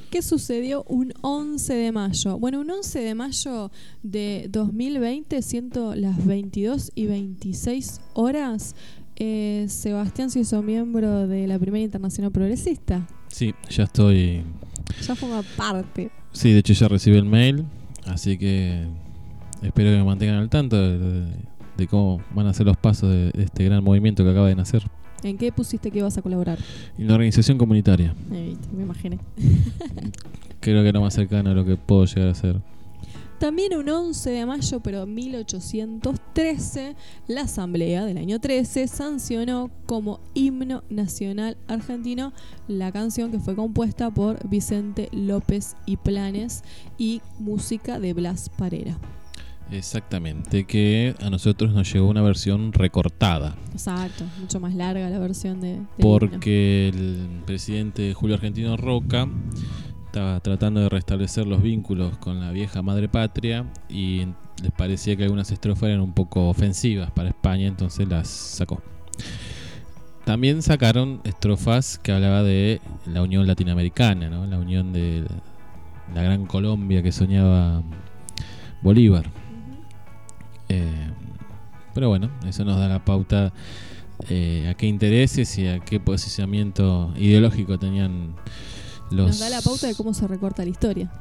[0.10, 2.40] ¿Qué sucedió un 11 de mayo?
[2.40, 3.72] Bueno, un 11 de mayo
[4.02, 8.76] de 2020, siendo las 22 y 26 horas,
[9.18, 13.06] eh, Sebastián se hizo miembro de la Primera Internacional Progresista.
[13.28, 14.44] Sí, ya estoy.
[15.06, 16.10] Ya forma parte.
[16.32, 17.66] Sí, de hecho ya recibí el mail,
[18.06, 18.88] así que
[19.62, 23.10] espero que me mantengan al tanto de, de- de cómo van a ser los pasos
[23.10, 24.84] de, de este gran movimiento que acaba de nacer.
[25.24, 26.58] ¿En qué pusiste que ibas a colaborar?
[26.98, 29.20] Y la organización comunitaria, Eh, me imaginé.
[30.60, 32.62] creo que era más cercano a lo que puedo llegar a ser.
[33.40, 36.96] También un 11 de mayo, pero 1813,
[37.28, 42.34] la Asamblea del año 13 sancionó como himno nacional argentino
[42.68, 46.64] la canción que fue compuesta por Vicente López y Planes
[46.98, 48.98] y música de Blas Parera.
[49.72, 53.56] Exactamente, que a nosotros nos llegó una versión recortada.
[53.72, 55.88] Exacto, mucho más larga la versión de, himno.
[55.98, 59.28] porque el presidente Julio Argentino Roca
[60.06, 64.26] estaba tratando de restablecer los vínculos con la vieja madre patria y
[64.62, 68.82] les parecía que algunas estrofas eran un poco ofensivas para España, entonces las sacó.
[70.26, 74.46] También sacaron estrofas que hablaba de la unión latinoamericana, ¿no?
[74.48, 75.26] la unión de
[76.14, 77.84] la gran Colombia que soñaba
[78.82, 79.30] Bolívar.
[80.70, 81.10] Eh,
[81.94, 83.52] pero bueno, eso nos da la pauta
[84.30, 88.36] eh, a qué intereses y a qué posicionamiento ideológico tenían
[89.12, 91.12] los, Nos da la pauta de cómo se recorta la historia.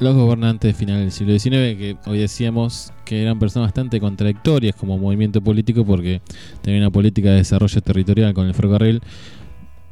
[0.00, 4.76] los gobernantes de finales del siglo XIX, que hoy decíamos que eran personas bastante contradictorias
[4.76, 6.20] como movimiento político porque
[6.60, 9.02] tenían una política de desarrollo territorial con el ferrocarril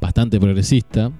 [0.00, 1.10] bastante progresista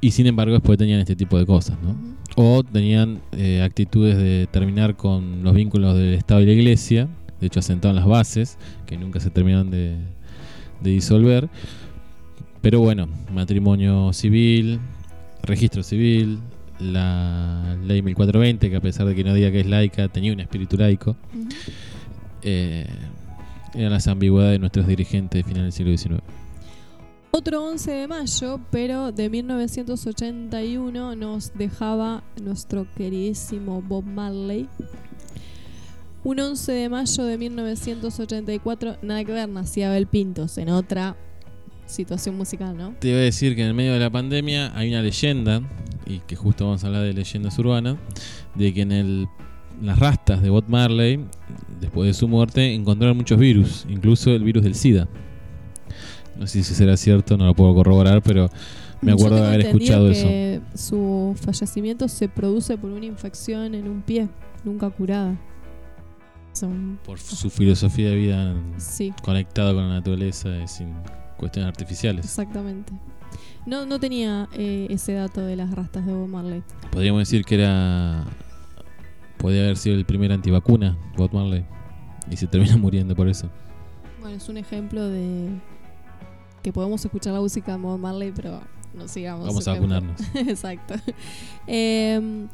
[0.00, 1.96] y sin embargo después tenían este tipo de cosas, ¿no?
[2.40, 7.08] o tenían eh, actitudes de terminar con los vínculos del Estado y la Iglesia,
[7.40, 9.96] de hecho asentaban las bases, que nunca se terminaron de,
[10.80, 11.48] de disolver.
[12.60, 14.78] Pero bueno, matrimonio civil,
[15.42, 16.38] registro civil,
[16.78, 20.38] la ley 1420, que a pesar de que no diga que es laica, tenía un
[20.38, 21.16] espíritu laico.
[21.34, 21.48] Ujú.
[22.42, 22.86] Eh,
[23.74, 26.22] eran las ambigüedades de nuestros dirigentes de final del siglo XIX.
[27.30, 34.66] Otro 11 de mayo, pero de 1981, nos dejaba nuestro queridísimo Bob Marley.
[36.24, 41.16] Un 11 de mayo de 1984, nada que ver, nacía Abel Pintos en otra
[41.84, 42.94] situación musical, ¿no?
[42.98, 45.60] Te iba a decir que en el medio de la pandemia hay una leyenda,
[46.06, 47.98] y que justo vamos a hablar de leyendas urbanas,
[48.54, 49.28] de que en el,
[49.82, 51.26] las rastas de Bob Marley,
[51.78, 55.08] después de su muerte, encontraron muchos virus, incluso el virus del SIDA.
[56.38, 58.48] No sé si será cierto, no lo puedo corroborar, pero
[59.00, 60.28] me acuerdo de haber escuchado eso.
[60.74, 64.28] Su fallecimiento se produce por una infección en un pie,
[64.64, 65.36] nunca curada.
[66.52, 70.92] Son, Por su filosofía de vida sí, conectada con la naturaleza y sin
[71.36, 72.24] cuestiones artificiales.
[72.24, 72.92] exactamente.
[73.66, 76.62] No, no tenía eh, ese dato de las rastas de Bob Marley.
[76.90, 78.24] Podríamos decir que era.
[79.36, 81.64] Podría haber sido el primer antivacuna, Bob Marley.
[82.30, 83.50] Y se termina muriendo por eso.
[84.20, 85.48] Bueno, es un ejemplo de
[86.62, 88.60] que podemos escuchar la música de Bob Marley, pero
[88.94, 89.46] no sigamos.
[89.46, 90.20] Vamos a vacunarnos.
[90.34, 90.94] Exacto.
[91.66, 92.46] Eh,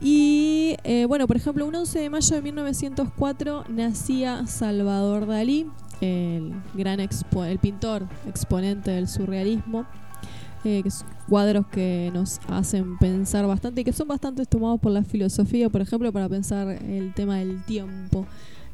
[0.00, 5.66] y eh, bueno, por ejemplo, un 11 de mayo de 1904 nacía Salvador Dalí,
[6.00, 9.86] el gran expo el pintor exponente del surrealismo.
[10.64, 10.90] eh, que
[11.28, 15.80] cuadros que nos hacen pensar bastante y que son bastante tomados por la filosofía, por
[15.80, 18.26] ejemplo, para pensar el tema del tiempo,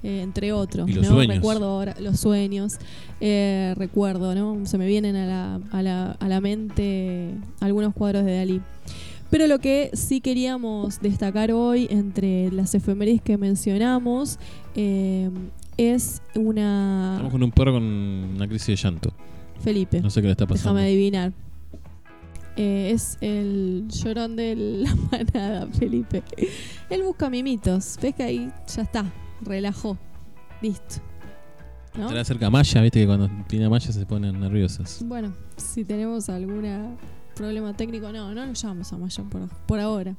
[0.03, 0.89] eh, entre otros.
[0.89, 1.15] Y los ¿no?
[1.15, 1.37] sueños.
[1.37, 2.79] Recuerdo ahora los sueños,
[3.21, 4.65] eh, recuerdo, ¿no?
[4.67, 8.61] Se me vienen a la, a la, a la mente algunos cuadros de Dalí.
[9.31, 14.39] Pero lo que sí queríamos destacar hoy entre las efemérides que mencionamos
[14.75, 15.29] eh,
[15.77, 17.13] es una...
[17.17, 19.13] Estamos con un perro con una crisis de llanto.
[19.61, 20.75] Felipe, No sé qué le está pasando.
[20.75, 21.33] déjame adivinar.
[22.57, 26.23] Eh, es el llorón de la manada, Felipe.
[26.89, 27.99] Él busca mimitos.
[28.01, 29.05] Ves que ahí ya está,
[29.41, 29.99] relajó.
[30.61, 30.97] Listo.
[31.95, 32.05] ¿No?
[32.05, 35.03] Estará cerca a Maya, viste que cuando tiene Maya se ponen nerviosas.
[35.05, 36.97] Bueno, si tenemos algún
[37.35, 40.15] problema técnico, no, no lo llamamos a Maya por, por ahora.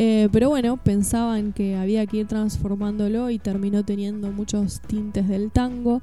[0.00, 5.50] eh, pero bueno, pensaban que había que ir transformándolo y terminó teniendo muchos tintes del
[5.50, 6.02] tango.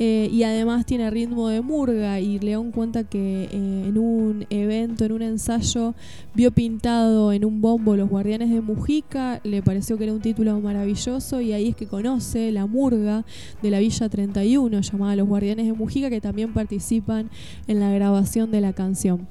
[0.00, 5.04] Eh, y además tiene ritmo de murga y León cuenta que eh, en un evento,
[5.04, 5.94] en un ensayo,
[6.34, 10.60] vio pintado en un bombo Los Guardianes de Mujica, le pareció que era un título
[10.60, 13.24] maravilloso y ahí es que conoce la murga
[13.60, 17.28] de la Villa 31 llamada Los Guardianes de Mujica que también participan
[17.66, 19.26] en la grabación de la canción.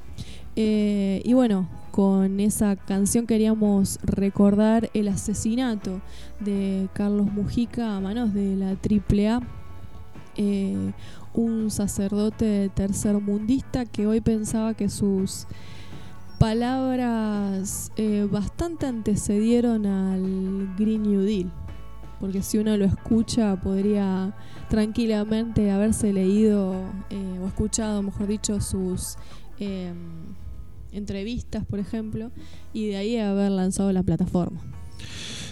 [0.57, 6.01] Eh, y bueno, con esa canción queríamos recordar el asesinato
[6.41, 9.47] de Carlos Mujica a manos de la AAA
[10.37, 10.93] eh,
[11.33, 15.47] un sacerdote tercermundista que hoy pensaba que sus
[16.39, 21.51] palabras eh, bastante antecedieron al Green New Deal.
[22.19, 24.35] Porque si uno lo escucha podría
[24.69, 26.73] tranquilamente haberse leído
[27.09, 29.17] eh, o escuchado, mejor dicho, sus
[29.59, 29.93] eh,
[30.91, 32.31] entrevistas, por ejemplo,
[32.73, 34.59] y de ahí haber lanzado la plataforma.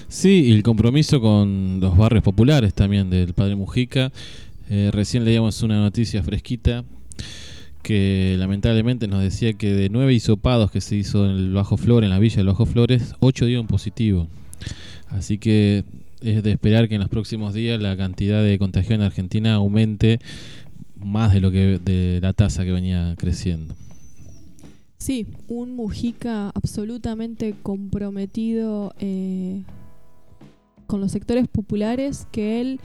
[0.08, 4.12] Sí, y el compromiso con los barrios populares también del padre Mujica.
[4.70, 6.84] Eh, recién leíamos una noticia fresquita
[7.84, 12.04] que lamentablemente nos decía que de nueve hisopados que se hizo en el Bajo Flor,
[12.04, 14.28] en la villa del Bajo Flores, ocho dieron positivo.
[15.10, 15.84] Así que
[16.22, 20.20] es de esperar que en los próximos días la cantidad de contagio en Argentina aumente
[20.96, 23.76] más de lo que de la tasa que venía creciendo.
[24.98, 29.62] Sí, un Mujica absolutamente comprometido eh,
[30.88, 32.80] con los sectores populares que él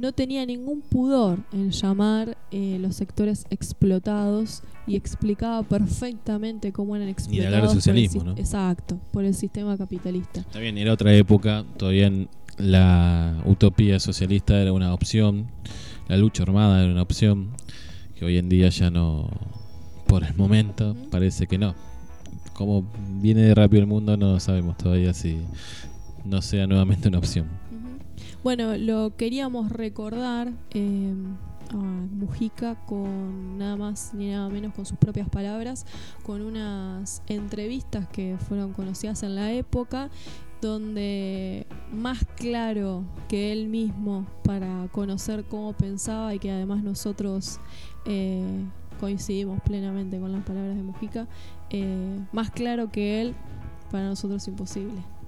[0.00, 7.08] no tenía ningún pudor en llamar eh, los sectores explotados y explicaba perfectamente cómo eran
[7.08, 7.46] explotados.
[7.46, 8.32] hablar de por el socialismo, ¿no?
[8.32, 10.40] Exacto, por el sistema capitalista.
[10.40, 12.28] Está bien, era otra época, todavía en
[12.58, 15.48] la utopía socialista era una opción,
[16.08, 17.50] la lucha armada era una opción,
[18.14, 19.28] que hoy en día ya no,
[20.06, 21.74] por el momento, parece que no.
[22.54, 22.90] Como
[23.22, 25.38] viene de rápido el mundo, no sabemos todavía si
[26.24, 27.46] no sea nuevamente una opción.
[28.42, 31.12] Bueno, lo queríamos recordar eh,
[31.72, 35.84] a Mujica con nada más ni nada menos con sus propias palabras,
[36.22, 40.08] con unas entrevistas que fueron conocidas en la época,
[40.62, 47.60] donde más claro que él mismo para conocer cómo pensaba y que además nosotros
[48.06, 48.64] eh,
[49.00, 51.28] coincidimos plenamente con las palabras de Mujica,
[51.68, 53.34] eh, más claro que él
[53.90, 55.19] para nosotros imposible.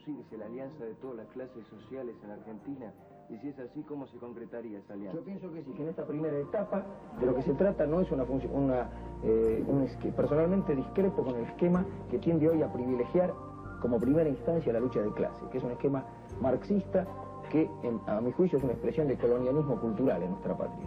[0.00, 2.92] Producirse la alianza de todas las clases sociales en Argentina?
[3.28, 5.18] Y si es así, ¿cómo se concretaría esa alianza?
[5.18, 6.84] Yo pienso que sí, que en esta primera etapa
[7.18, 8.72] de lo que se trata no es una función,
[9.22, 9.64] eh,
[10.16, 13.32] personalmente discrepo con el esquema que tiende hoy a privilegiar
[13.80, 16.04] como primera instancia la lucha de clase, que es un esquema
[16.40, 17.06] marxista
[17.50, 17.68] que
[18.06, 20.86] a mi juicio es una expresión de colonialismo cultural en nuestra patria.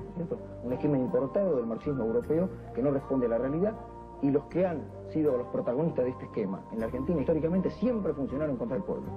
[0.64, 3.74] Un esquema importado del marxismo europeo que no responde a la realidad
[4.22, 4.82] y los que han
[5.14, 9.10] sido los protagonistas de este esquema en la Argentina históricamente siempre funcionaron contra el pueblo.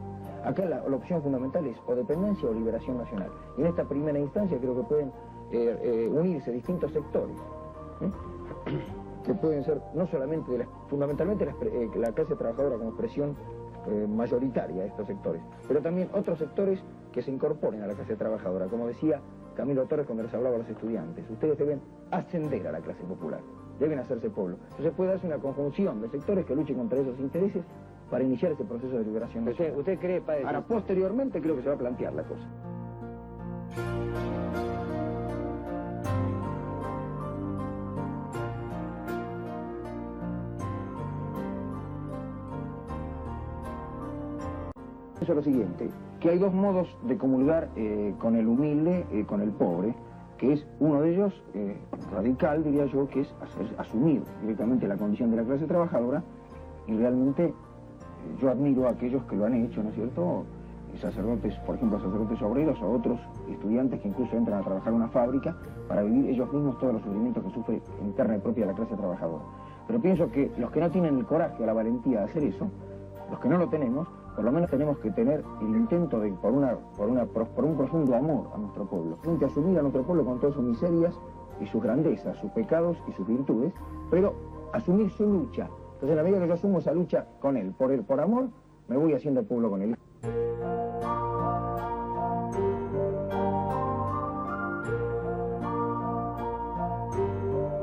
[0.44, 3.30] Acá la, la opción fundamental es o dependencia o liberación nacional.
[3.56, 5.08] Y en esta primera instancia creo que pueden
[5.50, 7.36] eh, eh, unirse distintos sectores.
[8.00, 8.10] ¿eh?
[9.24, 11.54] que pueden ser no solamente, fundamentalmente la,
[11.96, 13.34] la clase trabajadora como expresión
[14.08, 16.80] mayoritaria de estos sectores, pero también otros sectores
[17.12, 18.66] que se incorporen a la clase trabajadora.
[18.66, 19.20] Como decía
[19.56, 23.40] Camilo Torres cuando les hablaba a los estudiantes, ustedes deben ascender a la clase popular,
[23.78, 24.56] deben hacerse pueblo.
[24.70, 27.64] Entonces puede darse una conjunción de sectores que luchen contra esos intereses
[28.10, 29.48] para iniciar ese proceso de liberación.
[29.48, 32.46] ¿Usted, usted cree, padre, Ahora, posteriormente creo que se va a plantear la cosa.
[45.20, 45.90] Eso es lo siguiente,
[46.20, 49.92] que hay dos modos de comulgar eh, con el humilde, eh, con el pobre,
[50.38, 51.76] que es uno de ellos, eh,
[52.12, 56.22] radical diría yo, que es hacer- asumir directamente la condición de la clase trabajadora
[56.86, 57.52] y realmente eh,
[58.40, 60.44] yo admiro a aquellos que lo han hecho, ¿no es cierto?
[61.00, 65.08] Sacerdotes, por ejemplo, sacerdotes obreros o otros estudiantes que incluso entran a trabajar en una
[65.08, 65.54] fábrica
[65.88, 69.44] para vivir ellos mismos todos los sufrimientos que sufre interna y propia la clase trabajadora.
[69.86, 72.70] Pero pienso que los que no tienen el coraje o la valentía de hacer eso,
[73.30, 76.52] los que no lo tenemos, por lo menos tenemos que tener el intento de, por,
[76.52, 80.26] una, por, una, por un profundo amor a nuestro pueblo, de asumir a nuestro pueblo
[80.26, 81.18] con todas sus miserias
[81.58, 83.72] y sus grandezas, sus pecados y sus virtudes,
[84.10, 84.34] pero
[84.74, 85.70] asumir su lucha.
[85.94, 88.50] Entonces, en la medida que yo asumo esa lucha con él, por él, por amor,
[88.88, 89.96] me voy haciendo pueblo con él.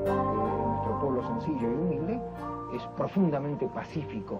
[0.05, 2.21] Nuestro pueblo sencillo y humilde
[2.75, 4.39] es profundamente pacífico.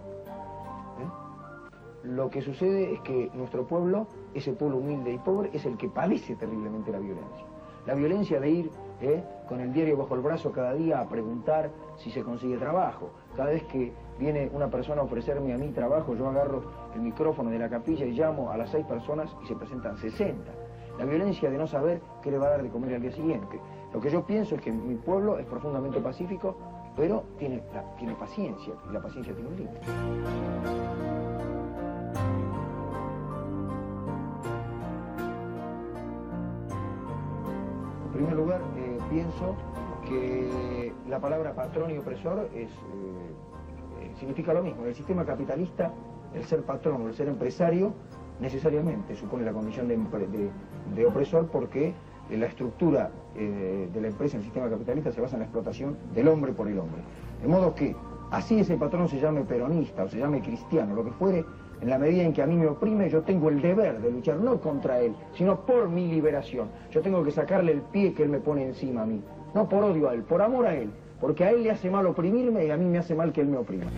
[2.03, 5.87] Lo que sucede es que nuestro pueblo, ese pueblo humilde y pobre, es el que
[5.87, 7.45] padece terriblemente la violencia.
[7.85, 8.71] La violencia de ir
[9.01, 9.23] ¿eh?
[9.47, 13.11] con el diario bajo el brazo cada día a preguntar si se consigue trabajo.
[13.37, 16.63] Cada vez que viene una persona a ofrecerme a mí trabajo, yo agarro
[16.93, 20.51] el micrófono de la capilla y llamo a las seis personas y se presentan 60.
[20.97, 23.59] La violencia de no saber qué le va a dar de comer al día siguiente.
[23.93, 26.55] Lo que yo pienso es que mi pueblo es profundamente pacífico,
[26.97, 27.63] pero tiene,
[27.97, 31.32] tiene paciencia, y la paciencia tiene un límite.
[39.13, 39.55] Pienso
[40.07, 42.73] que la palabra patrón y opresor es, eh,
[44.01, 44.81] eh, significa lo mismo.
[44.81, 45.91] En el sistema capitalista,
[46.33, 47.93] el ser patrón o el ser empresario
[48.39, 51.93] necesariamente supone la condición de, opresor porque
[52.29, 55.97] eh, la estructura de la empresa en el sistema capitalista se basa en la explotación
[56.13, 57.01] del hombre por el hombre.
[57.41, 57.95] De modo que,
[58.31, 61.45] así ese patrón se llame peronista o se llame cristiano, lo que fuere,
[61.83, 64.37] en la medida en que a mí me oprime, yo tengo el deber de luchar
[64.37, 66.69] no contra él, sino por mi liberación.
[66.91, 69.21] Yo tengo que sacarle el pie que él me pone encima a mí.
[69.53, 70.89] No por odio a él, por amor a él.
[71.19, 73.47] Porque a él le hace mal oprimirme y a mí me hace mal que él
[73.47, 73.91] me oprima.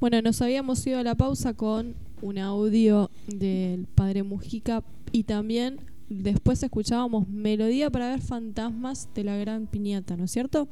[0.00, 4.82] Bueno, nos habíamos ido a la pausa con un audio del padre Mujica
[5.12, 5.78] y también
[6.08, 10.68] después escuchábamos Melodía para ver fantasmas de la gran piñata, ¿no es cierto?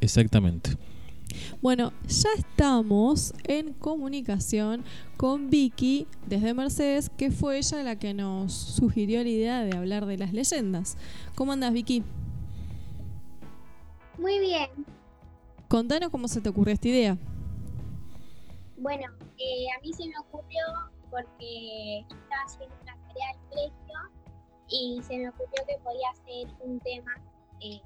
[0.00, 0.78] Exactamente.
[1.60, 4.82] Bueno, ya estamos en comunicación
[5.18, 10.06] con Vicky desde Mercedes, que fue ella la que nos sugirió la idea de hablar
[10.06, 10.96] de las leyendas.
[11.34, 12.02] ¿Cómo andas, Vicky?
[14.18, 14.70] Muy bien.
[15.68, 17.18] Contanos cómo se te ocurrió esta idea.
[18.86, 20.62] Bueno, eh, a mí se me ocurrió
[21.10, 23.98] porque estaba haciendo una tarea del colegio
[24.68, 27.10] y se me ocurrió que podía ser un tema
[27.62, 27.80] eh,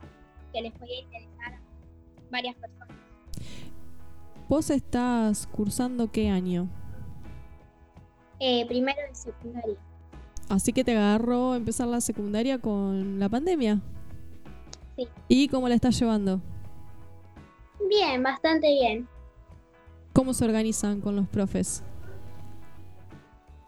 [0.53, 1.61] que les podía interesar a
[2.31, 2.99] varias personas.
[4.47, 6.69] ¿Vos estás cursando qué año?
[8.39, 9.79] Eh, primero de secundaria.
[10.51, 13.81] Así que te agarró empezar la secundaria con la pandemia.
[14.97, 15.09] Sí.
[15.29, 16.43] ¿Y cómo la estás llevando?
[17.89, 19.09] Bien, bastante bien.
[20.21, 21.83] ¿Cómo se organizan con los profes?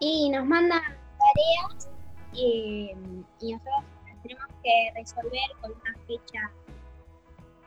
[0.00, 1.88] Y nos mandan tareas
[2.34, 2.94] eh,
[3.40, 6.50] y nosotros las tenemos que resolver con una fecha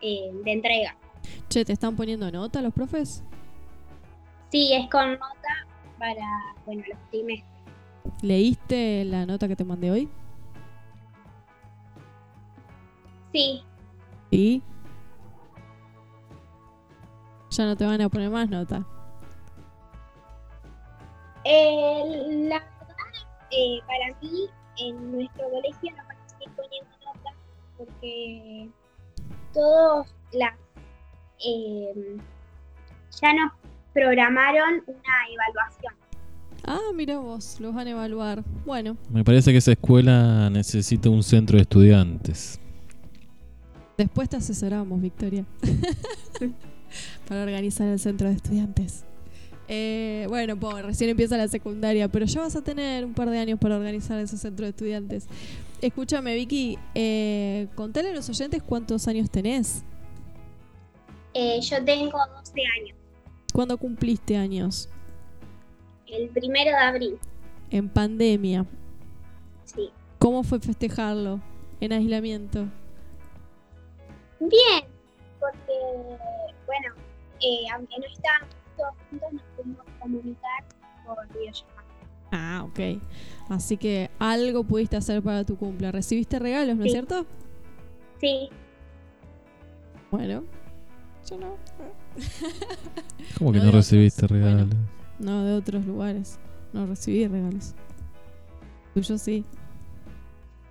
[0.02, 0.96] eh, de entrega.
[1.50, 3.24] Che, ¿te están poniendo nota los profes?
[4.52, 5.68] Sí, es con nota
[5.98, 6.28] para,
[6.68, 7.64] bueno, los trimestres.
[8.22, 10.10] ¿Leíste la nota que te mandé hoy?
[13.34, 13.64] Sí,
[14.30, 14.62] Sí.
[17.56, 18.86] Ya no te van a poner más nota.
[21.46, 22.96] Eh, la verdad,
[23.52, 27.34] eh, para mí, en nuestro colegio nos van a seguir poniendo notas
[27.78, 28.70] porque
[29.54, 30.54] todos las
[31.46, 32.18] eh,
[33.22, 33.54] ya nos
[33.94, 35.94] programaron una evaluación.
[36.66, 38.44] Ah, mira vos, los van a evaluar.
[38.66, 42.60] Bueno, Me parece que esa escuela necesita un centro de estudiantes.
[43.98, 45.46] después te asesoramos, Victoria.
[47.28, 49.04] Para organizar el centro de estudiantes.
[49.68, 53.40] Eh, bueno, po, recién empieza la secundaria, pero ya vas a tener un par de
[53.40, 55.28] años para organizar ese centro de estudiantes.
[55.82, 59.84] Escúchame, Vicky, eh, contale a los oyentes cuántos años tenés.
[61.34, 62.98] Eh, yo tengo 12 años,
[63.54, 64.88] ¿Cuándo cumpliste años?
[66.08, 67.18] el primero de abril,
[67.72, 68.66] En pandemia.
[69.66, 69.90] sí.
[70.20, 71.42] ¿Cómo fue festejarlo?
[71.82, 72.66] En aislamiento.
[74.40, 74.86] Bien,
[75.40, 75.74] porque,
[77.46, 80.64] eh, aunque no estábamos todos juntos, nos pudimos comunicar
[81.06, 81.86] por videollamada.
[82.32, 82.80] Ah, ok.
[83.50, 85.92] Así que algo pudiste hacer para tu cumple.
[85.92, 86.98] ¿Recibiste regalos, no es Sí.
[86.98, 87.26] cierto?
[88.20, 88.50] Sí,
[90.12, 90.44] Bueno.
[91.30, 91.58] Yo no.
[93.38, 94.58] ¿Cómo que No recibiste otros, bueno.
[94.58, 94.76] regalos?
[95.20, 96.40] No, de otros lugares.
[96.74, 97.74] No recibí regalos.
[98.94, 99.44] Tuyo sí.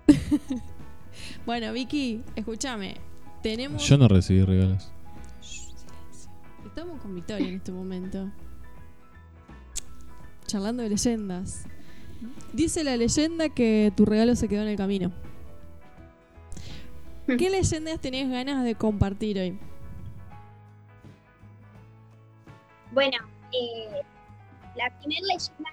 [1.45, 2.95] bueno, Vicky, escúchame.
[3.41, 3.87] Tenemos.
[3.87, 4.91] Yo no recibí regalos.
[6.75, 8.29] Estamos con Victoria en este momento.
[10.45, 11.65] Charlando de leyendas.
[12.51, 15.13] Dice la leyenda que tu regalo se quedó en el camino.
[17.27, 19.57] ¿Qué leyendas tenés ganas de compartir hoy?
[22.91, 23.19] bueno,
[23.53, 24.01] eh,
[24.75, 25.69] la primera leyenda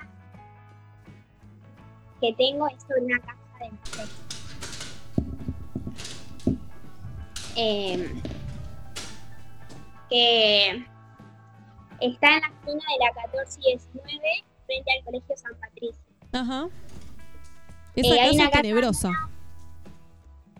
[2.20, 4.10] que tengo es sobre una casa de Mercedes.
[7.56, 8.22] Eh,
[10.08, 10.91] que
[12.06, 14.20] está en la esquina de la 14 y 19
[14.66, 16.02] frente al Colegio San Patricio.
[16.32, 16.68] Ajá.
[17.94, 19.10] Esa Eh, hay casa una es casa- tenebrosa.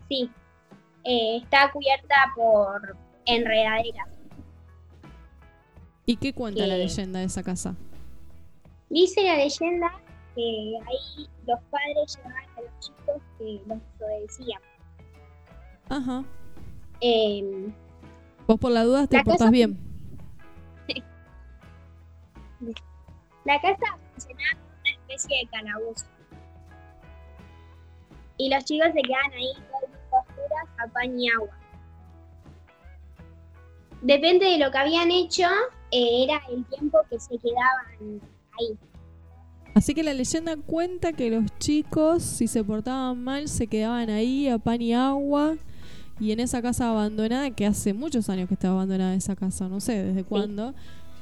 [0.09, 0.29] Sí,
[1.03, 2.95] eh, está cubierta por
[3.25, 4.07] enredaderas.
[6.05, 7.75] ¿Y qué cuenta la Eh, leyenda de esa casa?
[8.89, 9.91] Dice la leyenda
[10.35, 14.61] que ahí los padres llevaban a los chicos que los desobedecían.
[15.89, 16.23] Ajá.
[17.01, 17.71] Eh,
[18.45, 19.79] Vos por la duda te La portás bien.
[23.45, 26.05] La casa funcionaba como una especie de calabozo.
[28.37, 31.57] Y los chicos se quedaban ahí todo el tiempo oscuras a pan y agua.
[34.01, 35.47] Depende de lo que habían hecho,
[35.91, 38.21] eh, era el tiempo que se quedaban
[38.59, 38.77] ahí.
[39.75, 44.47] Así que la leyenda cuenta que los chicos, si se portaban mal, se quedaban ahí
[44.47, 45.55] a pan y agua.
[46.19, 49.79] Y en esa casa abandonada, que hace muchos años que está abandonada esa casa, no
[49.79, 50.75] sé desde cuándo,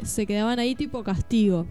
[0.03, 1.65] se quedaban ahí tipo castigo.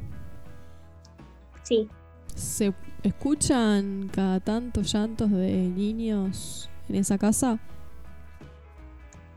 [1.70, 1.88] Sí,
[2.34, 2.74] ¿Se
[3.04, 7.58] escuchan cada tanto llantos de niños en esa casa?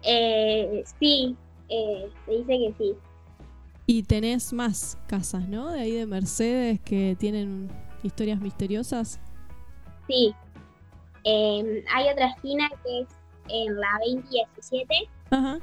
[0.03, 1.35] eh, sí,
[1.69, 2.93] eh, se dice que sí.
[3.85, 5.69] Y tenés más casas, ¿no?
[5.71, 7.69] De ahí de Mercedes que tienen
[8.01, 9.19] historias misteriosas.
[10.07, 10.33] Sí.
[11.25, 13.07] Eh, hay otra esquina que es
[13.49, 14.95] en la 20 y 17.
[15.29, 15.59] Ajá.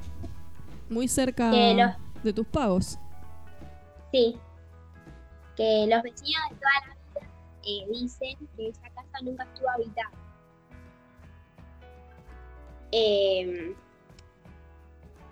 [0.88, 2.98] Muy cerca los- de tus pagos.
[4.12, 4.36] Sí.
[5.56, 7.28] Que los vecinos de toda la vida
[7.64, 10.10] eh, dicen que esa casa nunca estuvo habitada.
[12.92, 13.74] Eh,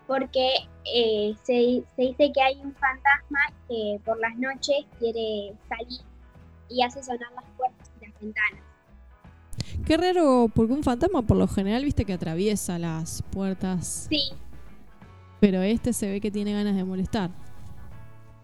[0.07, 0.55] porque
[0.95, 6.01] eh, se, se dice que hay un fantasma que por las noches quiere salir
[6.69, 8.63] y hace sonar las puertas y las ventanas.
[9.87, 14.33] Qué raro, porque un fantasma por lo general viste que atraviesa las puertas, Sí,
[15.41, 17.31] pero este se ve que tiene ganas de molestar.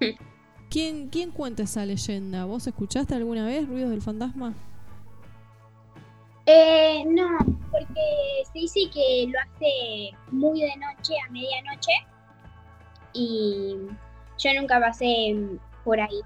[0.74, 2.46] ¿Quién, ¿Quién cuenta esa leyenda?
[2.46, 4.56] ¿Vos escuchaste alguna vez ruidos del fantasma?
[6.46, 7.38] Eh, no,
[7.70, 8.00] porque
[8.52, 11.92] se dice que lo hace muy de noche a medianoche
[13.12, 13.76] y
[14.38, 15.34] yo nunca pasé
[15.84, 16.20] por ahí.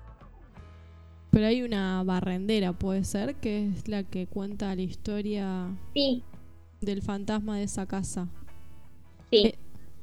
[1.30, 6.24] Pero hay una barrendera, puede ser, que es la que cuenta la historia Sí,
[6.80, 8.28] del fantasma de esa casa.
[9.30, 9.58] sí, Eh,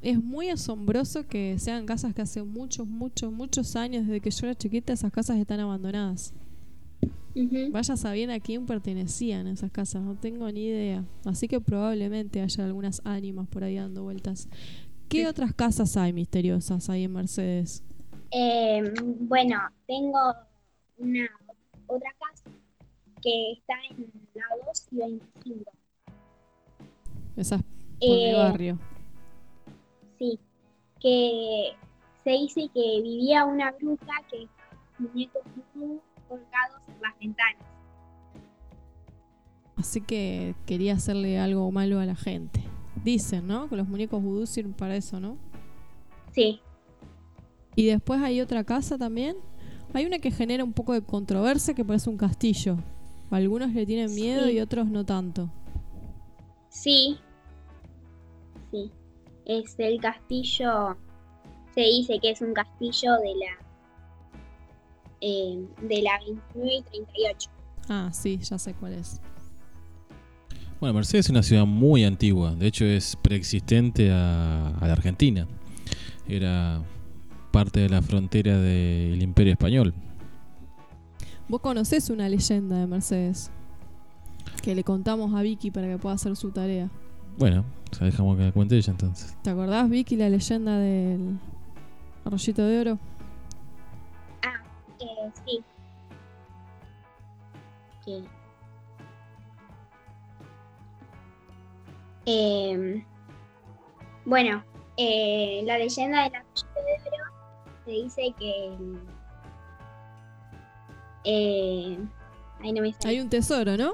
[0.05, 4.45] Es muy asombroso que sean casas que hace muchos, muchos, muchos años, desde que yo
[4.45, 6.31] era chiquita, esas casas están abandonadas.
[7.35, 7.71] Ujú.
[7.71, 11.03] Vaya sabiendo a quién pertenecían esas casas, no tengo ni idea.
[11.25, 14.47] Así que probablemente haya algunas ánimas por ahí dando vueltas.
[15.09, 17.83] ¿Qué otras casas hay misteriosas ahí en Mercedes?
[18.29, 18.83] Eh,
[19.21, 19.57] bueno,
[19.87, 20.19] tengo
[20.99, 21.27] una
[21.87, 22.55] otra casa
[23.23, 24.05] que está en
[24.35, 25.71] la 2 y 25.
[27.37, 28.79] Esas por mi Eh, barrio.
[30.19, 30.39] Sí,
[31.01, 31.71] que
[32.23, 34.47] se dice que vivía una bruja que
[34.97, 35.41] muñecos
[36.27, 37.67] colgados en las ventanas.
[39.77, 42.61] Así que quería hacerle algo malo a la gente.
[43.03, 43.67] Dicen, ¿no?
[43.69, 45.37] Que los muñecos vudú sirven para eso, ¿no?
[46.31, 46.59] Sí,
[47.77, 49.35] Y después hay otra casa también.
[49.93, 52.77] Hay una que genera un poco de controversia que parece un castillo.
[53.31, 54.51] Algunos le tienen miedo Sí.
[54.53, 55.49] y otros no tanto.
[56.69, 57.17] sí,
[58.71, 58.91] sí.
[59.45, 60.97] Es el castillo,
[61.73, 63.65] se dice que es un castillo de la
[65.21, 67.49] eh, de la 29 y 38.
[67.89, 69.21] Ah, sí, ya sé cuál es.
[70.79, 75.47] Bueno, Mercedes es una ciudad muy antigua, de hecho es preexistente a, a la Argentina.
[76.27, 76.83] Era
[77.51, 79.93] parte de la frontera del Imperio Español.
[81.47, 83.51] Vos conocés una leyenda de Mercedes
[84.61, 86.89] que le contamos a Vicky para que pueda hacer su tarea.
[87.37, 89.35] Bueno, o sea, dejamos que la cuente ella entonces.
[89.41, 91.37] ¿Te acordás, Vicky, la leyenda del
[92.23, 92.99] arroyito de oro?
[94.43, 94.61] Ah,
[94.99, 95.63] eh, sí.
[98.05, 98.23] Que-
[102.27, 103.03] Em,
[104.25, 104.63] bueno,
[104.97, 107.33] eh, la leyenda del arroyito de oro
[107.85, 108.77] se dice que.
[111.23, 111.97] Eh,
[112.61, 113.09] ahí no me sale.
[113.09, 113.93] Hay un tesoro, ¿no?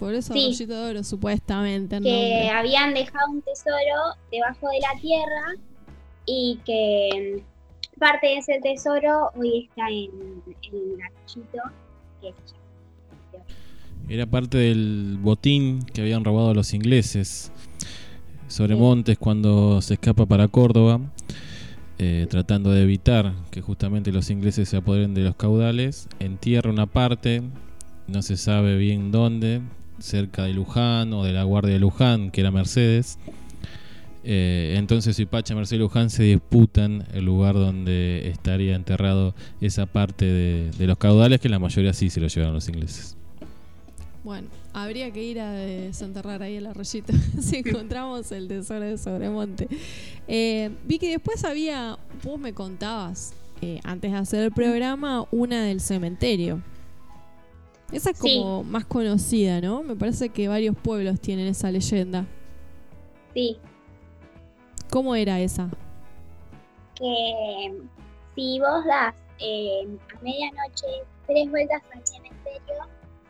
[0.00, 0.40] Por eso Sí.
[0.46, 1.96] arroyito de oro, supuestamente.
[1.96, 2.48] el que nombre.
[2.50, 5.54] habían dejado un tesoro debajo de la tierra
[6.26, 7.38] y que
[7.94, 10.10] mm, parte de ese tesoro hoy está en,
[10.62, 11.62] en el arroyito
[12.20, 12.34] que.
[14.08, 17.52] Era parte del botín que habían robado los ingleses
[18.48, 18.80] sobre Sí.
[18.80, 21.00] Montes cuando se escapa para Córdoba,
[21.98, 26.08] eh, tratando de evitar que justamente los ingleses se apoderen de los caudales.
[26.18, 27.42] Entierra una parte,
[28.08, 29.60] no se sabe bien dónde,
[30.00, 33.18] cerca de Luján o de la Guardia de Luján, que era Mercedes.
[34.22, 40.26] Eh, entonces Suipacha, Mercedes y Luján se disputan el lugar donde estaría enterrado esa parte
[40.26, 43.16] de, de los caudales, que la mayoría sí se lo llevaron los ingleses.
[44.22, 49.68] Bueno, habría que ir a desenterrar ahí el arroyito si encontramos el tesoro de Sobremonte.
[50.28, 53.32] Eh, Vicky, después había, vos me contabas,
[53.62, 56.62] eh, antes de hacer el programa, una del cementerio.
[57.92, 58.38] Esa es Sí.
[58.38, 59.82] como más conocida, ¿no?
[59.82, 62.26] Me parece que varios pueblos tienen esa leyenda.
[63.34, 63.58] Sí,
[64.90, 65.68] ¿Cómo era esa?
[66.96, 67.72] que
[68.34, 70.86] si vos das eh, a medianoche
[71.26, 72.74] tres vueltas al cementerio,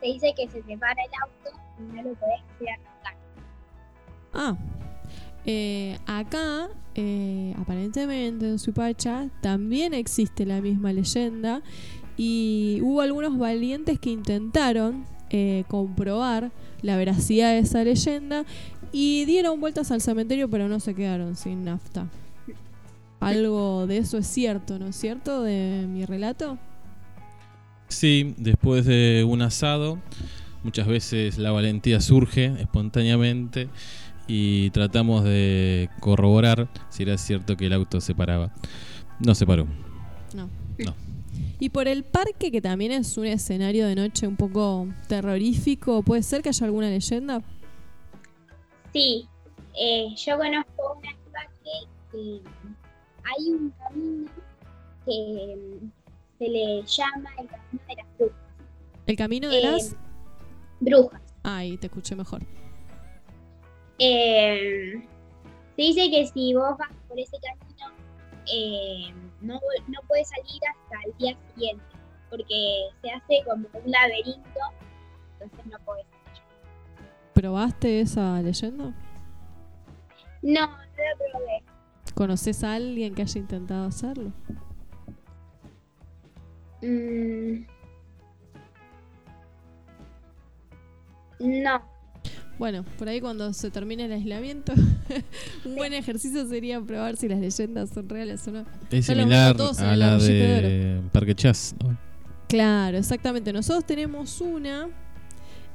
[0.01, 3.15] se dice que se te para el auto y no lo podés hacer arrancar.
[4.33, 4.57] Ah,
[5.45, 11.61] eh, acá, eh, aparentemente en Suipacha, también existe la misma leyenda
[12.23, 16.51] y hubo algunos valientes que intentaron eh, comprobar
[16.83, 18.45] la veracidad de esa leyenda
[18.91, 22.07] y dieron vueltas al cementerio pero no se quedaron sin nafta.
[23.21, 25.41] Algo de eso es cierto, ¿no es cierto?
[25.41, 26.59] De mi relato.
[27.87, 29.97] Sí, después de un asado,
[30.63, 33.67] muchas veces la valentía surge espontáneamente
[34.27, 38.53] y tratamos de corroborar si era cierto que el auto se paraba.
[39.19, 39.65] No se paró.
[40.35, 40.60] No.
[41.61, 46.23] Y por el parque, que también es un escenario de noche un poco terrorífico, ¿puede
[46.23, 47.43] ser que haya alguna leyenda?
[48.91, 49.27] Sí,
[49.79, 52.41] eh, yo conozco una parque que
[53.23, 54.31] hay un camino
[55.05, 55.79] que
[56.39, 58.39] se le llama el camino de las brujas.
[59.05, 59.95] El camino de Eh, las...
[60.79, 61.21] brujas.
[61.43, 62.41] Ay, te escuché mejor.
[63.99, 64.93] Eh,
[65.75, 67.85] se dice que si vos vas por ese camino,
[68.53, 71.83] eh, no, no puedes salir hasta el día siguiente,
[72.29, 74.59] porque se hace como un laberinto,
[75.39, 76.41] entonces no puedes salir.
[77.33, 78.93] ¿Probaste esa leyenda?
[80.41, 81.63] No, no lo probé.
[82.13, 84.31] ¿Conoces a alguien que haya intentado hacerlo?
[86.81, 87.65] Mm.
[91.39, 91.90] No,
[92.61, 94.71] Bueno, por ahí cuando se termine el aislamiento,
[95.65, 98.65] un buen ejercicio sería probar si las leyendas son reales o no.
[98.91, 101.73] Es similar a el la de de Parque Chas.
[101.83, 101.97] ¿no?
[102.47, 103.51] Claro, exactamente.
[103.51, 104.89] Nosotros tenemos una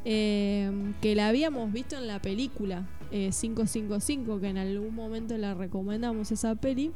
[0.04, 5.54] eh, que la habíamos visto en la película eh, 555, que en algún momento la
[5.54, 6.92] recomendamos esa peli.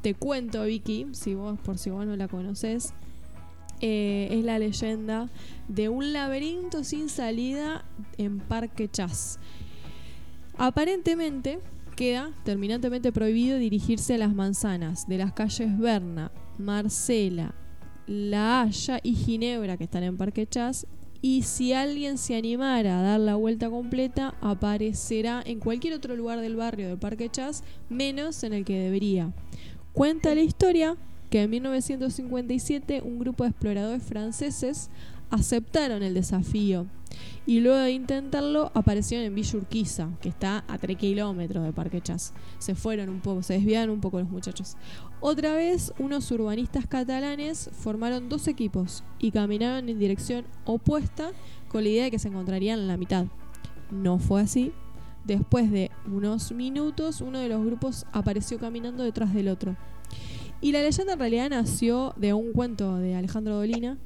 [0.00, 2.94] Te cuento, Vicky, si vos, por si vos no la conoces.
[3.80, 5.28] Eh, es la leyenda
[5.68, 7.84] de un laberinto sin salida
[8.16, 9.38] en Parque Chas.
[10.56, 11.60] Aparentemente
[11.94, 17.54] queda terminantemente prohibido dirigirse a las manzanas de las calles Berna, Marcela,
[18.06, 20.86] La Haya y Ginebra que están en Parque Chas.
[21.20, 26.40] Y si alguien se animara a dar la vuelta completa, aparecerá en cualquier otro lugar
[26.40, 29.32] del barrio de Parque Chas, menos en el que debería.
[29.92, 30.96] Cuenta la historia
[31.30, 34.90] que en 1957 un grupo de exploradores franceses
[35.30, 36.86] aceptaron el desafío
[37.46, 42.00] y luego de intentarlo aparecieron en Villa Urquiza, que está a 3 kilómetros de Parque
[42.00, 42.34] Chas.
[42.58, 44.76] Se fueron un poco, se desviaron un poco los muchachos.
[45.20, 51.32] Otra vez, unos urbanistas catalanes formaron dos equipos y caminaron en dirección opuesta
[51.68, 53.26] con la idea de que se encontrarían en la mitad.
[53.90, 54.72] No fue así.
[55.24, 59.76] Después de unos minutos, uno de los grupos apareció caminando detrás del otro.
[60.60, 63.96] Y la leyenda en realidad nació de un cuento de Alejandro Dolina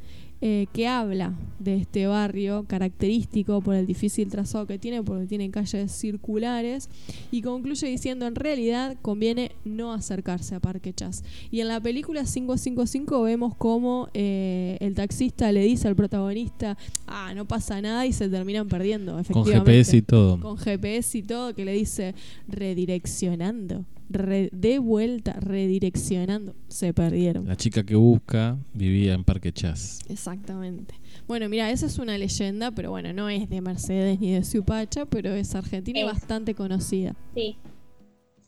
[0.44, 5.48] eh, que habla de este barrio característico por el difícil trazado que tiene, porque tiene
[5.52, 6.90] calles circulares,
[7.30, 11.22] y concluye diciendo en realidad conviene no acercarse a Parque Chas.
[11.52, 16.76] Y en la película 555 vemos cómo eh, el taxista le dice al protagonista,
[17.06, 19.70] ah, no pasa nada y se terminan perdiendo, Con efectivamente.
[19.70, 20.40] GPS y todo.
[20.40, 22.16] Con GPS y todo, que le dice
[22.48, 23.84] redireccionando.
[24.08, 26.54] Re- de vuelta, redireccionando.
[26.68, 27.46] Se perdieron.
[27.46, 30.00] La chica que busca vivía en Parque Chas.
[30.08, 30.94] Exactamente.
[31.26, 35.06] Bueno, mira, esa es una leyenda, pero bueno, no es de Mercedes ni de Supacha,
[35.06, 36.06] pero es argentina y Es.
[36.12, 37.14] bastante conocida.
[37.34, 37.56] Sí.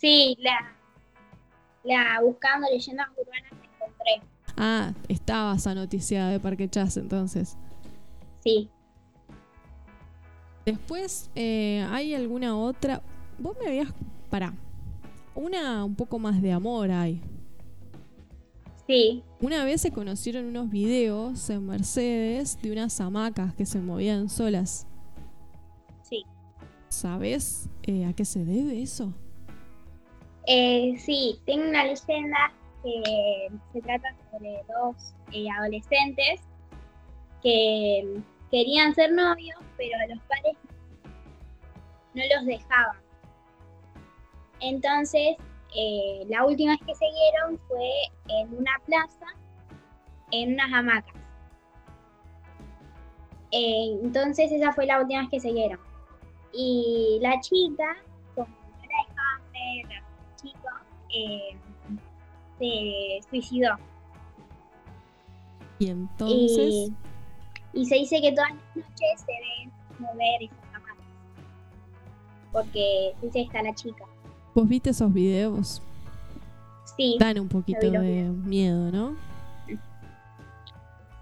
[0.01, 0.76] Sí, la,
[1.85, 4.28] la buscando leyendas urbanas la encontré.
[4.56, 7.56] Ah, estaba esa noticia de Parque Chas entonces.
[8.43, 8.68] Sí.
[10.66, 13.02] Después, eh, ¿hay alguna otra?
[13.39, 13.93] Vos me habías...
[14.31, 14.55] Pará.
[15.35, 17.20] Una un poco más de amor hay.
[18.86, 19.23] Sí.
[19.40, 24.86] Una vez se conocieron unos videos en Mercedes de unas hamacas que se movían solas.
[26.02, 26.24] Sí.
[26.89, 29.12] ¿Sabes eh, a qué se debe eso?
[30.47, 32.52] Eh, sí, tengo una leyenda
[32.82, 36.40] que se trata sobre dos eh, adolescentes
[37.43, 38.20] que
[38.51, 40.56] querían ser novios, pero los padres
[42.15, 43.03] no los dejaban.
[44.65, 45.36] Entonces,
[45.77, 47.91] eh, la última vez que se vieron fue
[48.28, 49.27] en una plaza,
[50.31, 51.15] en unas hamacas.
[53.51, 55.78] Eh, entonces, esa fue la última vez que se vieron.
[56.55, 57.95] Y la chica,
[58.35, 60.03] como no la dejaban ver
[60.36, 60.73] chicos,
[61.15, 61.57] eh,
[62.59, 63.77] se suicidó.
[65.78, 66.91] Y entonces...
[67.74, 70.97] Y, y se dice que todas las noches se ven mover esas hamacas.
[72.51, 74.07] Porque dice está la chica.
[74.55, 75.82] ¿Vos viste esos videos?
[76.97, 79.16] Sí, Dan un poquito de miedo, ¿no?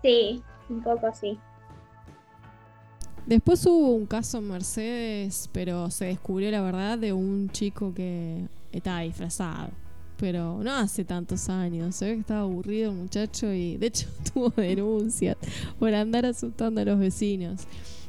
[0.02, 1.38] sí, un poco sí.
[3.24, 8.44] Después hubo un caso en Mercedes, pero se descubrió la verdad de un chico que
[8.72, 9.70] estaba disfrazado.
[10.18, 14.08] Pero no hace tantos años, se ve que estaba aburrido el muchacho y de hecho
[14.34, 15.36] tuvo denuncias
[15.78, 17.62] por andar asustando a los vecinos.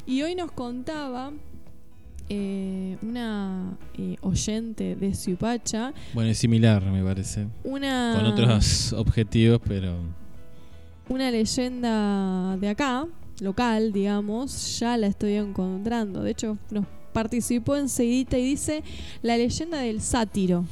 [0.06, 1.32] Y hoy nos contaba
[2.30, 7.48] eh, una eh, oyente de Supacha, Bueno, es similar, me parece.
[7.64, 8.14] una...
[8.16, 9.96] Con otros objetivos, pero
[11.10, 13.06] una leyenda de acá,
[13.42, 16.24] local, digamos, ya la estoy encontrando.
[16.24, 18.84] De hecho, nos participó enseguida y dice
[19.22, 20.66] la leyenda del sátiro.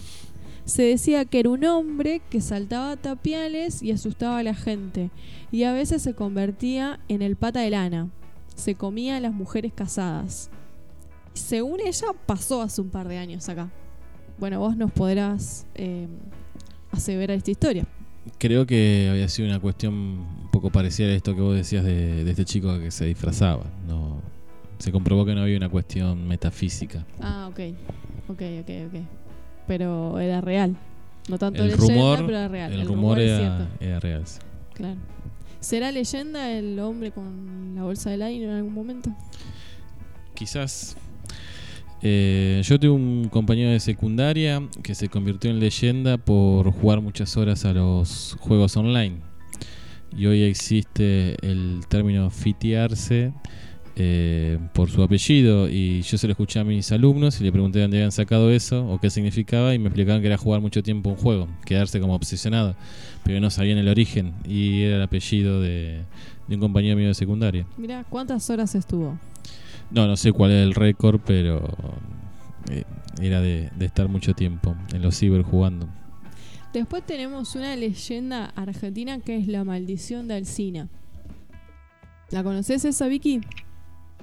[0.65, 5.09] Se decía que era un hombre que saltaba tapiales y asustaba a la gente.
[5.51, 8.09] Y a veces se convertía en el pata de lana.
[8.55, 10.49] Se comía a las mujeres casadas.
[11.33, 13.69] Según ella, pasó hace un par de años acá.
[14.37, 16.07] Bueno, vos nos podrás eh,
[16.91, 17.85] aseverar esta historia.
[18.37, 22.23] creo que había sido una cuestión un poco parecida a esto que vos decías de,
[22.23, 23.63] de este chico que se disfrazaba.
[23.87, 24.21] No,
[24.79, 27.05] se comprobó que no había una cuestión metafísica.
[27.21, 27.59] Ah, ok.
[28.29, 29.01] Ok, ok, ok.
[29.67, 30.75] Pero era real.
[31.29, 32.73] No tanto El leyenda, rumor, pero era real.
[32.73, 34.25] el rumor era, era real.
[34.25, 34.39] sí.
[34.73, 34.99] Claro.
[35.59, 39.11] ¿Será leyenda el hombre con la bolsa de aire en algún momento?
[40.33, 40.97] Quizás.
[42.01, 47.37] Eh, yo tuve un compañero de secundaria que se convirtió en leyenda por jugar muchas
[47.37, 49.17] horas a los juegos online.
[50.17, 53.33] Y hoy existe el término fitearse
[53.95, 55.69] eh, por su apellido.
[55.69, 58.49] Y yo se lo escuché a mis alumnos y le pregunté de dónde habían sacado
[58.51, 59.73] eso o qué significaba.
[59.73, 62.75] Y me explicaron que era jugar mucho tiempo un juego, quedarse como obsesionado.
[63.23, 64.33] Pero no sabían el origen.
[64.43, 66.01] Y era el apellido de,
[66.47, 67.65] de un compañero mío de secundaria.
[67.77, 69.17] Mira, ¿cuántas horas estuvo?
[69.91, 71.69] No, no sé cuál es el récord, pero
[72.69, 72.83] eh,
[73.21, 75.87] era de, de estar mucho tiempo en los ciber jugando.
[76.73, 80.87] Después tenemos una leyenda argentina que es la maldición de Alcina.
[82.29, 83.41] ¿La conoces esa, Vicky?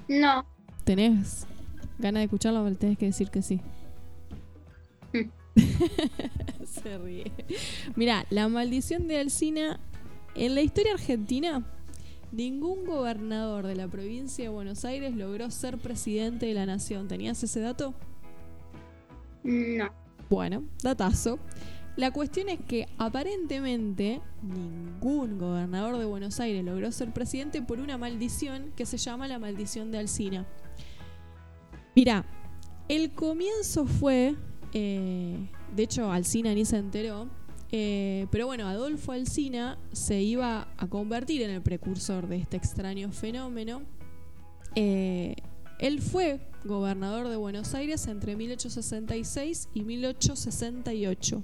[0.07, 0.45] No.
[0.83, 1.45] ¿Tenés
[1.99, 3.61] ganas de escucharla o tenés que decir que sí?
[6.65, 7.31] Se ríe.
[7.95, 9.79] Mira, la maldición de Alcina.
[10.35, 11.65] En la historia argentina,
[12.31, 17.07] ningún gobernador de la provincia de Buenos Aires logró ser presidente de la nación.
[17.07, 17.93] ¿Tenías ese dato?
[19.43, 19.89] No.
[20.29, 21.39] Bueno, datazo.
[21.95, 27.97] La cuestión es que aparentemente ningún gobernador de Buenos Aires logró ser presidente por una
[27.97, 30.47] maldición que se llama la maldición de Alcina.
[31.95, 32.25] Mira,
[32.87, 34.35] el comienzo fue,
[34.73, 37.27] eh, de hecho Alcina ni se enteró,
[37.71, 43.11] eh, pero bueno, Adolfo Alcina se iba a convertir en el precursor de este extraño
[43.11, 43.83] fenómeno.
[44.75, 45.35] Eh,
[45.79, 51.43] él fue gobernador de Buenos Aires entre 1866 y 1868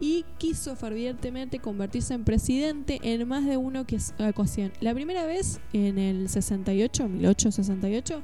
[0.00, 3.84] y quiso fervientemente convertirse en presidente en más de una
[4.28, 4.72] ocasión.
[4.80, 8.22] La primera vez en el 68, 1868,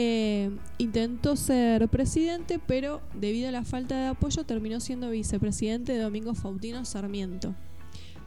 [0.00, 5.98] eh, intentó ser presidente, pero debido a la falta de apoyo terminó siendo vicepresidente de
[5.98, 7.52] Domingo Faustino Sarmiento.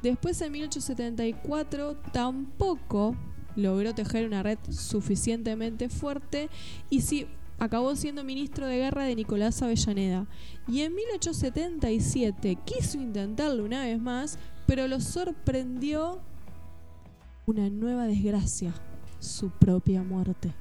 [0.03, 3.15] Después en 1874 tampoco
[3.55, 6.49] logró tejer una red suficientemente fuerte
[6.89, 7.25] y sí
[7.57, 10.27] acabó siendo ministro de guerra de Nicolás Avellaneda.
[10.67, 14.37] Y en 1877 quiso intentarlo una vez más,
[14.67, 16.19] pero lo sorprendió
[17.45, 18.73] una nueva desgracia,
[19.19, 20.53] su propia muerte.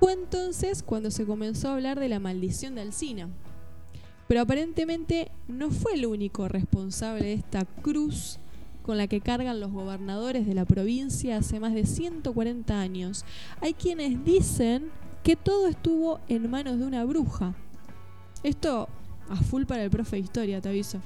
[0.00, 3.28] Fue entonces cuando se comenzó a hablar de la maldición de Alcina.
[4.26, 8.38] Pero aparentemente no fue el único responsable de esta cruz
[8.82, 13.26] con la que cargan los gobernadores de la provincia hace más de 140 años.
[13.60, 14.90] Hay quienes dicen
[15.22, 17.54] que todo estuvo en manos de una bruja.
[18.42, 18.88] Esto
[19.28, 20.98] a full para el profe de historia, te aviso.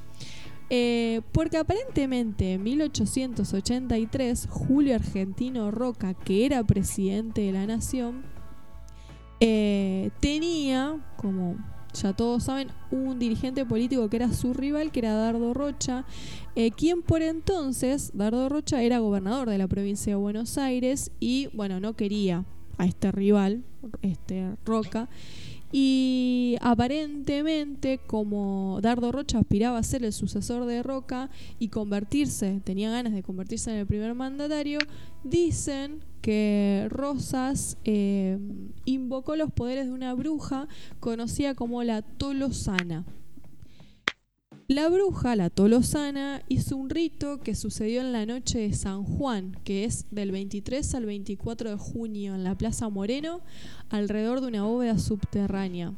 [0.71, 8.34] Eh, porque aparentemente en 1883 Julio Argentino Roca, que era presidente de la nación,
[9.41, 11.57] eh, tenía, como
[11.95, 16.05] ya todos saben, un dirigente político que era su rival, que era Dardo Rocha,
[16.57, 21.49] eh, quien por entonces, Dardo Rocha, era gobernador de la provincia de Buenos Aires y,
[21.55, 22.45] bueno, no quería
[22.79, 23.63] a este rival,
[24.03, 25.09] este Roca.
[25.77, 32.91] Y aparentemente, como Dardo Rocha aspiraba a ser el sucesor de Roca y convertirse, tenía
[32.91, 34.79] ganas de convertirse en el primer mandatario,
[35.25, 38.39] dicen que Rosas eh,
[38.87, 40.69] invocó los poderes de una bruja
[40.99, 43.05] conocida como la Tolosana.
[44.67, 49.55] La bruja, la Tolosana, hizo un rito que sucedió en la noche de San Juan,
[49.65, 53.43] que es del 23 al 24 de junio en la Plaza Moreno,
[53.91, 55.93] alrededor de una bóveda subterránea.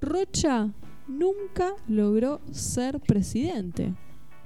[0.00, 0.72] Rocha
[1.08, 3.92] nunca logró ser presidente,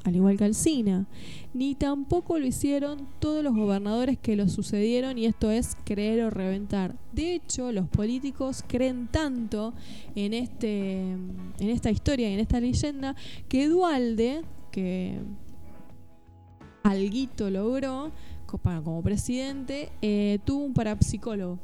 [0.05, 1.07] al igual que Alcina,
[1.55, 6.31] ni tampoco lo hicieron todos los gobernadores que lo sucedieron y esto es creer o
[6.31, 6.97] reventar.
[7.13, 9.75] De hecho, los políticos creen tanto
[10.15, 13.15] en este en esta historia y en esta leyenda
[13.49, 15.19] que Dualde, que
[16.83, 18.11] alguito logró
[18.61, 21.59] como presidente, eh, tuvo un parapsicólogo.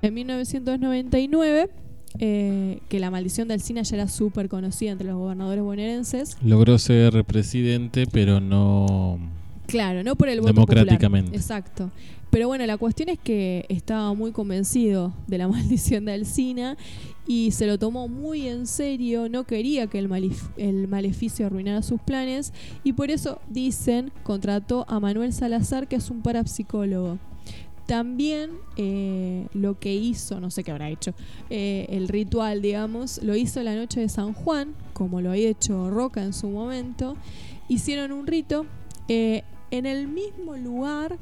[0.00, 1.70] En 1999
[2.18, 6.36] eh, que la maldición de Alcina ya era súper conocida entre los gobernadores bonaerenses.
[6.42, 9.18] Logró ser presidente, pero no.
[9.66, 11.30] Claro, no por el voto Democráticamente.
[11.30, 11.40] popular.
[11.40, 11.90] Exacto.
[12.30, 16.76] Pero bueno, la cuestión es que estaba muy convencido de la maldición de Alcina
[17.26, 20.08] y se lo tomó muy en serio, no quería que el,
[20.56, 22.52] el maleficio arruinara sus planes
[22.84, 27.18] y por eso dicen contrató a Manuel Salazar, que es un parapsicólogo.
[27.86, 31.14] También eh, lo que hizo, no sé qué habrá hecho,
[31.50, 35.88] eh, el ritual, digamos, lo hizo la noche de San Juan, como lo había hecho
[35.88, 37.16] Roca en su momento.
[37.68, 38.66] Hicieron un rito
[39.08, 41.18] eh, en el mismo lugar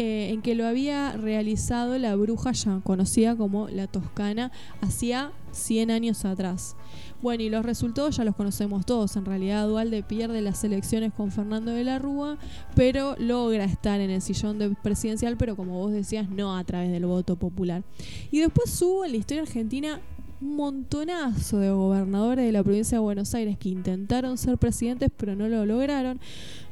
[0.00, 6.24] en que lo había realizado la bruja ya conocida como la Toscana hacía 100 años
[6.24, 6.76] atrás.
[7.20, 9.16] Bueno, y los resultados ya los conocemos todos.
[9.16, 12.38] En realidad, Dualde pierde las elecciones con Fernando de la Rúa,
[12.76, 16.92] pero logra estar en el sillón de presidencial, pero como vos decías, no a través
[16.92, 17.82] del voto popular.
[18.30, 20.00] Y después hubo en la historia argentina
[20.40, 25.34] un montonazo de gobernadores de la provincia de Buenos Aires que intentaron ser presidentes, pero
[25.34, 26.20] no lo lograron.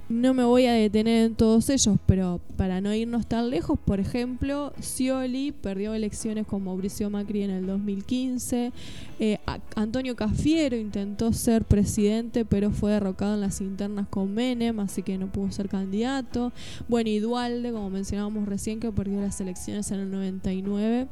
[0.08, 3.98] No me voy a detener en todos ellos, pero para no irnos tan lejos, por
[3.98, 8.72] ejemplo, Scioli perdió elecciones con Mauricio Macri en el 2015.
[9.18, 9.38] Eh,
[9.74, 15.18] Antonio Cafiero intentó ser presidente, pero fue derrocado en las internas con Menem, así que
[15.18, 16.52] no pudo ser candidato.
[16.86, 21.08] Bueno, y Dualde, como mencionábamos recién, que perdió las elecciones en el 99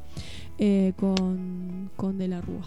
[0.57, 2.63] eh, con, con De la Rúa.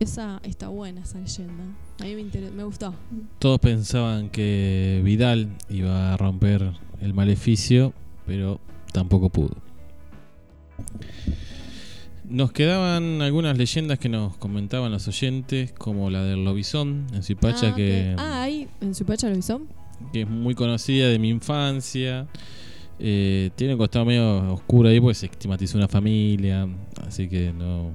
[0.00, 1.64] Esa está buena, esa leyenda.
[2.02, 2.92] A mí me, inter- me gustó.
[3.38, 7.92] Todos pensaban que Vidal iba a romper el maleficio
[8.26, 8.60] pero
[8.92, 9.56] tampoco pudo.
[12.28, 17.70] Nos quedaban algunas leyendas que nos comentaban los oyentes, como la del lobizón en Zipacha,
[17.70, 18.14] ah, que.
[18.16, 19.60] Ah, ahí, en Supacha lo hizo.
[20.12, 22.26] que es muy conocida de mi infancia.
[22.98, 26.68] Eh, tiene un costado medio oscuro ahí porque se estigmatizó una familia,
[27.06, 27.90] así que no,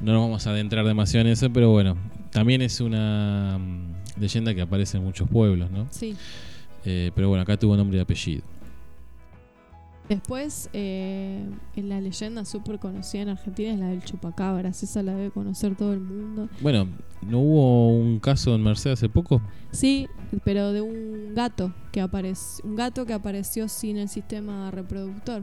[0.00, 1.96] no nos vamos a adentrar demasiado en eso, pero bueno,
[2.36, 5.86] también es una mm, leyenda que aparece en muchos pueblos, ¿no?
[5.88, 6.14] Sí.
[6.84, 8.42] Eh, pero bueno, acá tuvo nombre y apellido.
[10.06, 14.82] Después, eh, en la leyenda súper conocida en Argentina es la del chupacabras.
[14.82, 16.50] Esa la debe conocer todo el mundo.
[16.60, 16.88] Bueno,
[17.22, 19.40] ¿no hubo un caso en Mercedes hace poco?
[19.70, 20.06] Sí,
[20.44, 25.42] pero de un gato que apareció, un gato que apareció sin el sistema reproductor.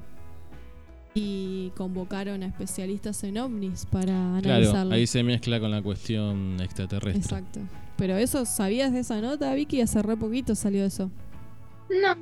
[1.16, 4.96] Y convocaron a especialistas en ovnis para Claro, analizarlo.
[4.96, 7.22] ahí se mezcla con la cuestión extraterrestre.
[7.22, 7.60] Exacto.
[7.98, 9.82] Pero eso, ¿sabías de esa nota, Vicky?
[9.82, 11.12] Hace re poquito salió eso.
[11.90, 12.16] No,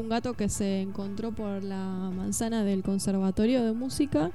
[0.00, 4.30] Un gato que se encontró por la manzana del Conservatorio de Música.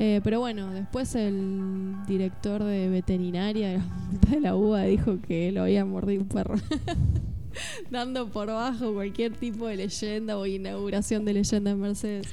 [0.00, 3.84] Eh, pero bueno, después el director de veterinaria de la,
[4.30, 6.56] de la UBA dijo que lo había mordido un perro.
[7.90, 12.26] Dando por bajo cualquier tipo de leyenda o inauguración de leyenda en Mercedes.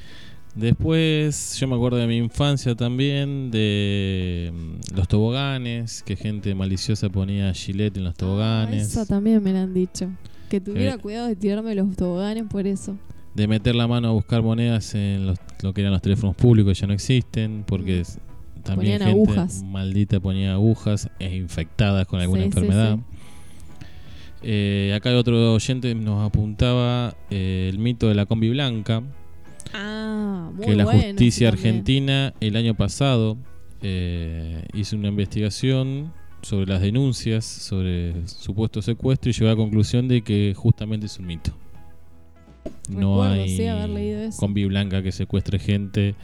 [0.59, 7.07] Después, yo me acuerdo de mi infancia también, de mm, los toboganes, que gente maliciosa
[7.09, 8.87] ponía gilet en los Ah, toboganes.
[8.91, 10.09] eso también me lo han dicho.
[10.49, 10.97] Que tuviera Eh.
[10.97, 12.97] cuidado de tirarme los toboganes por eso.
[13.35, 16.77] de meter la mano a buscar monedas en los- lo que eran los teléfonos públicos
[16.77, 18.61] ya no existen porque Mm.
[18.63, 19.63] también Ponían gente agujas.
[19.63, 22.97] maldita ponía agujas e infectadas con alguna Sí, sí, enfermedad.
[22.97, 23.03] sí.
[24.41, 29.03] Eh, acá otro oyente nos apuntaba eh, el mito de la combi blanca,
[29.73, 33.37] Ah, muy que la bueno, justicia argentina el año pasado
[33.81, 40.07] eh, hizo una investigación sobre las denuncias sobre supuesto secuestro y llegó a la conclusión
[40.07, 41.51] de que justamente es un mito.
[42.89, 46.15] No hay sí, combi blanca que secuestre gente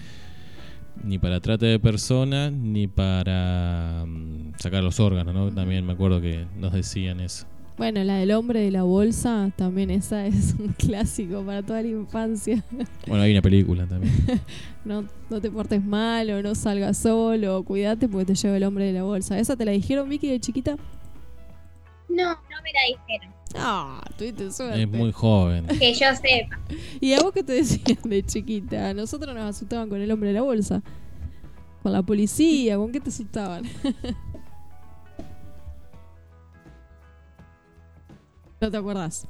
[1.04, 5.52] ni para trata de personas ni para mm, sacar los órganos, ¿no?
[5.52, 7.46] También me acuerdo que nos decían eso.
[7.78, 11.90] Bueno, la del hombre de la bolsa, también esa es un clásico para toda la
[11.90, 12.64] infancia.
[13.08, 14.14] Bueno, hay una película también.
[14.86, 18.86] No, no te portes mal o no salgas solo, cuídate porque te lleva el hombre
[18.86, 19.40] de la bolsa.
[19.40, 20.78] ¿Esa te la dijeron, Vicky, de chiquita?
[22.08, 23.34] no, no me la dijeron.
[23.58, 24.84] Ah, tuviste suerte.
[24.84, 25.66] es muy joven.
[25.80, 26.60] Que yo sepa.
[27.00, 28.94] ¿Y a vos qué te decían de chiquita?
[28.94, 30.84] Nosotros nos asustaban con el hombre de la bolsa.
[31.82, 33.64] Con la policía, ¿con qué te asustaban?
[38.62, 39.28] ¿No te acuerdas?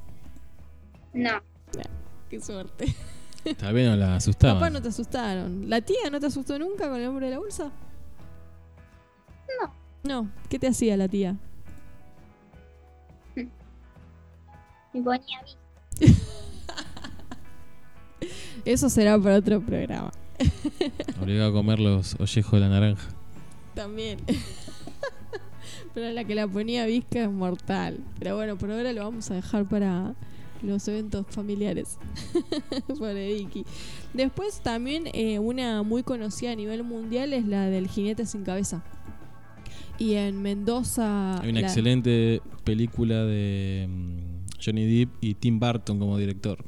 [1.13, 1.41] No,
[2.29, 2.93] Qué suerte.
[3.57, 4.57] Tal vez no la asustaban.
[4.57, 5.69] Papá no te asustaron.
[5.69, 7.71] ¿La tía no te asustó nunca con el hombre de la bolsa?
[9.61, 9.73] No.
[10.03, 11.35] No, ¿qué te hacía la tía?
[14.93, 15.41] me ponía.
[18.65, 20.11] Eso será para otro programa.
[21.21, 23.07] Obligado a comer los ollejos de la naranja.
[23.75, 24.19] También.
[25.95, 27.97] Pero la que la ponía visca es mortal.
[28.19, 30.13] Pero bueno, por ahora lo vamos a dejar para
[30.61, 31.97] los eventos familiares.
[32.87, 33.65] Pobre Vicky.
[34.13, 38.83] Después también eh, una muy conocida a nivel mundial es la del jinete sin cabeza.
[39.97, 41.41] Y en Mendoza...
[41.41, 46.63] Hay una la- excelente película de mm, Johnny Depp y Tim Burton como director.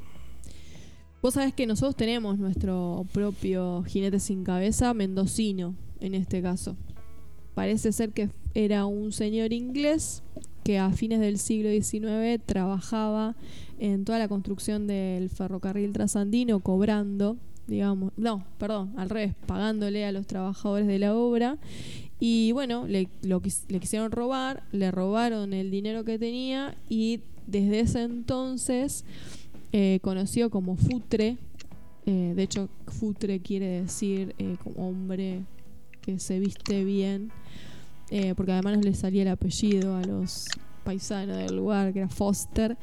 [1.20, 6.76] Vos sabés que nosotros tenemos nuestro propio jinete sin cabeza, mendocino, en este caso.
[7.58, 10.22] Parece ser que era un señor inglés
[10.62, 13.34] que a fines del siglo XIX trabajaba
[13.80, 17.36] en toda la construcción del ferrocarril trasandino, cobrando,
[17.66, 21.58] digamos, no, perdón, al revés, pagándole a los trabajadores de la obra.
[22.20, 27.80] Y bueno, le, lo le quisieron robar, le robaron el dinero que tenía y desde
[27.80, 29.04] ese entonces
[29.72, 31.38] eh, conocido como Futre.
[32.06, 35.42] eh, de hecho, Futre quiere decir eh, como hombre
[36.08, 37.30] que se viste bien,
[38.10, 40.46] eh, porque además le salía el apellido a los
[40.82, 42.78] paisanos del lugar, que era Foster.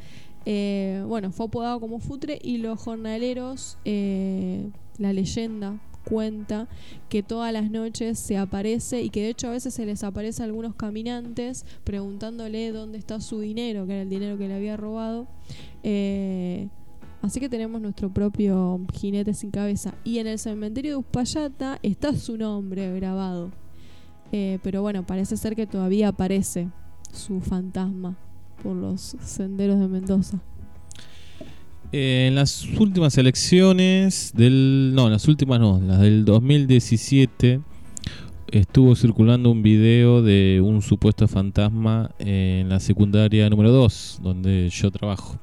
[0.46, 4.70] Eh, bueno, fue apodado como Futre y los jornaleros, eh,
[5.00, 6.68] la leyenda cuenta
[7.10, 10.44] que todas las noches se aparece y que de hecho a veces se les aparece
[10.44, 14.78] a algunos caminantes preguntándole dónde está su dinero, que era el dinero que le había
[14.78, 15.28] robado.
[17.26, 19.96] Así que tenemos nuestro propio jinete sin cabeza.
[20.04, 23.52] Y en el cementerio de Uspallata está su nombre grabado.
[24.32, 26.70] Eh, pero bueno, parece ser que todavía aparece
[27.12, 28.18] su fantasma
[28.62, 30.40] por los senderos de Mendoza.
[31.92, 34.92] Eh, en las últimas elecciones del.
[34.94, 37.62] No, en las últimas no, las del 2017
[38.52, 44.92] estuvo circulando un video de un supuesto fantasma en la secundaria número 2, donde yo
[44.92, 45.40] trabajo.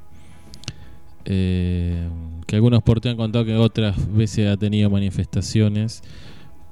[1.25, 2.09] Eh,
[2.47, 6.03] que algunos porteos han contado que otras veces ha tenido manifestaciones,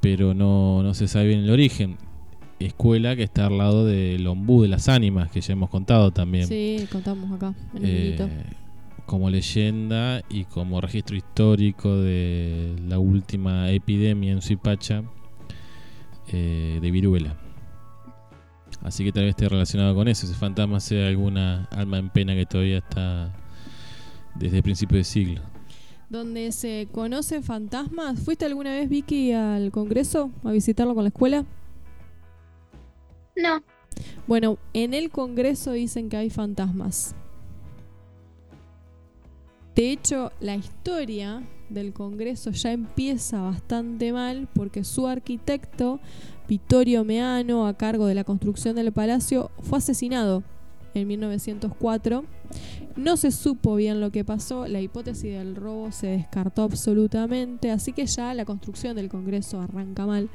[0.01, 1.97] pero no, no se sabe bien el origen.
[2.59, 6.47] Escuela que está al lado del ombú de las ánimas, que ya hemos contado también.
[6.47, 8.45] Sí, contamos acá en el Eh,
[9.07, 15.03] como leyenda y como registro histórico de la última epidemia en Suipacha
[16.29, 17.37] eh, de viruela.
[18.83, 20.27] Así que tal vez esté relacionado con eso.
[20.27, 23.33] Ese fantasma sea alguna alma en pena que todavía está
[24.35, 25.41] desde el principio de siglo.
[26.09, 28.21] Donde se conocen fantasmas.
[28.21, 31.45] ¿Fuiste alguna vez, Vicky, al Congreso a visitarlo con la escuela?
[33.37, 33.63] No,
[34.27, 37.15] Bueno, en el Congreso dicen que hay fantasmas.
[39.75, 46.01] De hecho, la historia del Congreso ya empieza bastante mal porque su arquitecto,
[46.49, 50.43] Vittorio Meano, a cargo de la construcción del palacio, fue asesinado
[50.95, 52.25] en 1904.
[52.97, 57.93] No se supo bien lo que pasó, la hipótesis del robo se descartó absolutamente, así
[57.93, 60.29] que ya la construcción del Congreso arranca mal.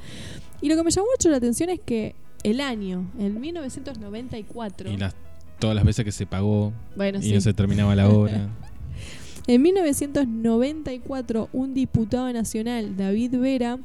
[0.62, 4.98] Y lo que me llamó mucho la atención es que el año, en 1994, Y
[4.98, 5.16] las,
[5.60, 8.50] todas las veces que se pagó bueno, y sí, no se terminaba la obra.
[9.48, 13.80] en 1994 un diputado nacional, David Vera,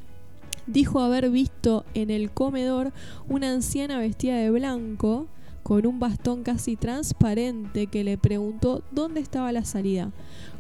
[0.67, 2.93] dijo haber visto en el comedor
[3.29, 5.27] una anciana vestida de blanco
[5.71, 10.11] con un bastón casi transparente que le preguntó dónde estaba la salida.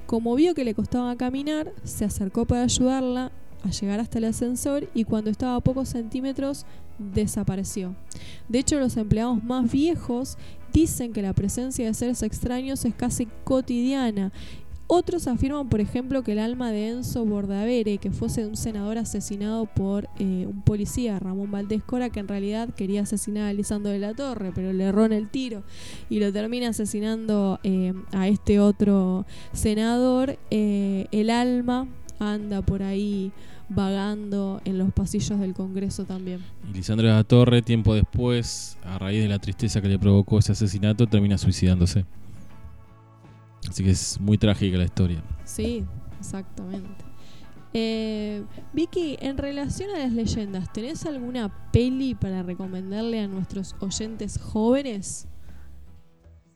[0.07, 3.33] Como vio que le costaba caminar, se acercó para ayudarla
[3.65, 6.65] a llegar hasta el ascensor y cuando estaba a pocos centímetros
[7.01, 7.97] desapareció.
[8.49, 10.39] De hecho, los empleados más viejos
[10.73, 14.31] dicen que la presencia de seres extraños es casi cotidiana
[14.93, 19.67] otros afirman, por ejemplo, que el alma de Enzo Bordavere, que fuese un senador asesinado
[19.67, 24.01] por eh, un policía, Ramón Valdés Cora, que en realidad quería asesinar a Lisandro de
[24.01, 25.63] la Torre, pero le erró en el tiro
[26.09, 31.87] y lo termina asesinando eh, a este otro senador, eh, el alma
[32.19, 33.31] anda por ahí
[33.69, 36.41] vagando en los pasillos del Congreso también.
[36.69, 40.41] Y Lisandro de la Torre, tiempo después, a raíz de la tristeza que le provocó
[40.41, 42.05] ese asesinato, termina suicidándose.
[43.69, 45.23] Así que es muy trágica la historia.
[45.45, 45.85] Sí,
[46.19, 47.05] exactamente.
[47.73, 54.39] Eh, Vicky, en relación a las leyendas, ¿tenés alguna peli para recomendarle a nuestros oyentes
[54.39, 55.27] jóvenes?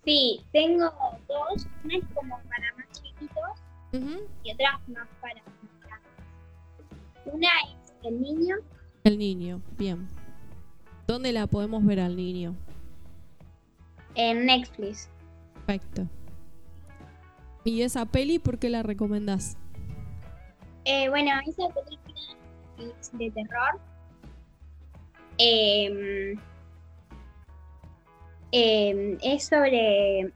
[0.05, 0.85] sí, tengo
[1.29, 1.67] dos.
[1.83, 3.63] Una es como para más chiquitos
[4.43, 7.33] y otra más para más grandes.
[7.33, 8.57] Una es El Niño,
[9.05, 10.07] El niño, bien.
[11.07, 12.55] ¿Dónde la podemos ver al niño?
[14.17, 15.09] en Netflix.
[15.67, 16.07] Perfecto.
[17.65, 19.57] ¿Y esa peli por qué la recomendás?
[20.85, 22.21] Eh, bueno, esa película
[22.79, 23.81] es de terror.
[25.39, 26.39] Em,
[28.53, 30.33] em, es sobre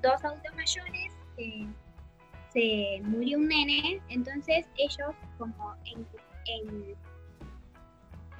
[0.00, 1.12] dos adultos mayores
[2.52, 6.06] se murió un nene, entonces ellos como en,
[6.46, 6.94] en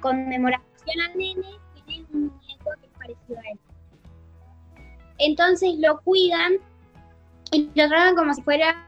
[0.01, 1.47] conmemoración al nene
[1.85, 3.59] tienen un muñeco que es parecido a él.
[5.19, 6.53] Entonces lo cuidan
[7.51, 8.85] y lo tratan como si fuera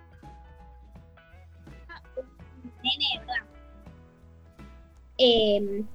[2.15, 3.45] un nene verdad.
[5.17, 5.88] Em,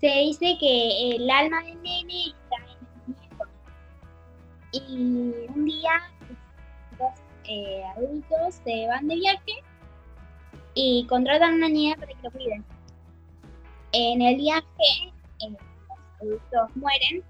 [0.00, 3.44] se dice que el alma del nene está en el muñeco.
[4.72, 6.02] Y un día
[6.98, 7.12] dos
[7.44, 9.64] eh, adultos se van de viaje
[10.74, 12.64] y contratan una niña para que lo cuiden.
[13.92, 14.64] En el viaje
[15.40, 15.60] eh, los
[16.20, 17.24] adultos mueren.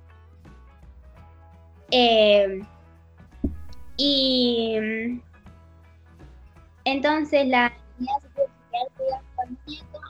[3.99, 5.21] Y mm,
[6.85, 10.01] entonces la niña se tuvo que quedar al muñeco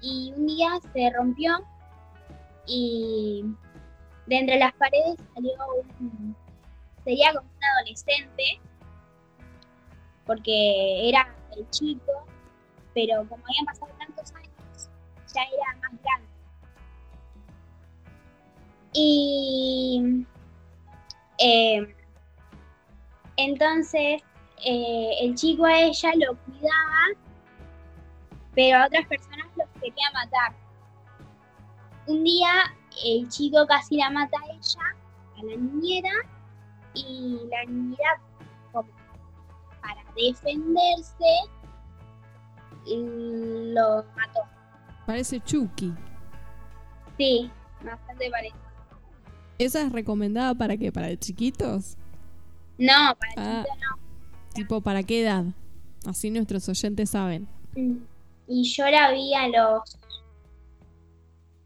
[0.00, 1.64] y un día se rompió
[2.66, 3.44] y
[4.26, 5.52] de entre las paredes salió
[5.98, 6.36] un
[7.04, 8.60] sería como un adolescente
[10.26, 12.26] porque era el chico
[12.94, 14.54] pero como habían pasado tantos años
[15.34, 16.28] ya era más grande.
[18.92, 20.26] Y
[21.38, 21.94] eh,
[23.36, 24.22] entonces
[24.64, 27.06] eh, el chico a ella lo cuidaba,
[28.54, 30.54] pero a otras personas los quería matar.
[32.06, 32.50] Un día
[33.04, 34.96] el chico casi la mata a ella,
[35.38, 36.12] a la niñera,
[36.94, 38.20] y la niñera,
[38.72, 38.88] como
[39.82, 41.24] para defenderse,
[42.86, 44.40] lo mató.
[45.06, 45.92] Parece Chucky.
[47.18, 47.50] Sí,
[47.84, 48.64] bastante parecido.
[49.58, 50.90] ¿Esa es recomendada para qué?
[50.90, 51.96] ¿Para chiquitos?
[52.78, 53.64] No, para Ah.
[53.64, 53.98] no.
[54.54, 55.44] ¿Tipo para qué edad?
[56.06, 57.48] Así nuestros oyentes saben.
[58.46, 59.98] Y yo la vi a los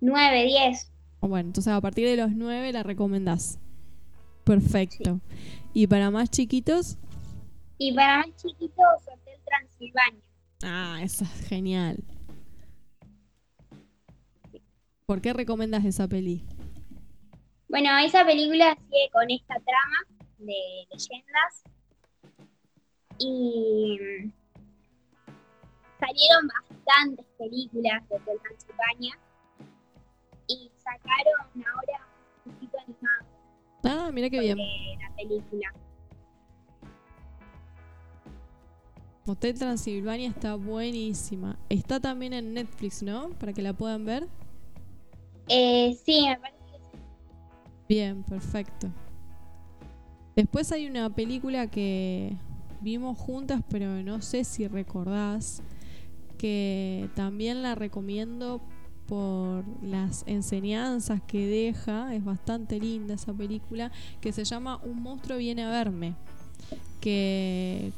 [0.00, 0.90] 9, 10.
[1.20, 3.58] Bueno, entonces a partir de los 9 la recomendás.
[4.44, 5.20] Perfecto.
[5.74, 6.96] ¿Y para más chiquitos?
[7.78, 10.22] Y para más chiquitos, Hotel Transilvania.
[10.62, 12.02] Ah, esa es genial.
[15.06, 16.44] ¿Por qué recomiendas esa peli?
[17.68, 21.62] Bueno, esa película sigue con esta trama de leyendas.
[23.18, 24.32] Y mm,
[25.98, 29.18] salieron bastantes películas de Transilvania.
[30.46, 32.06] Y sacaron ahora
[32.46, 33.26] un poquito animado
[33.84, 34.56] Ah, mira qué bien.
[34.56, 35.72] de la película.
[39.26, 41.58] Hotel Transilvania está buenísima.
[41.68, 43.28] Está también en Netflix, ¿no?
[43.38, 44.26] Para que la puedan ver.
[45.48, 47.02] Eh, sí, me parece que sí.
[47.88, 48.88] Bien, perfecto.
[50.38, 52.36] Después hay una película que
[52.80, 55.64] vimos juntas, pero no sé si recordás,
[56.38, 58.60] que también la recomiendo
[59.06, 62.14] por las enseñanzas que deja.
[62.14, 63.90] Es bastante linda esa película,
[64.20, 66.14] que se llama Un monstruo viene a verme.
[67.00, 67.90] Que,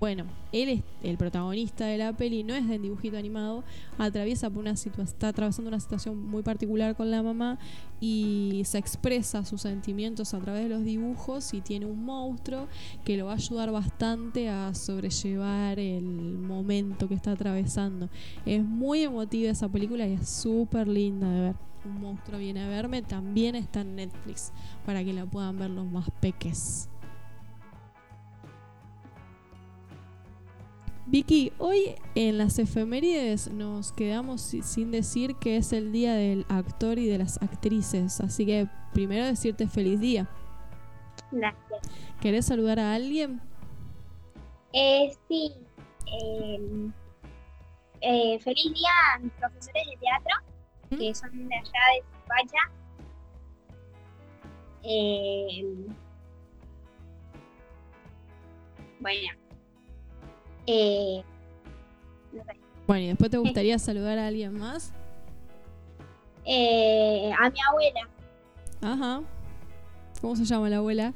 [0.00, 3.64] bueno, él es el protagonista de la peli, no es de dibujito animado,
[3.98, 7.58] atraviesa por una situa- está atravesando una situación muy particular con la mamá
[8.00, 12.68] y se expresa sus sentimientos a través de los dibujos y tiene un monstruo
[13.04, 16.04] que lo va a ayudar bastante a sobrellevar el
[16.38, 18.08] momento que está atravesando.
[18.46, 21.56] Es muy emotiva esa película y es súper linda de ver.
[21.84, 24.52] Un monstruo viene a verme, también está en Netflix
[24.86, 26.88] para que la puedan ver los más peques.
[31.10, 36.44] Vicky, hoy en las efemérides nos quedamos si- sin decir que es el día del
[36.50, 40.28] actor y de las actrices, así que primero decirte feliz día.
[41.30, 41.80] Gracias.
[42.20, 43.40] ¿Querés saludar a alguien?
[44.74, 45.54] Eh, sí.
[46.12, 46.90] eh,
[48.02, 50.34] eh, feliz día a mis profesores de teatro,
[50.90, 50.98] ¿Mm?
[50.98, 52.60] que son de allá de Zipaya.
[54.82, 55.64] Eh,
[59.00, 59.47] bueno.
[60.70, 61.22] Eh.
[62.86, 64.92] Bueno, y después te gustaría saludar a alguien más.
[66.44, 68.08] Eh, a mi abuela,
[68.80, 69.22] Ajá.
[70.20, 71.12] ¿Cómo se llama la abuela?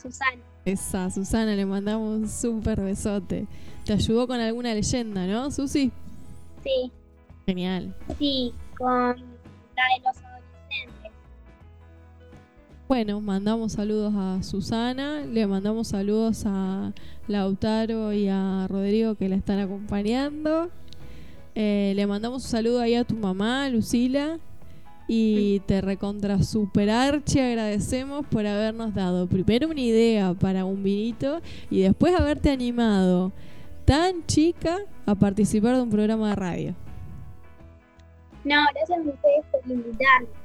[0.00, 0.42] Susana.
[0.64, 3.46] Esa, Susana, le mandamos un súper besote.
[3.84, 5.92] Te ayudó con alguna leyenda, ¿no, Susi?
[6.62, 6.90] Sí,
[7.46, 7.94] Genial.
[8.18, 10.16] sí, con la de los.
[12.86, 16.92] Bueno, mandamos saludos a Susana, le mandamos saludos a
[17.28, 20.68] Lautaro y a Rodrigo que la están acompañando.
[21.54, 24.38] Eh, le mandamos un saludo ahí a tu mamá, Lucila.
[25.08, 31.40] Y te recontra super archi agradecemos por habernos dado primero una idea para un vinito
[31.70, 33.32] y después haberte animado
[33.86, 36.74] tan chica a participar de un programa de radio.
[38.44, 40.43] No, gracias a ustedes por invitarme.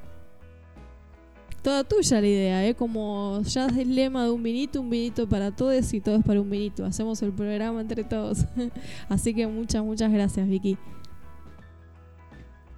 [1.61, 2.73] Toda tuya la idea, ¿eh?
[2.73, 6.40] Como ya es el lema de un vinito, un vinito para todos y todos para
[6.40, 6.86] un vinito.
[6.86, 8.45] Hacemos el programa entre todos.
[9.10, 10.77] Así que muchas, muchas gracias, Vicky.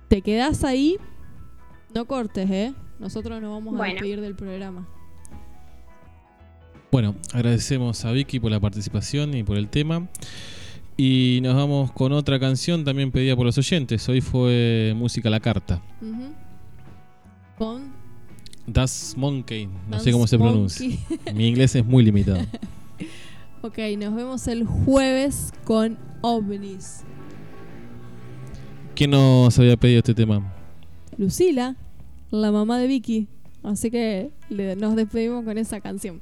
[0.07, 0.97] Te quedás ahí,
[1.93, 2.73] no cortes, ¿eh?
[2.99, 4.87] Nosotros nos vamos a despedir del programa.
[6.91, 10.09] Bueno, agradecemos a Vicky por la participación y por el tema.
[10.97, 14.07] Y nos vamos con otra canción también pedida por los oyentes.
[14.09, 15.81] Hoy fue música a la carta.
[16.01, 16.33] Ujú.
[17.57, 18.00] Con
[18.73, 20.87] Das Monkey, no Dance sé cómo se pronuncia.
[20.87, 21.33] Monkey.
[21.35, 22.39] Mi inglés es muy limitado.
[23.61, 27.01] ok, nos vemos el jueves con ovnis.
[28.95, 30.53] ¿Quién nos había pedido este tema?
[31.17, 31.75] Lucila,
[32.29, 33.27] la mamá de Vicky.
[33.63, 36.21] Así que le- nos despedimos con esa canción.